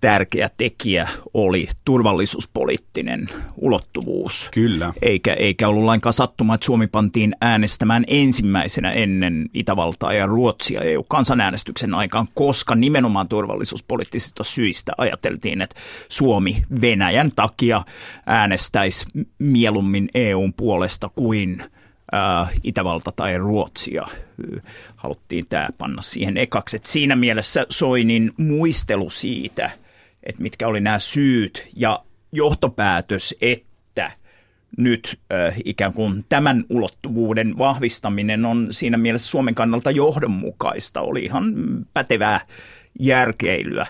tärkeä 0.00 0.48
tekijä 0.56 1.08
oli 1.34 1.68
turvallisuuspoliittinen 1.84 3.28
ulottuvuus. 3.56 4.48
Kyllä. 4.54 4.92
Eikä, 5.02 5.34
eikä 5.34 5.68
ollut 5.68 5.84
lainkaan 5.84 6.12
sattuma, 6.12 6.54
että 6.54 6.64
Suomi 6.64 6.86
pantiin 6.86 7.36
äänestämään 7.40 8.04
ensimmäisenä 8.06 8.92
ennen 8.92 9.48
Itävaltaa 9.54 10.12
ja 10.12 10.26
Ruotsia 10.26 10.80
EU-kansanäänestyksen 10.80 11.94
aikaan, 11.94 12.28
koska 12.34 12.74
nimenomaan 12.74 13.28
turvallisuuspoliittisista 13.28 14.44
syistä 14.44 14.92
ajateltiin, 14.98 15.60
että 15.60 15.80
Suomi 16.08 16.64
Venäjän 16.80 17.30
takia 17.36 17.82
äänestäisi 18.26 19.06
mieluummin 19.38 20.08
EUn 20.14 20.52
puolesta 20.52 21.10
kuin 21.14 21.62
äh, 22.14 22.50
Itävalta 22.64 23.12
tai 23.16 23.38
Ruotsia. 23.38 24.06
Haluttiin 24.96 25.44
tämä 25.48 25.68
panna 25.78 26.02
siihen 26.02 26.36
ekaksi. 26.36 26.76
Et 26.76 26.86
siinä 26.86 27.16
mielessä 27.16 27.66
Soinin 27.68 28.32
muistelu 28.36 29.10
siitä– 29.10 29.70
että 30.22 30.42
mitkä 30.42 30.68
oli 30.68 30.80
nämä 30.80 30.98
syyt 30.98 31.68
ja 31.76 32.04
johtopäätös, 32.32 33.34
että 33.42 34.10
nyt 34.78 35.18
äh, 35.32 35.54
ikään 35.64 35.92
kuin 35.92 36.24
tämän 36.28 36.64
ulottuvuuden 36.70 37.58
vahvistaminen 37.58 38.44
on 38.44 38.68
siinä 38.70 38.96
mielessä 38.96 39.28
Suomen 39.30 39.54
kannalta 39.54 39.90
johdonmukaista, 39.90 41.00
oli 41.00 41.24
ihan 41.24 41.54
pätevää 41.94 42.40
järkeilyä. 43.00 43.86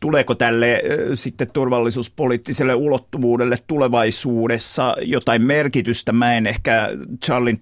Tuleeko 0.00 0.34
tälle 0.34 0.82
sitten 1.14 1.48
turvallisuuspoliittiselle 1.52 2.74
ulottuvuudelle 2.74 3.56
tulevaisuudessa 3.66 4.96
jotain 5.02 5.42
merkitystä? 5.42 6.12
Mä 6.12 6.34
en 6.34 6.46
ehkä 6.46 6.88
Charlin 7.24 7.58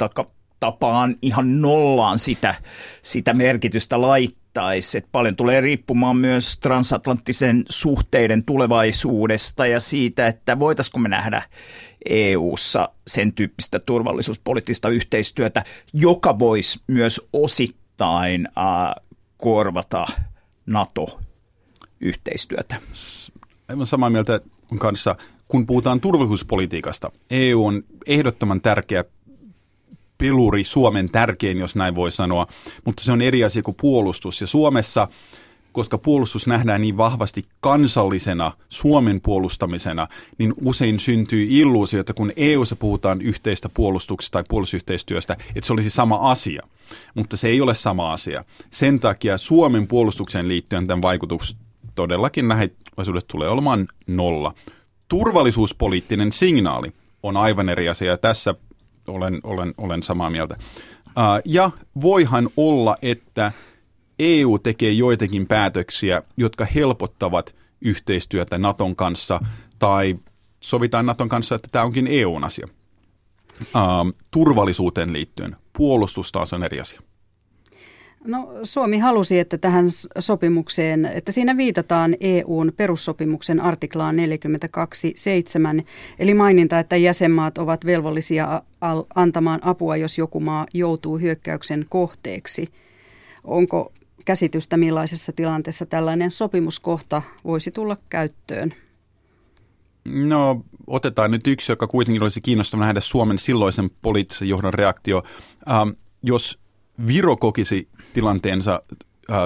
tapaan 0.60 1.16
ihan 1.22 1.60
nollaan 1.60 2.18
sitä, 2.18 2.54
sitä 3.02 3.34
merkitystä 3.34 4.00
laittaa 4.00 4.41
odottaisi. 4.52 4.98
Että 4.98 5.08
paljon 5.12 5.36
tulee 5.36 5.60
riippumaan 5.60 6.16
myös 6.16 6.56
transatlanttisen 6.56 7.64
suhteiden 7.68 8.44
tulevaisuudesta 8.44 9.66
ja 9.66 9.80
siitä, 9.80 10.26
että 10.26 10.58
voitaisiko 10.58 10.98
me 10.98 11.08
nähdä 11.08 11.42
EU-ssa 12.08 12.88
sen 13.06 13.32
tyyppistä 13.32 13.78
turvallisuuspoliittista 13.78 14.88
yhteistyötä, 14.88 15.64
joka 15.92 16.38
voisi 16.38 16.80
myös 16.86 17.20
osittain 17.32 18.46
äh, 18.46 18.54
korvata 19.36 20.06
NATO-yhteistyötä. 20.66 22.76
Aivan 23.68 23.86
samaa 23.86 24.10
mieltä 24.10 24.40
kanssa. 24.78 25.16
Kun 25.48 25.66
puhutaan 25.66 26.00
turvallisuuspolitiikasta, 26.00 27.12
EU 27.30 27.66
on 27.66 27.82
ehdottoman 28.06 28.60
tärkeä 28.60 29.04
peluri, 30.18 30.64
Suomen 30.64 31.10
tärkein, 31.10 31.58
jos 31.58 31.76
näin 31.76 31.94
voi 31.94 32.12
sanoa, 32.12 32.46
mutta 32.84 33.04
se 33.04 33.12
on 33.12 33.22
eri 33.22 33.44
asia 33.44 33.62
kuin 33.62 33.76
puolustus. 33.80 34.40
Ja 34.40 34.46
Suomessa, 34.46 35.08
koska 35.72 35.98
puolustus 35.98 36.46
nähdään 36.46 36.80
niin 36.80 36.96
vahvasti 36.96 37.44
kansallisena, 37.60 38.52
Suomen 38.68 39.20
puolustamisena, 39.20 40.08
niin 40.38 40.54
usein 40.64 41.00
syntyy 41.00 41.46
illuusio, 41.50 42.00
että 42.00 42.14
kun 42.14 42.32
EU-ssa 42.36 42.76
puhutaan 42.76 43.22
yhteistä 43.22 43.68
puolustuksesta 43.74 44.32
tai 44.32 44.44
puolustusyhteistyöstä, 44.48 45.36
että 45.54 45.66
se 45.66 45.72
olisi 45.72 45.90
sama 45.90 46.16
asia. 46.16 46.62
Mutta 47.14 47.36
se 47.36 47.48
ei 47.48 47.60
ole 47.60 47.74
sama 47.74 48.12
asia. 48.12 48.44
Sen 48.70 49.00
takia 49.00 49.38
Suomen 49.38 49.86
puolustukseen 49.86 50.48
liittyen 50.48 50.86
tämän 50.86 51.02
vaikutus 51.02 51.56
todellakin 51.94 52.48
läheisyydet 52.48 53.26
tulee 53.28 53.48
olemaan 53.48 53.88
nolla. 54.06 54.54
Turvallisuuspoliittinen 55.08 56.32
signaali 56.32 56.92
on 57.22 57.36
aivan 57.36 57.68
eri 57.68 57.88
asia. 57.88 58.16
Tässä 58.16 58.54
olen, 59.06 59.40
olen, 59.42 59.74
olen 59.78 60.02
samaa 60.02 60.30
mieltä. 60.30 60.56
Ja 61.44 61.70
voihan 62.00 62.48
olla, 62.56 62.96
että 63.02 63.52
EU 64.18 64.58
tekee 64.58 64.92
joitakin 64.92 65.46
päätöksiä, 65.46 66.22
jotka 66.36 66.64
helpottavat 66.64 67.54
yhteistyötä 67.80 68.58
Naton 68.58 68.96
kanssa, 68.96 69.40
tai 69.78 70.16
sovitaan 70.60 71.06
Naton 71.06 71.28
kanssa, 71.28 71.54
että 71.54 71.68
tämä 71.72 71.84
onkin 71.84 72.06
EUn 72.06 72.44
asia. 72.44 72.68
Turvallisuuteen 74.30 75.12
liittyen. 75.12 75.56
Puolustus 75.72 76.32
taas 76.32 76.52
on 76.52 76.64
eri 76.64 76.80
asia. 76.80 77.00
No, 78.24 78.48
Suomi 78.62 78.98
halusi, 78.98 79.38
että 79.38 79.58
tähän 79.58 79.86
sopimukseen, 80.18 81.04
että 81.04 81.32
siinä 81.32 81.56
viitataan 81.56 82.16
EUn 82.20 82.72
perussopimuksen 82.76 83.60
artiklaan 83.60 84.16
42.7, 85.80 85.84
eli 86.18 86.34
maininta, 86.34 86.78
että 86.78 86.96
jäsenmaat 86.96 87.58
ovat 87.58 87.86
velvollisia 87.86 88.62
antamaan 89.14 89.60
apua, 89.62 89.96
jos 89.96 90.18
joku 90.18 90.40
maa 90.40 90.66
joutuu 90.74 91.18
hyökkäyksen 91.18 91.86
kohteeksi. 91.88 92.68
Onko 93.44 93.92
käsitystä, 94.24 94.76
millaisessa 94.76 95.32
tilanteessa 95.32 95.86
tällainen 95.86 96.30
sopimuskohta 96.30 97.22
voisi 97.44 97.70
tulla 97.70 97.96
käyttöön? 98.08 98.74
No, 100.04 100.64
otetaan 100.86 101.30
nyt 101.30 101.46
yksi, 101.46 101.72
joka 101.72 101.86
kuitenkin 101.86 102.22
olisi 102.22 102.40
kiinnostava 102.40 102.82
nähdä 102.82 103.00
Suomen 103.00 103.38
silloisen 103.38 103.90
poliittisen 104.02 104.48
johdon 104.48 104.74
reaktio. 104.74 105.22
Ähm, 105.70 105.88
jos 106.22 106.61
Viro 107.06 107.36
kokisi 107.36 107.88
tilanteensa 108.14 108.82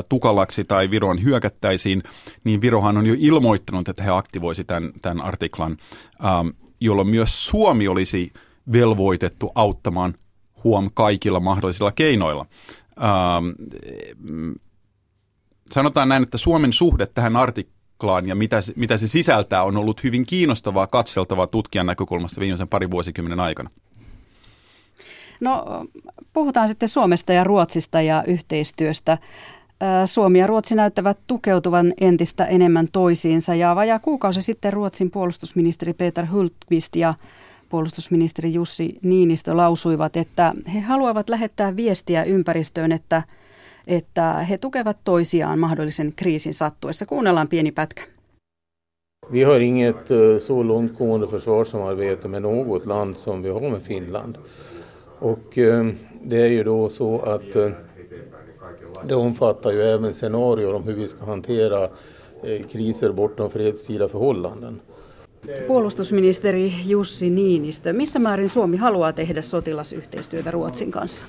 tukalaksi 0.09 0.64
tai 0.64 0.90
Viroon 0.90 1.22
hyökättäisiin, 1.22 2.03
niin 2.44 2.61
Virohan 2.61 2.97
on 2.97 3.07
jo 3.07 3.14
ilmoittanut, 3.18 3.88
että 3.88 4.03
he 4.03 4.11
aktivoisi 4.11 4.64
tämän, 4.64 4.90
tämän 5.03 5.20
artiklan, 5.20 5.76
jolloin 6.80 7.09
myös 7.09 7.47
Suomi 7.47 7.88
olisi 7.88 8.32
velvoitettu 8.72 9.53
auttamaan 9.55 10.14
huom 10.64 10.90
kaikilla 10.94 11.40
mahdollisilla 11.40 11.92
keinoilla. 11.92 12.47
Sanotaan 15.70 16.09
näin, 16.09 16.22
että 16.22 16.38
Suomen 16.38 16.72
suhde 16.72 17.07
tähän 17.07 17.36
artiklaan 17.36 18.26
ja 18.26 18.34
mitä 18.34 18.57
mitä 18.76 18.97
se 18.97 19.07
sisältää 19.07 19.62
on 19.62 19.76
ollut 19.76 20.05
hyvin 20.05 20.26
kiinnostavaa 20.26 20.86
katseltavaa 20.86 21.47
tutkijan 21.47 21.86
näkökulmasta 21.86 22.40
viimeisen 22.40 22.68
parin 22.68 22.90
vuosikymmenen 22.90 23.40
aikana. 23.40 23.70
No 25.41 25.84
puhutaan 26.32 26.68
sitten 26.68 26.89
Suomesta 26.89 27.32
ja 27.32 27.45
Ruotsista 27.45 28.01
ja 28.01 28.24
yhteistyöstä. 28.26 29.18
Suomi 30.05 30.39
ja 30.39 30.47
Ruotsi 30.47 30.74
näyttävät 30.74 31.18
tukeutuvan 31.26 31.95
entistä 32.01 32.45
enemmän 32.45 32.89
toisiinsa 32.93 33.55
ja 33.55 33.76
vajaa 33.76 33.99
kuukausi 33.99 34.43
sitten 34.43 34.72
Ruotsin 34.72 35.11
puolustusministeri 35.11 35.93
Peter 35.93 36.26
Hultqvist 36.32 36.97
ja 36.97 37.14
puolustusministeri 37.68 38.55
Jussi 38.55 38.99
Niinistö 39.03 39.57
lausuivat, 39.57 40.16
että 40.16 40.55
he 40.74 40.80
haluavat 40.80 41.28
lähettää 41.28 41.76
viestiä 41.76 42.24
ympäristöön, 42.24 42.93
että, 42.93 43.22
että 43.87 44.32
he 44.32 44.59
tukevat 44.59 44.97
toisiaan 45.05 45.59
mahdollisen 45.59 46.12
kriisin 46.16 46.55
sattuessa. 46.55 47.07
Kuunnellaan 47.07 47.49
pieni 47.49 47.72
pätkä. 47.72 48.03
Vi 49.32 49.43
har 49.43 49.61
inget 49.61 50.11
eh, 50.11 50.39
så 50.39 50.62
långtgående 50.62 51.26
försvarssamarbete 51.26 52.28
med 52.28 52.43
något 52.43 52.87
land 52.87 53.16
som 53.16 53.43
vi 53.43 53.49
har 53.49 53.61
med 53.70 53.80
Finland. 53.82 54.37
Och 55.19 55.59
eh, 55.59 55.87
det 56.23 56.41
är 56.41 56.49
ju 56.49 56.64
då 56.64 56.89
så 56.89 57.21
att 57.21 57.57
eh, 57.57 57.71
det 59.05 59.14
omfattar 59.14 59.73
ju 59.73 59.83
även 59.83 60.14
scenarier 60.14 60.75
om 60.75 60.85
hur 60.85 60.95
vi 60.95 61.09
ska 61.09 61.25
hantera 61.25 61.89
kriser 62.73 63.12
bortom 63.12 63.51
fredstida 63.51 64.09
förhållanden. 64.09 64.81
Puolustusministeri 65.67 66.73
Jussi 66.85 67.31
Niinistö, 67.31 67.93
missä 67.93 68.19
määrin 68.19 68.49
Suomi 68.49 68.77
haluaa 68.77 69.12
tehdä 69.12 69.43
sotilasyhteistyötä 69.43 70.51
Ruotsin 70.51 70.91
kanssa? 70.91 71.27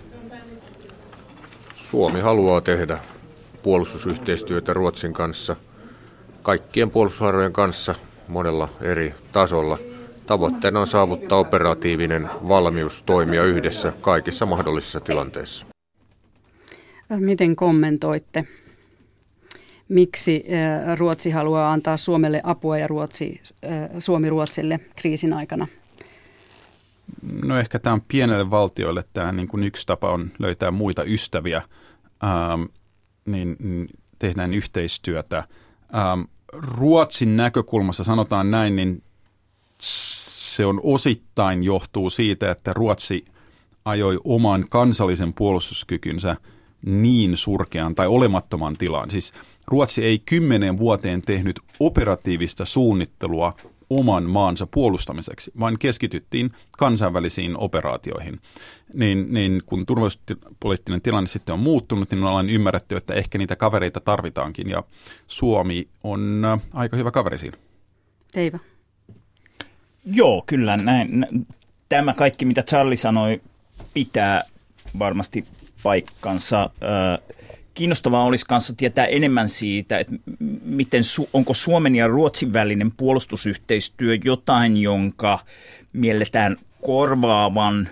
Suomi 1.76 2.20
haluaa 2.20 2.62
tehdä 2.62 3.00
puolustusyhteistyötä 3.64 4.74
Ruotsin 4.74 5.14
kanssa, 5.14 5.56
kaikkien 6.44 6.92
puolustusharjojen 6.92 7.54
kanssa 7.54 7.96
monella 8.28 8.70
eri 8.82 9.14
tasolla. 9.32 9.78
Tavoitteena 10.28 10.80
on 10.80 10.88
saavuttaa 10.88 11.38
operatiivinen 11.38 12.30
valmius 12.48 13.04
toimia 13.06 13.44
yhdessä 13.44 13.94
kaikissa 14.02 14.46
mahdollisissa 14.46 15.00
tilanteissa. 15.00 15.66
Miten 17.10 17.56
kommentoitte 17.56 18.48
miksi 19.90 20.46
Ruotsi 20.98 21.30
haluaa 21.30 21.72
antaa 21.72 21.98
Suomelle 21.98 22.42
apua 22.44 22.78
ja 22.78 22.88
Ruotsi, 22.88 23.42
Suomi 24.00 24.30
Ruotsille 24.30 24.80
kriisin 24.96 25.34
aikana? 25.34 25.68
No 27.46 27.60
ehkä 27.60 27.80
tämä 27.80 27.94
on 27.94 28.02
pienelle 28.08 28.50
valtioille 28.50 29.04
tämä 29.14 29.32
niin 29.32 29.48
kuin 29.48 29.64
yksi 29.64 29.88
tapa 29.88 30.12
on 30.12 30.32
löytää 30.40 30.72
muita 30.72 31.04
ystäviä, 31.04 31.62
ähm, 32.24 32.62
niin, 33.26 33.56
niin 33.60 33.90
tehdään 34.20 34.54
yhteistyötä. 34.54 35.38
Ähm, 35.38 36.22
Ruotsin 36.54 37.38
näkökulmassa 37.38 38.04
sanotaan 38.04 38.52
näin, 38.52 38.76
niin 38.76 39.04
se 39.80 40.66
on 40.66 40.82
osittain 40.84 41.64
johtuu 41.64 42.10
siitä, 42.10 42.52
että 42.52 42.74
Ruotsi 42.74 43.26
ajoi 43.86 44.20
oman 44.24 44.66
kansallisen 44.70 45.34
puolustuskykynsä 45.34 46.36
niin 46.86 47.38
surkean 47.38 47.96
tai 47.96 48.08
olemattoman 48.08 48.78
tilaan. 48.78 49.12
Siis 49.12 49.34
Ruotsi 49.68 50.04
ei 50.04 50.20
kymmenen 50.20 50.78
vuoteen 50.78 51.22
tehnyt 51.22 51.60
operatiivista 51.80 52.66
suunnittelua 52.66 53.54
oman 53.90 54.24
maansa 54.24 54.68
puolustamiseksi, 54.68 55.52
vaan 55.60 55.78
keskityttiin 55.80 56.52
kansainvälisiin 56.78 57.58
operaatioihin. 57.58 58.42
Niin, 58.94 59.28
niin 59.30 59.64
kun 59.66 59.86
turvallisuuspoliittinen 59.86 61.02
tilanne 61.02 61.28
sitten 61.28 61.54
on 61.54 61.60
muuttunut, 61.60 62.12
niin 62.12 62.24
ollaan 62.24 62.50
ymmärretty, 62.50 62.96
että 62.96 63.14
ehkä 63.14 63.38
niitä 63.38 63.56
kavereita 63.56 64.00
tarvitaankin, 64.00 64.70
ja 64.70 64.84
Suomi 65.28 65.88
on 66.04 66.46
äh, 66.46 66.60
aika 66.74 66.98
hyvä 66.98 67.12
kaveri 67.12 67.38
siinä. 67.38 67.58
Teiva. 68.32 68.60
Joo, 70.14 70.44
kyllä 70.46 70.78
näin. 70.78 71.26
Tämä 71.90 72.14
kaikki, 72.14 72.46
mitä 72.46 72.64
Charlie 72.64 72.96
sanoi, 72.96 73.42
pitää 73.94 74.42
varmasti 75.00 75.46
paikkansa. 75.84 76.70
Kiinnostavaa 77.74 78.24
olisi 78.24 78.46
kanssa 78.46 78.74
tietää 78.76 79.06
enemmän 79.06 79.50
siitä, 79.50 79.98
että 79.98 80.14
miten, 80.64 81.04
onko 81.34 81.54
Suomen 81.54 81.96
ja 81.96 82.08
Ruotsin 82.08 82.54
välinen 82.54 82.92
puolustusyhteistyö 82.92 84.18
jotain, 84.24 84.78
jonka 84.78 85.40
mielletään 85.94 86.58
korvaavan 86.82 87.90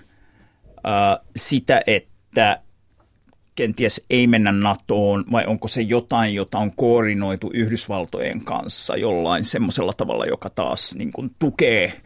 sitä, 1.36 1.82
että 1.88 2.62
kenties 3.56 4.06
ei 4.10 4.28
mennä 4.28 4.52
NATOon, 4.52 5.26
vai 5.32 5.46
onko 5.46 5.68
se 5.68 5.82
jotain, 5.82 6.36
jota 6.36 6.58
on 6.58 6.72
koordinoitu 6.76 7.52
Yhdysvaltojen 7.54 8.46
kanssa 8.46 8.98
jollain 8.98 9.46
semmoisella 9.46 9.94
tavalla, 9.94 10.26
joka 10.26 10.50
taas 10.50 10.96
niin 10.96 11.14
kuin, 11.14 11.36
tukee 11.40 12.02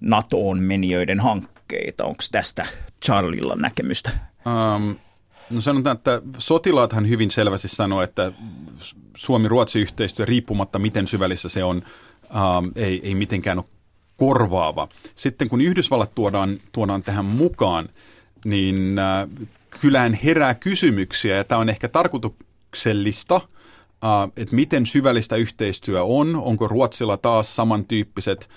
NATOon 0.00 0.62
menijöiden 0.62 1.20
hankkeita. 1.20 2.04
Onko 2.04 2.22
tästä 2.32 2.66
Charlilla 3.04 3.54
näkemystä? 3.54 4.10
Um, 4.46 4.96
No 5.50 5.60
sanotaan, 5.60 5.96
että 5.96 6.22
sotilaathan 6.38 7.08
hyvin 7.08 7.30
selvästi 7.30 7.68
sanoo, 7.68 8.02
että 8.02 8.32
Suomi-Ruotsi-yhteistyö 9.16 10.26
riippumatta 10.26 10.78
miten 10.78 11.06
syvällistä 11.06 11.48
se 11.48 11.64
on, 11.64 11.82
ähm, 12.34 12.66
ei, 12.76 13.00
ei 13.02 13.14
mitenkään 13.14 13.58
ole 13.58 13.66
korvaava. 14.16 14.88
Sitten 15.14 15.48
kun 15.48 15.60
Yhdysvallat 15.60 16.14
tuodaan, 16.14 16.56
tuodaan 16.72 17.02
tähän 17.02 17.24
mukaan, 17.24 17.88
niin 18.44 18.98
äh, 18.98 19.28
kylään 19.80 20.14
herää 20.14 20.54
kysymyksiä, 20.54 21.36
ja 21.36 21.44
tämä 21.44 21.60
on 21.60 21.68
ehkä 21.68 21.88
tarkoituksellista, 21.88 23.36
äh, 24.04 24.10
että 24.36 24.56
miten 24.56 24.86
syvällistä 24.86 25.36
yhteistyö 25.36 26.04
on, 26.04 26.36
onko 26.36 26.68
Ruotsilla 26.68 27.16
taas 27.16 27.56
samantyyppiset 27.56 28.48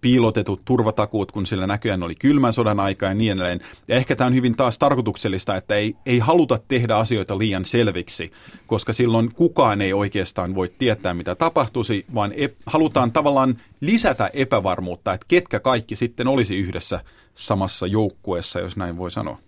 piilotetut 0.00 0.64
turvatakuut, 0.64 1.32
kun 1.32 1.46
sillä 1.46 1.66
näköjään 1.66 2.02
oli 2.02 2.14
kylmän 2.14 2.52
sodan 2.52 2.80
aika 2.80 3.06
ja 3.06 3.14
niin 3.14 3.32
edelleen. 3.32 3.60
Ja 3.88 3.96
ehkä 3.96 4.16
tämä 4.16 4.26
on 4.26 4.34
hyvin 4.34 4.56
taas 4.56 4.78
tarkoituksellista, 4.78 5.56
että 5.56 5.74
ei, 5.74 5.96
ei 6.06 6.18
haluta 6.18 6.58
tehdä 6.68 6.96
asioita 6.96 7.38
liian 7.38 7.64
selviksi, 7.64 8.32
koska 8.66 8.92
silloin 8.92 9.34
kukaan 9.34 9.80
ei 9.80 9.92
oikeastaan 9.92 10.54
voi 10.54 10.70
tietää, 10.78 11.14
mitä 11.14 11.34
tapahtuisi, 11.34 12.04
vaan 12.14 12.32
e- 12.36 12.48
halutaan 12.66 13.12
tavallaan 13.12 13.56
lisätä 13.80 14.30
epävarmuutta, 14.32 15.12
että 15.12 15.26
ketkä 15.28 15.60
kaikki 15.60 15.96
sitten 15.96 16.28
olisi 16.28 16.56
yhdessä 16.56 17.00
samassa 17.34 17.86
joukkueessa, 17.86 18.60
jos 18.60 18.76
näin 18.76 18.96
voi 18.96 19.10
sanoa. 19.10 19.38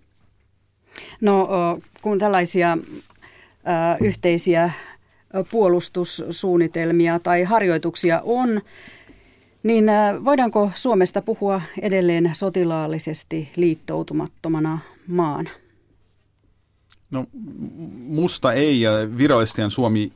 No 1.21 1.47
kun 2.01 2.19
tällaisia 2.19 2.77
yhteisiä 4.01 4.71
puolustussuunnitelmia 5.51 7.19
tai 7.19 7.43
harjoituksia 7.43 8.21
on, 8.23 8.61
niin 9.63 9.85
voidaanko 10.25 10.71
Suomesta 10.75 11.21
puhua 11.21 11.61
edelleen 11.81 12.29
sotilaallisesti 12.33 13.49
liittoutumattomana 13.55 14.79
maana? 15.07 15.49
No 17.11 17.25
musta 18.07 18.53
ei, 18.53 18.81
ja 18.81 18.91
virallisesti 19.17 19.61
Suomi 19.69 20.11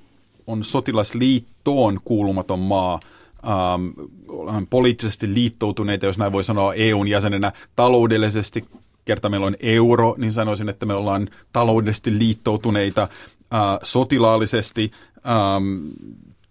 on 0.47 0.63
sotilasliittoon 0.63 1.99
kuulumaton 2.05 2.59
maa. 2.59 2.99
Ähm, 3.43 4.63
poliittisesti 4.69 5.34
liittoutuneita, 5.34 6.05
jos 6.05 6.17
näin 6.17 6.32
voi 6.32 6.43
sanoa, 6.43 6.73
EUn 6.73 7.07
jäsenenä 7.07 7.51
taloudellisesti. 7.75 8.65
Kerta 9.07 9.29
meillä 9.29 9.47
on 9.47 9.55
euro, 9.59 10.15
niin 10.17 10.33
sanoisin, 10.33 10.69
että 10.69 10.85
me 10.85 10.93
ollaan 10.93 11.29
taloudellisesti 11.53 12.17
liittoutuneita 12.19 13.01
äh, 13.01 13.59
sotilaallisesti. 13.83 14.91
Ähm, 15.17 15.87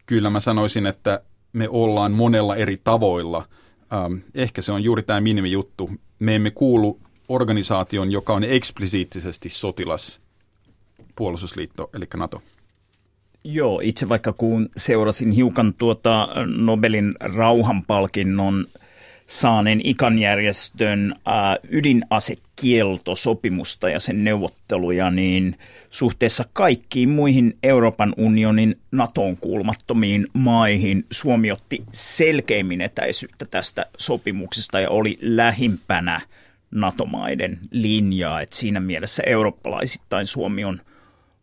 kyllä 0.07 0.31
mä 0.31 0.41
sanoisin, 0.41 0.87
että 0.87 1.21
me 1.53 1.69
ollaan 1.69 2.13
monella 2.13 2.57
eri 2.57 2.81
tavoilla. 2.85 3.49
Ähm, 3.93 4.15
ehkä 4.35 4.63
se 4.63 4.73
on 4.73 4.85
juuri 4.85 5.03
tämä 5.03 5.21
minimijuttu. 5.21 5.91
Me 6.19 6.35
emme 6.35 6.51
kuulu 6.51 7.01
organisaation, 7.29 8.13
joka 8.13 8.35
on 8.35 8.45
eksplisiittisesti 8.45 9.49
sotilas 9.49 10.21
puolustusliitto, 11.17 11.91
eli 11.95 12.05
NATO. 12.17 12.43
Joo, 13.45 13.81
itse 13.85 14.09
vaikka 14.09 14.33
kun 14.33 14.69
seurasin 14.77 15.31
hiukan 15.31 15.75
tuota 15.75 16.29
Nobelin 16.57 17.15
rauhanpalkinnon 17.21 18.67
saaneen 19.27 19.81
ikanjärjestön 19.85 21.15
äh, 21.29 21.35
ydinasekieltosopimusta 21.71 23.89
ja 23.89 24.01
sen 24.01 24.25
neuvotteluja, 24.25 25.11
niin 25.11 25.59
suhteessa 25.91 26.45
kaikkiin 26.53 27.09
muihin 27.09 27.59
Euroopan 27.63 28.15
unionin 28.17 28.79
NATOon 28.93 29.37
kuulumattomiin 29.37 30.27
maihin 30.33 31.07
Suomi 31.11 31.53
otti 31.53 31.85
selkeimmin 31.93 32.81
etäisyyttä 32.81 33.45
tästä 33.45 33.87
sopimuksesta 33.99 34.81
ja 34.81 34.91
oli 34.91 35.19
lähimpänä 35.21 36.21
NATO-maiden 36.71 37.59
linjaa. 37.71 38.41
Et 38.41 38.53
siinä 38.53 38.81
mielessä 38.81 39.23
eurooppalaisittain 39.27 40.27
Suomi 40.27 40.65
on 40.65 40.81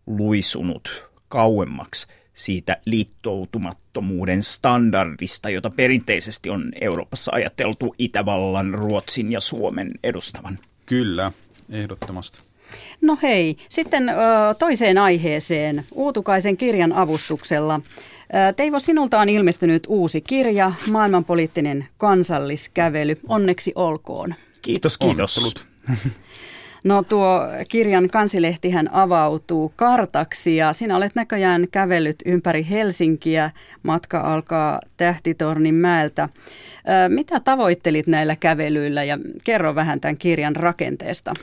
luisunut 0.08 1.10
kauemmaksi– 1.28 2.08
siitä 2.34 2.78
liittoutumattomuuden 2.86 4.44
standardista, 4.44 5.50
jota 5.50 5.70
perinteisesti 5.76 6.50
on 6.50 6.72
Euroopassa 6.82 7.32
ajateltu 7.36 7.96
Itävallan, 7.98 8.74
Ruotsin 8.74 9.32
ja 9.32 9.40
Suomen 9.40 9.92
edustavan. 10.04 10.60
Kyllä, 10.86 11.32
ehdottomasti. 11.70 12.40
No 13.02 13.18
hei, 13.22 13.58
sitten 13.70 14.10
ö, 14.10 14.14
toiseen 14.60 14.98
aiheeseen, 14.98 15.86
Uutukaisen 15.92 16.58
kirjan 16.58 16.94
avustuksella. 16.94 17.82
Ö, 18.50 18.54
Teivo, 18.54 18.80
sinulta 18.80 19.20
on 19.20 19.30
ilmestynyt 19.30 19.84
uusi 19.88 20.22
kirja, 20.22 20.72
Maailmanpoliittinen 20.90 21.88
kansalliskävely. 21.98 23.20
Onneksi 23.28 23.72
olkoon. 23.76 24.36
Kiitos, 24.62 24.98
kiitos. 24.98 25.56
No 26.84 27.04
tuo 27.04 27.42
kirjan 27.70 28.10
kansilehtihän 28.10 28.90
avautuu 28.94 29.74
kartaksi 29.76 30.56
ja 30.56 30.74
sinä 30.74 30.98
olet 30.98 31.16
näköjään 31.16 31.68
kävellyt 31.72 32.16
ympäri 32.26 32.68
Helsinkiä. 32.70 33.52
Matka 33.84 34.20
alkaa 34.20 34.80
Tähtitornin 34.98 35.76
mäeltä. 35.76 36.30
Mitä 37.08 37.40
tavoittelit 37.40 38.08
näillä 38.08 38.36
kävelyillä 38.36 39.04
ja 39.04 39.18
kerro 39.44 39.76
vähän 39.76 40.02
tämän 40.02 40.18
kirjan 40.18 40.56
rakenteesta. 40.56 41.34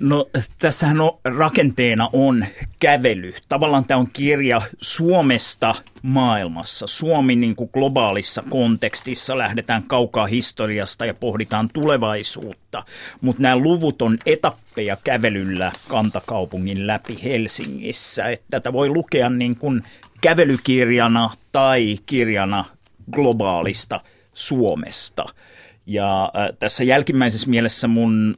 No 0.00 0.28
tässähän 0.58 1.00
on, 1.00 1.18
rakenteena 1.24 2.10
on 2.12 2.46
kävely. 2.80 3.34
Tavallaan 3.48 3.84
tämä 3.84 4.00
on 4.00 4.08
kirja 4.12 4.62
Suomesta 4.80 5.74
maailmassa. 6.02 6.86
Suomi 6.86 7.36
niin 7.36 7.56
kuin 7.56 7.70
globaalissa 7.72 8.42
kontekstissa 8.50 9.38
lähdetään 9.38 9.82
kaukaa 9.82 10.26
historiasta 10.26 11.06
ja 11.06 11.14
pohditaan 11.14 11.68
tulevaisuutta. 11.72 12.84
Mutta 13.20 13.42
nämä 13.42 13.56
luvut 13.56 14.02
on 14.02 14.18
etappeja 14.26 14.96
kävelyllä 15.04 15.72
kantakaupungin 15.88 16.86
läpi 16.86 17.18
Helsingissä. 17.24 18.28
Että 18.28 18.46
tätä 18.50 18.72
voi 18.72 18.88
lukea 18.88 19.30
niin 19.30 19.56
kuin 19.56 19.82
kävelykirjana 20.20 21.30
tai 21.52 21.98
kirjana 22.06 22.64
globaalista 23.10 24.00
Suomesta. 24.34 25.24
Ja 25.86 26.24
äh, 26.24 26.56
tässä 26.58 26.84
jälkimmäisessä 26.84 27.50
mielessä 27.50 27.88
mun 27.88 28.36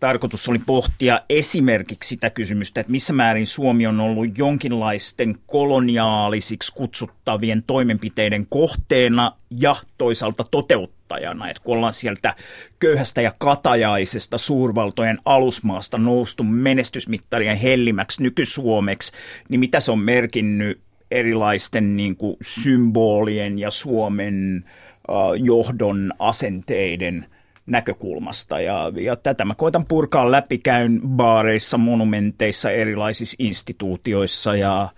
tarkoitus 0.00 0.48
oli 0.48 0.58
pohtia 0.66 1.20
esimerkiksi 1.28 2.08
sitä 2.08 2.30
kysymystä, 2.30 2.80
että 2.80 2.90
missä 2.90 3.12
määrin 3.12 3.46
Suomi 3.46 3.86
on 3.86 4.00
ollut 4.00 4.38
jonkinlaisten 4.38 5.36
koloniaalisiksi 5.46 6.72
kutsuttavien 6.74 7.62
toimenpiteiden 7.62 8.46
kohteena 8.48 9.32
ja 9.60 9.76
toisaalta 9.98 10.44
toteuttajana. 10.50 11.50
Että 11.50 11.62
kun 11.64 11.76
ollaan 11.76 11.92
sieltä 11.92 12.34
köyhästä 12.78 13.20
ja 13.20 13.34
katajaisesta 13.38 14.38
suurvaltojen 14.38 15.18
alusmaasta 15.24 15.98
noustu 15.98 16.42
menestysmittarien 16.42 17.56
hellimäksi 17.56 18.22
nyky-Suomeksi, 18.22 19.12
niin 19.48 19.60
mitä 19.60 19.80
se 19.80 19.92
on 19.92 19.98
merkinnyt 19.98 20.80
erilaisten 21.10 21.96
niin 21.96 22.16
kuin, 22.16 22.36
symbolien 22.42 23.58
ja 23.58 23.70
Suomen 23.70 24.64
uh, 25.08 25.44
johdon 25.44 26.12
asenteiden– 26.18 27.26
näkökulmasta. 27.70 28.60
Ja, 28.60 28.92
ja 29.00 29.16
tätä 29.16 29.44
mä 29.44 29.54
koitan 29.54 29.86
purkaa 29.86 30.30
läpi, 30.30 30.58
käyn 30.58 31.00
baareissa, 31.06 31.78
monumenteissa, 31.78 32.70
erilaisissa 32.70 33.36
instituutioissa 33.38 34.56
ja 34.56 34.88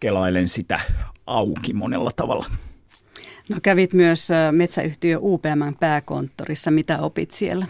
kelailen 0.00 0.48
sitä 0.48 0.80
auki 1.26 1.72
monella 1.72 2.10
tavalla. 2.16 2.46
No 3.48 3.56
kävit 3.62 3.92
myös 3.92 4.28
metsäyhtiö 4.52 5.18
UPMn 5.20 5.76
pääkonttorissa. 5.80 6.70
Mitä 6.70 6.98
opit 6.98 7.30
siellä? 7.30 7.66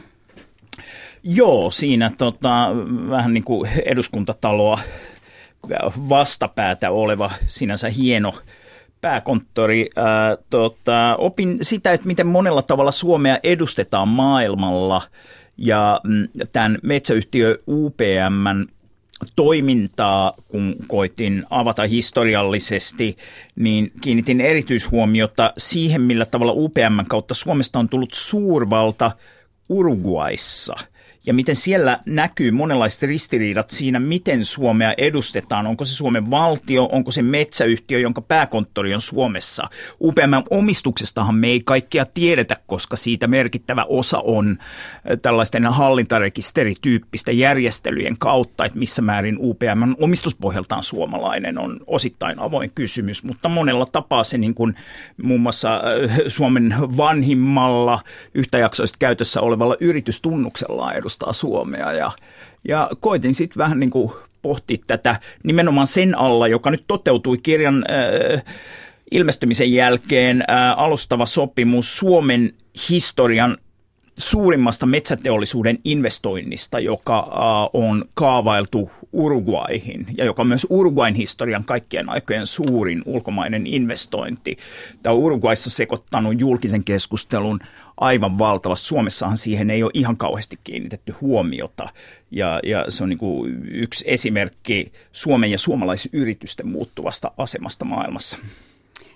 Joo, 1.22 1.70
siinä 1.70 2.10
tota, 2.18 2.70
vähän 3.10 3.34
niin 3.34 3.44
kuin 3.44 3.70
eduskuntataloa 3.84 4.80
vastapäätä 6.08 6.90
oleva 6.90 7.30
sinänsä 7.46 7.88
hieno 7.88 8.34
pääkonttori. 9.04 9.90
Ää, 9.96 10.36
tota, 10.50 11.16
opin 11.16 11.58
sitä, 11.62 11.92
että 11.92 12.06
miten 12.06 12.26
monella 12.26 12.62
tavalla 12.62 12.92
Suomea 12.92 13.38
edustetaan 13.42 14.08
maailmalla 14.08 15.02
ja 15.56 16.00
mm, 16.04 16.28
tämän 16.52 16.78
metsäyhtiö 16.82 17.58
UPMn 17.68 18.66
toimintaa, 19.36 20.34
kun 20.48 20.76
koitin 20.88 21.46
avata 21.50 21.86
historiallisesti, 21.86 23.16
niin 23.56 23.92
kiinnitin 24.00 24.40
erityishuomiota 24.40 25.52
siihen, 25.58 26.00
millä 26.00 26.26
tavalla 26.26 26.52
UPM 26.52 27.06
kautta 27.08 27.34
Suomesta 27.34 27.78
on 27.78 27.88
tullut 27.88 28.14
suurvalta 28.14 29.10
Uruguayssa– 29.68 30.74
ja 31.26 31.34
miten 31.34 31.56
siellä 31.56 31.98
näkyy 32.06 32.50
monenlaiset 32.50 33.02
ristiriidat 33.02 33.70
siinä, 33.70 34.00
miten 34.00 34.44
Suomea 34.44 34.94
edustetaan. 34.98 35.66
Onko 35.66 35.84
se 35.84 35.94
Suomen 35.94 36.30
valtio, 36.30 36.88
onko 36.92 37.10
se 37.10 37.22
metsäyhtiö, 37.22 37.98
jonka 37.98 38.22
pääkonttori 38.22 38.94
on 38.94 39.00
Suomessa. 39.00 39.70
UPM 40.00 40.32
omistuksestahan 40.50 41.34
me 41.34 41.46
ei 41.46 41.60
kaikkea 41.64 42.06
tiedetä, 42.06 42.56
koska 42.66 42.96
siitä 42.96 43.26
merkittävä 43.26 43.84
osa 43.88 44.18
on 44.24 44.58
tällaisten 45.22 45.66
hallintarekisterityyppistä 45.66 47.32
järjestelyjen 47.32 48.18
kautta, 48.18 48.64
että 48.64 48.78
missä 48.78 49.02
määrin 49.02 49.36
UPM 49.38 49.94
omistuspohjaltaan 49.98 50.82
suomalainen 50.82 51.58
on 51.58 51.80
osittain 51.86 52.38
avoin 52.38 52.70
kysymys, 52.74 53.24
mutta 53.24 53.48
monella 53.48 53.86
tapaa 53.86 54.24
se 54.24 54.38
niin 54.38 54.54
kuin 54.54 54.74
muun 55.22 55.40
muassa 55.40 55.80
Suomen 56.28 56.74
vanhimmalla 56.78 58.00
yhtäjaksoisesti 58.34 58.96
käytössä 58.98 59.40
olevalla 59.40 59.76
yritystunnuksella 59.80 60.92
edustaa 60.92 61.13
edustaa 61.14 61.32
Suomea. 61.32 61.92
Ja, 61.92 62.10
ja 62.68 62.90
koitin 63.00 63.34
sitten 63.34 63.58
vähän 63.58 63.80
niin 63.80 63.90
kuin 63.90 64.12
pohtia 64.42 64.76
tätä 64.86 65.20
nimenomaan 65.44 65.86
sen 65.86 66.18
alla, 66.18 66.48
joka 66.48 66.70
nyt 66.70 66.84
toteutui 66.86 67.38
kirjan 67.38 67.84
äh, 67.90 68.42
ilmestymisen 69.10 69.72
jälkeen 69.72 70.44
äh, 70.50 70.78
alustava 70.78 71.26
sopimus 71.26 71.98
Suomen 71.98 72.52
historian 72.90 73.58
suurimmasta 74.18 74.86
metsäteollisuuden 74.86 75.78
investoinnista, 75.84 76.78
joka 76.80 77.18
äh, 77.18 77.70
on 77.72 78.04
kaavailtu 78.14 78.90
Uruguaihin 79.14 80.06
ja 80.16 80.24
joka 80.24 80.42
on 80.42 80.48
myös 80.48 80.66
Uruguain 80.70 81.14
historian 81.14 81.64
kaikkien 81.64 82.08
aikojen 82.08 82.46
suurin 82.46 83.02
ulkomainen 83.06 83.66
investointi. 83.66 84.56
Tämä 85.02 85.14
on 85.14 85.20
Uruguaissa 85.20 85.70
sekoittanut 85.70 86.40
julkisen 86.40 86.84
keskustelun 86.84 87.60
aivan 87.96 88.38
valtavasti. 88.38 88.86
Suomessahan 88.86 89.38
siihen 89.38 89.70
ei 89.70 89.82
ole 89.82 89.90
ihan 89.94 90.16
kauheasti 90.16 90.58
kiinnitetty 90.64 91.14
huomiota 91.20 91.88
ja, 92.30 92.60
ja 92.62 92.84
se 92.88 93.02
on 93.02 93.08
niin 93.08 93.18
kuin 93.18 93.68
yksi 93.70 94.04
esimerkki 94.06 94.92
Suomen 95.12 95.50
ja 95.50 95.58
suomalaisyritysten 95.58 96.68
muuttuvasta 96.68 97.30
asemasta 97.38 97.84
maailmassa. 97.84 98.38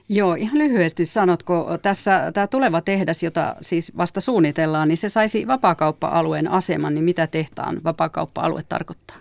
Joo, 0.09 0.35
ihan 0.35 0.59
lyhyesti 0.59 1.05
sanotko, 1.05 1.79
tässä 1.83 2.33
tämä 2.35 2.47
tuleva 2.47 2.81
tehdas, 2.81 3.23
jota 3.23 3.57
siis 3.61 3.97
vasta 3.97 4.21
suunnitellaan, 4.21 4.89
niin 4.89 4.99
se 4.99 5.09
saisi 5.09 5.47
vapaakauppa-alueen 5.47 6.51
aseman, 6.51 6.95
niin 6.95 7.05
mitä 7.05 7.27
tehtaan 7.27 7.81
vapaakauppa-alue 7.85 8.63
tarkoittaa? 8.69 9.17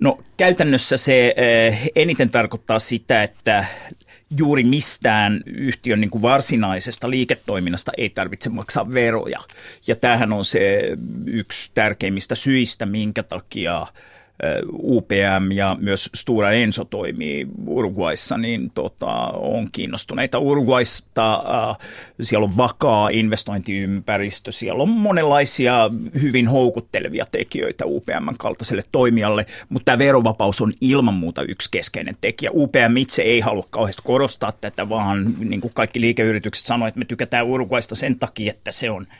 No 0.00 0.18
käytännössä 0.36 0.96
se 0.96 1.34
eh, 1.36 1.90
eniten 1.96 2.30
tarkoittaa 2.30 2.78
sitä, 2.78 3.22
että 3.22 3.64
juuri 4.38 4.64
mistään 4.64 5.40
yhtiön 5.46 6.00
niin 6.00 6.10
kuin 6.10 6.22
varsinaisesta 6.22 7.10
liiketoiminnasta 7.10 7.92
ei 7.96 8.10
tarvitse 8.10 8.48
maksaa 8.48 8.92
veroja. 8.92 9.38
Ja 9.86 9.96
tämähän 9.96 10.32
on 10.32 10.44
se 10.44 10.82
yksi 11.26 11.70
tärkeimmistä 11.74 12.34
syistä, 12.34 12.86
minkä 12.86 13.22
takia 13.22 13.86
UPM 14.82 15.52
ja 15.52 15.76
myös 15.80 16.10
Stura 16.14 16.52
Enso 16.52 16.84
toimii 16.84 17.46
Uruguayssa, 17.66 18.38
niin 18.38 18.70
tota, 18.74 19.06
on 19.26 19.68
kiinnostuneita 19.72 20.38
Uruguaysta. 20.38 21.44
Siellä 22.22 22.44
on 22.44 22.56
vakaa 22.56 23.08
investointiympäristö, 23.08 24.52
siellä 24.52 24.82
on 24.82 24.88
monenlaisia 24.88 25.90
hyvin 26.22 26.48
houkuttelevia 26.48 27.26
tekijöitä 27.30 27.86
UPM 27.86 28.28
kaltaiselle 28.38 28.82
toimijalle, 28.92 29.46
mutta 29.68 29.84
tämä 29.84 29.98
verovapaus 29.98 30.60
on 30.60 30.72
ilman 30.80 31.14
muuta 31.14 31.42
yksi 31.42 31.68
keskeinen 31.70 32.16
tekijä. 32.20 32.50
UPM 32.54 32.96
itse 32.96 33.22
ei 33.22 33.40
halua 33.40 33.66
kauheasti 33.70 34.02
korostaa 34.04 34.52
tätä, 34.52 34.88
vaan 34.88 35.34
niin 35.38 35.60
kuin 35.60 35.74
kaikki 35.74 36.00
liikeyritykset 36.00 36.66
sanoivat, 36.66 36.88
että 36.88 36.98
me 36.98 37.04
tykätään 37.04 37.46
Uruguaysta 37.46 37.94
sen 37.94 38.18
takia, 38.18 38.50
että 38.50 38.72
se 38.72 38.90
on– 38.90 39.06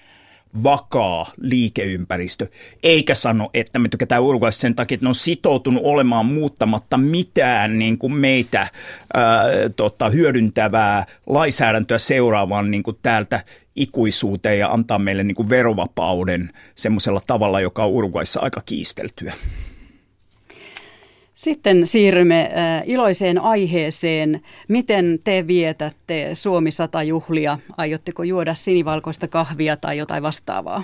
vakaa 0.62 1.26
liikeympäristö, 1.40 2.46
eikä 2.82 3.14
sano, 3.14 3.50
että 3.54 3.78
me 3.78 3.88
tykätään 3.88 4.22
Uruguaysta 4.22 4.60
sen 4.60 4.74
takia, 4.74 4.94
että 4.94 5.04
ne 5.04 5.08
on 5.08 5.14
sitoutunut 5.14 5.82
olemaan 5.84 6.26
muuttamatta 6.26 6.96
mitään 6.96 7.78
niin 7.78 7.98
kuin 7.98 8.12
meitä 8.12 8.60
ää, 9.14 9.44
tota, 9.76 10.10
hyödyntävää 10.10 11.06
lainsäädäntöä 11.26 11.98
seuraavaan 11.98 12.70
niin 12.70 12.82
kuin 12.82 12.98
täältä 13.02 13.40
ikuisuuteen 13.76 14.58
ja 14.58 14.68
antaa 14.68 14.98
meille 14.98 15.24
niin 15.24 15.34
kuin 15.34 15.50
verovapauden 15.50 16.50
semmoisella 16.74 17.20
tavalla, 17.26 17.60
joka 17.60 17.84
on 17.84 17.90
Uruguayssa 17.90 18.40
aika 18.40 18.60
kiisteltyä. 18.66 19.32
Sitten 21.38 21.86
siirrymme 21.86 22.40
äh, 22.40 22.82
iloiseen 22.86 23.40
aiheeseen. 23.40 24.40
Miten 24.68 25.18
te 25.24 25.46
vietätte 25.46 26.30
Suomi 26.34 26.70
100 26.70 27.02
juhlia? 27.02 27.58
Aiotteko 27.76 28.22
juoda 28.22 28.54
sinivalkoista 28.54 29.28
kahvia 29.28 29.76
tai 29.76 29.98
jotain 29.98 30.22
vastaavaa? 30.22 30.82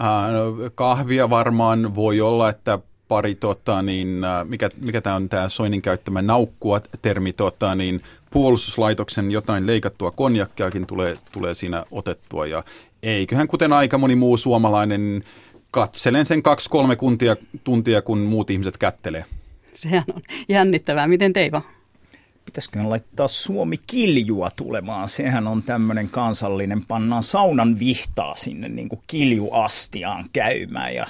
Äh, 0.00 0.32
no, 0.32 0.70
kahvia 0.74 1.30
varmaan 1.30 1.94
voi 1.94 2.20
olla, 2.20 2.48
että 2.48 2.78
pari, 3.08 3.34
tota, 3.34 3.82
niin, 3.82 4.24
äh, 4.24 4.46
mikä, 4.46 4.68
mikä 4.80 5.00
tämä 5.00 5.16
on 5.16 5.28
tämä 5.28 5.48
Soinin 5.48 5.82
käyttämä 5.82 6.22
naukkua 6.22 6.80
termi, 7.02 7.32
tota, 7.32 7.74
niin 7.74 8.00
puolustuslaitoksen 8.30 9.30
jotain 9.30 9.66
leikattua 9.66 10.10
konjakkiakin 10.10 10.86
tulee, 10.86 11.18
tulee 11.32 11.54
siinä 11.54 11.84
otettua 11.90 12.46
ja 12.46 12.64
eiköhän 13.02 13.48
kuten 13.48 13.72
aika 13.72 13.98
moni 13.98 14.14
muu 14.14 14.36
suomalainen 14.36 15.22
katselen 15.70 16.26
sen 16.26 16.42
kaksi-kolme 16.42 16.96
tuntia, 16.96 17.36
tuntia, 17.64 18.02
kun 18.02 18.18
muut 18.18 18.50
ihmiset 18.50 18.78
kättelee. 18.78 19.24
Sehän 19.74 20.04
on 20.14 20.22
jännittävää. 20.48 21.06
Miten 21.06 21.32
Teivo? 21.32 21.62
Pitäisikö 22.44 22.82
laittaa 22.82 23.28
Suomi 23.28 23.76
kiljua 23.86 24.50
tulemaan? 24.50 25.08
Sehän 25.08 25.46
on 25.46 25.62
tämmöinen 25.62 26.10
kansallinen, 26.10 26.80
pannaan 26.88 27.22
saunan 27.22 27.78
vihtaa 27.78 28.36
sinne 28.36 28.68
niin 28.68 28.88
kuin 28.88 29.00
kiljuastiaan 29.06 30.24
käymään 30.32 30.94
ja 30.94 31.06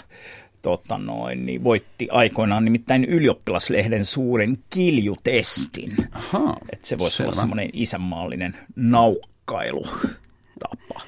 tota 0.62 0.98
noin, 0.98 1.46
niin 1.46 1.64
voitti 1.64 2.08
aikoinaan 2.10 2.64
nimittäin 2.64 3.04
ylioppilaslehden 3.04 4.04
suuren 4.04 4.58
kiljutestin. 4.70 5.92
Aha, 6.12 6.56
että 6.72 6.86
se 6.86 6.98
voisi 6.98 7.16
selvä. 7.16 7.28
olla 7.28 7.40
semmoinen 7.40 7.70
isänmaallinen 7.72 8.56
naukkailutapa. 8.76 11.00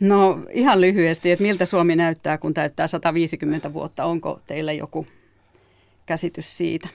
No 0.00 0.38
ihan 0.50 0.80
lyhyesti, 0.80 1.30
että 1.30 1.42
miltä 1.42 1.66
Suomi 1.66 1.96
näyttää, 1.96 2.38
kun 2.38 2.54
täyttää 2.54 2.86
150 2.86 3.72
vuotta. 3.72 4.04
Onko 4.04 4.40
teillä 4.46 4.72
joku 4.72 5.06
käsitys 6.06 6.56
siitä? 6.56 6.88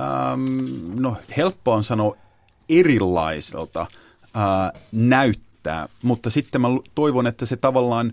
Ähm, 0.00 1.00
no 1.00 1.16
helppo 1.36 1.72
on 1.72 1.84
sanoa 1.84 2.16
erilaiselta 2.68 3.80
äh, 3.80 4.82
näyttää, 4.92 5.88
mutta 6.02 6.30
sitten 6.30 6.60
mä 6.60 6.68
toivon, 6.94 7.26
että 7.26 7.46
se 7.46 7.56
tavallaan 7.56 8.12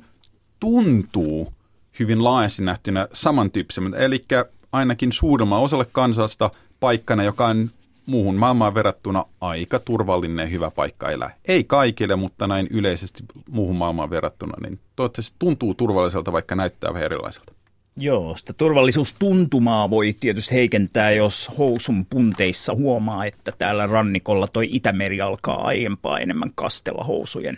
tuntuu 0.60 1.53
hyvin 1.99 2.24
laajasti 2.24 2.64
nähtynä 2.64 3.07
samantyyppisemmältä. 3.14 3.97
Eli 3.97 4.26
ainakin 4.72 5.12
suurimman 5.12 5.60
osalle 5.60 5.86
kansasta 5.91 6.51
paikkana, 6.80 7.24
joka 7.24 7.47
on 7.47 7.70
muuhun 8.10 8.36
maailmaan 8.36 8.74
verrattuna 8.74 9.26
aika 9.41 9.80
turvallinen 9.80 10.43
ja 10.43 10.49
hyvä 10.49 10.72
paikka 10.72 11.12
elää. 11.12 11.36
Ei 11.45 11.64
kaikille, 11.64 12.16
mutta 12.16 12.47
näin 12.47 12.68
yleisesti 12.72 13.24
muuhun 13.49 13.76
maailmaan 13.76 14.10
verrattuna, 14.10 14.53
niin 14.64 14.80
toivottavasti 14.95 15.36
tuntuu 15.39 15.74
turvalliselta, 15.74 16.32
vaikka 16.32 16.55
näyttää 16.55 16.93
vähän 16.93 17.05
erilaiselta. 17.05 17.53
Joo, 17.97 18.36
sitä 18.36 18.53
turvallisuustuntumaa 18.53 19.89
voi 19.89 20.16
tietysti 20.20 20.55
heikentää, 20.55 21.12
jos 21.12 21.51
housun 21.57 22.05
punteissa 22.05 22.76
huomaa, 22.76 23.26
että 23.26 23.51
täällä 23.57 23.88
rannikolla 23.88 24.47
toi 24.47 24.68
Itämeri 24.72 25.22
alkaa 25.22 25.66
aiempaa 25.66 26.20
enemmän 26.20 26.51
kastella 26.55 27.03
housujen 27.03 27.57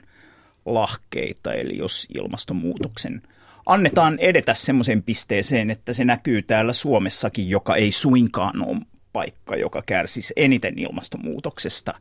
lahkeita. 0.66 1.54
Eli 1.54 1.78
jos 1.78 2.08
ilmastonmuutoksen 2.16 3.22
annetaan 3.66 4.20
edetä 4.20 4.54
semmoiseen 4.54 5.04
pisteeseen, 5.04 5.72
että 5.72 5.94
se 5.94 6.06
näkyy 6.06 6.42
täällä 6.42 6.74
Suomessakin, 6.74 7.50
joka 7.50 7.76
ei 7.76 7.92
suinkaan 7.92 8.68
ole 8.68 8.78
paikka, 9.14 9.56
joka 9.56 9.84
kärsisi 9.86 10.34
eniten 10.36 10.80
ilmastonmuutoksesta, 10.80 11.94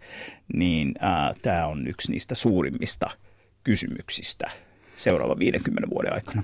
niin 0.54 0.94
tämä 1.42 1.66
on 1.66 1.86
yksi 1.86 2.12
niistä 2.12 2.34
suurimmista 2.34 3.10
kysymyksistä 3.64 4.50
seuraavan 4.96 5.38
50 5.38 5.90
vuoden 5.90 6.14
aikana. 6.14 6.42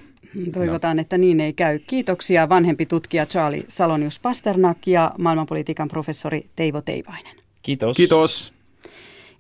Toivotaan, 0.53 0.99
että 0.99 1.19
niin 1.19 1.41
ei 1.41 1.53
käy. 1.53 1.79
Kiitoksia 1.79 2.49
vanhempi 2.49 2.87
tutkija 2.87 3.27
Charlie 3.27 3.65
Salonius 3.69 4.21
Pasternak 4.21 4.79
ja 4.87 5.13
maailmanpolitiikan 5.19 5.89
professori 5.89 6.47
Teivo 6.57 6.81
Teivainen. 6.81 7.37
Kiitos. 7.63 7.97
Kiitos. 7.97 8.56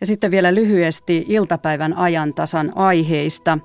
Ja 0.00 0.06
sitten 0.06 0.30
vielä 0.30 0.54
lyhyesti 0.54 1.24
iltapäivän 1.28 1.94
ajantasan 1.94 2.72
aiheista. 2.74 3.58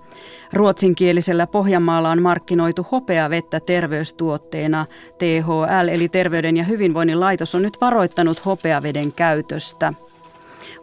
Ruotsinkielisellä 0.53 1.47
Pohjanmaalla 1.47 2.09
on 2.09 2.21
markkinoitu 2.21 2.88
hopeavettä 2.91 3.59
terveystuotteena. 3.59 4.86
THL 5.17 5.88
eli 5.91 6.09
Terveyden 6.09 6.57
ja 6.57 6.63
hyvinvoinnin 6.63 7.19
laitos 7.19 7.55
on 7.55 7.61
nyt 7.61 7.77
varoittanut 7.82 8.45
hopeaveden 8.45 9.11
käytöstä. 9.11 9.93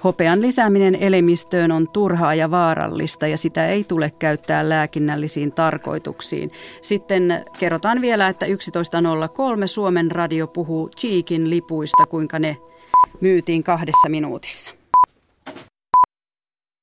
Hopean 0.05 0.41
lisääminen 0.41 0.95
elimistöön 0.95 1.73
on 1.73 1.89
turhaa 1.89 2.35
ja 2.35 2.51
vaarallista 2.51 3.27
ja 3.27 3.39
sitä 3.39 3.69
ei 3.69 3.85
tule 3.85 4.13
käyttää 4.19 4.69
lääkinnällisiin 4.69 5.53
tarkoituksiin. 5.53 6.51
Sitten 6.83 7.45
kerrotaan 7.59 8.01
vielä, 8.01 8.29
että 8.29 8.47
11.03 8.47 8.53
Suomen 9.67 10.11
radio 10.11 10.47
puhuu 10.47 10.89
Cheekin 10.89 11.51
lipuista, 11.51 12.07
kuinka 12.07 12.39
ne 12.39 12.57
myytiin 13.21 13.63
kahdessa 13.63 14.09
minuutissa. 14.09 14.78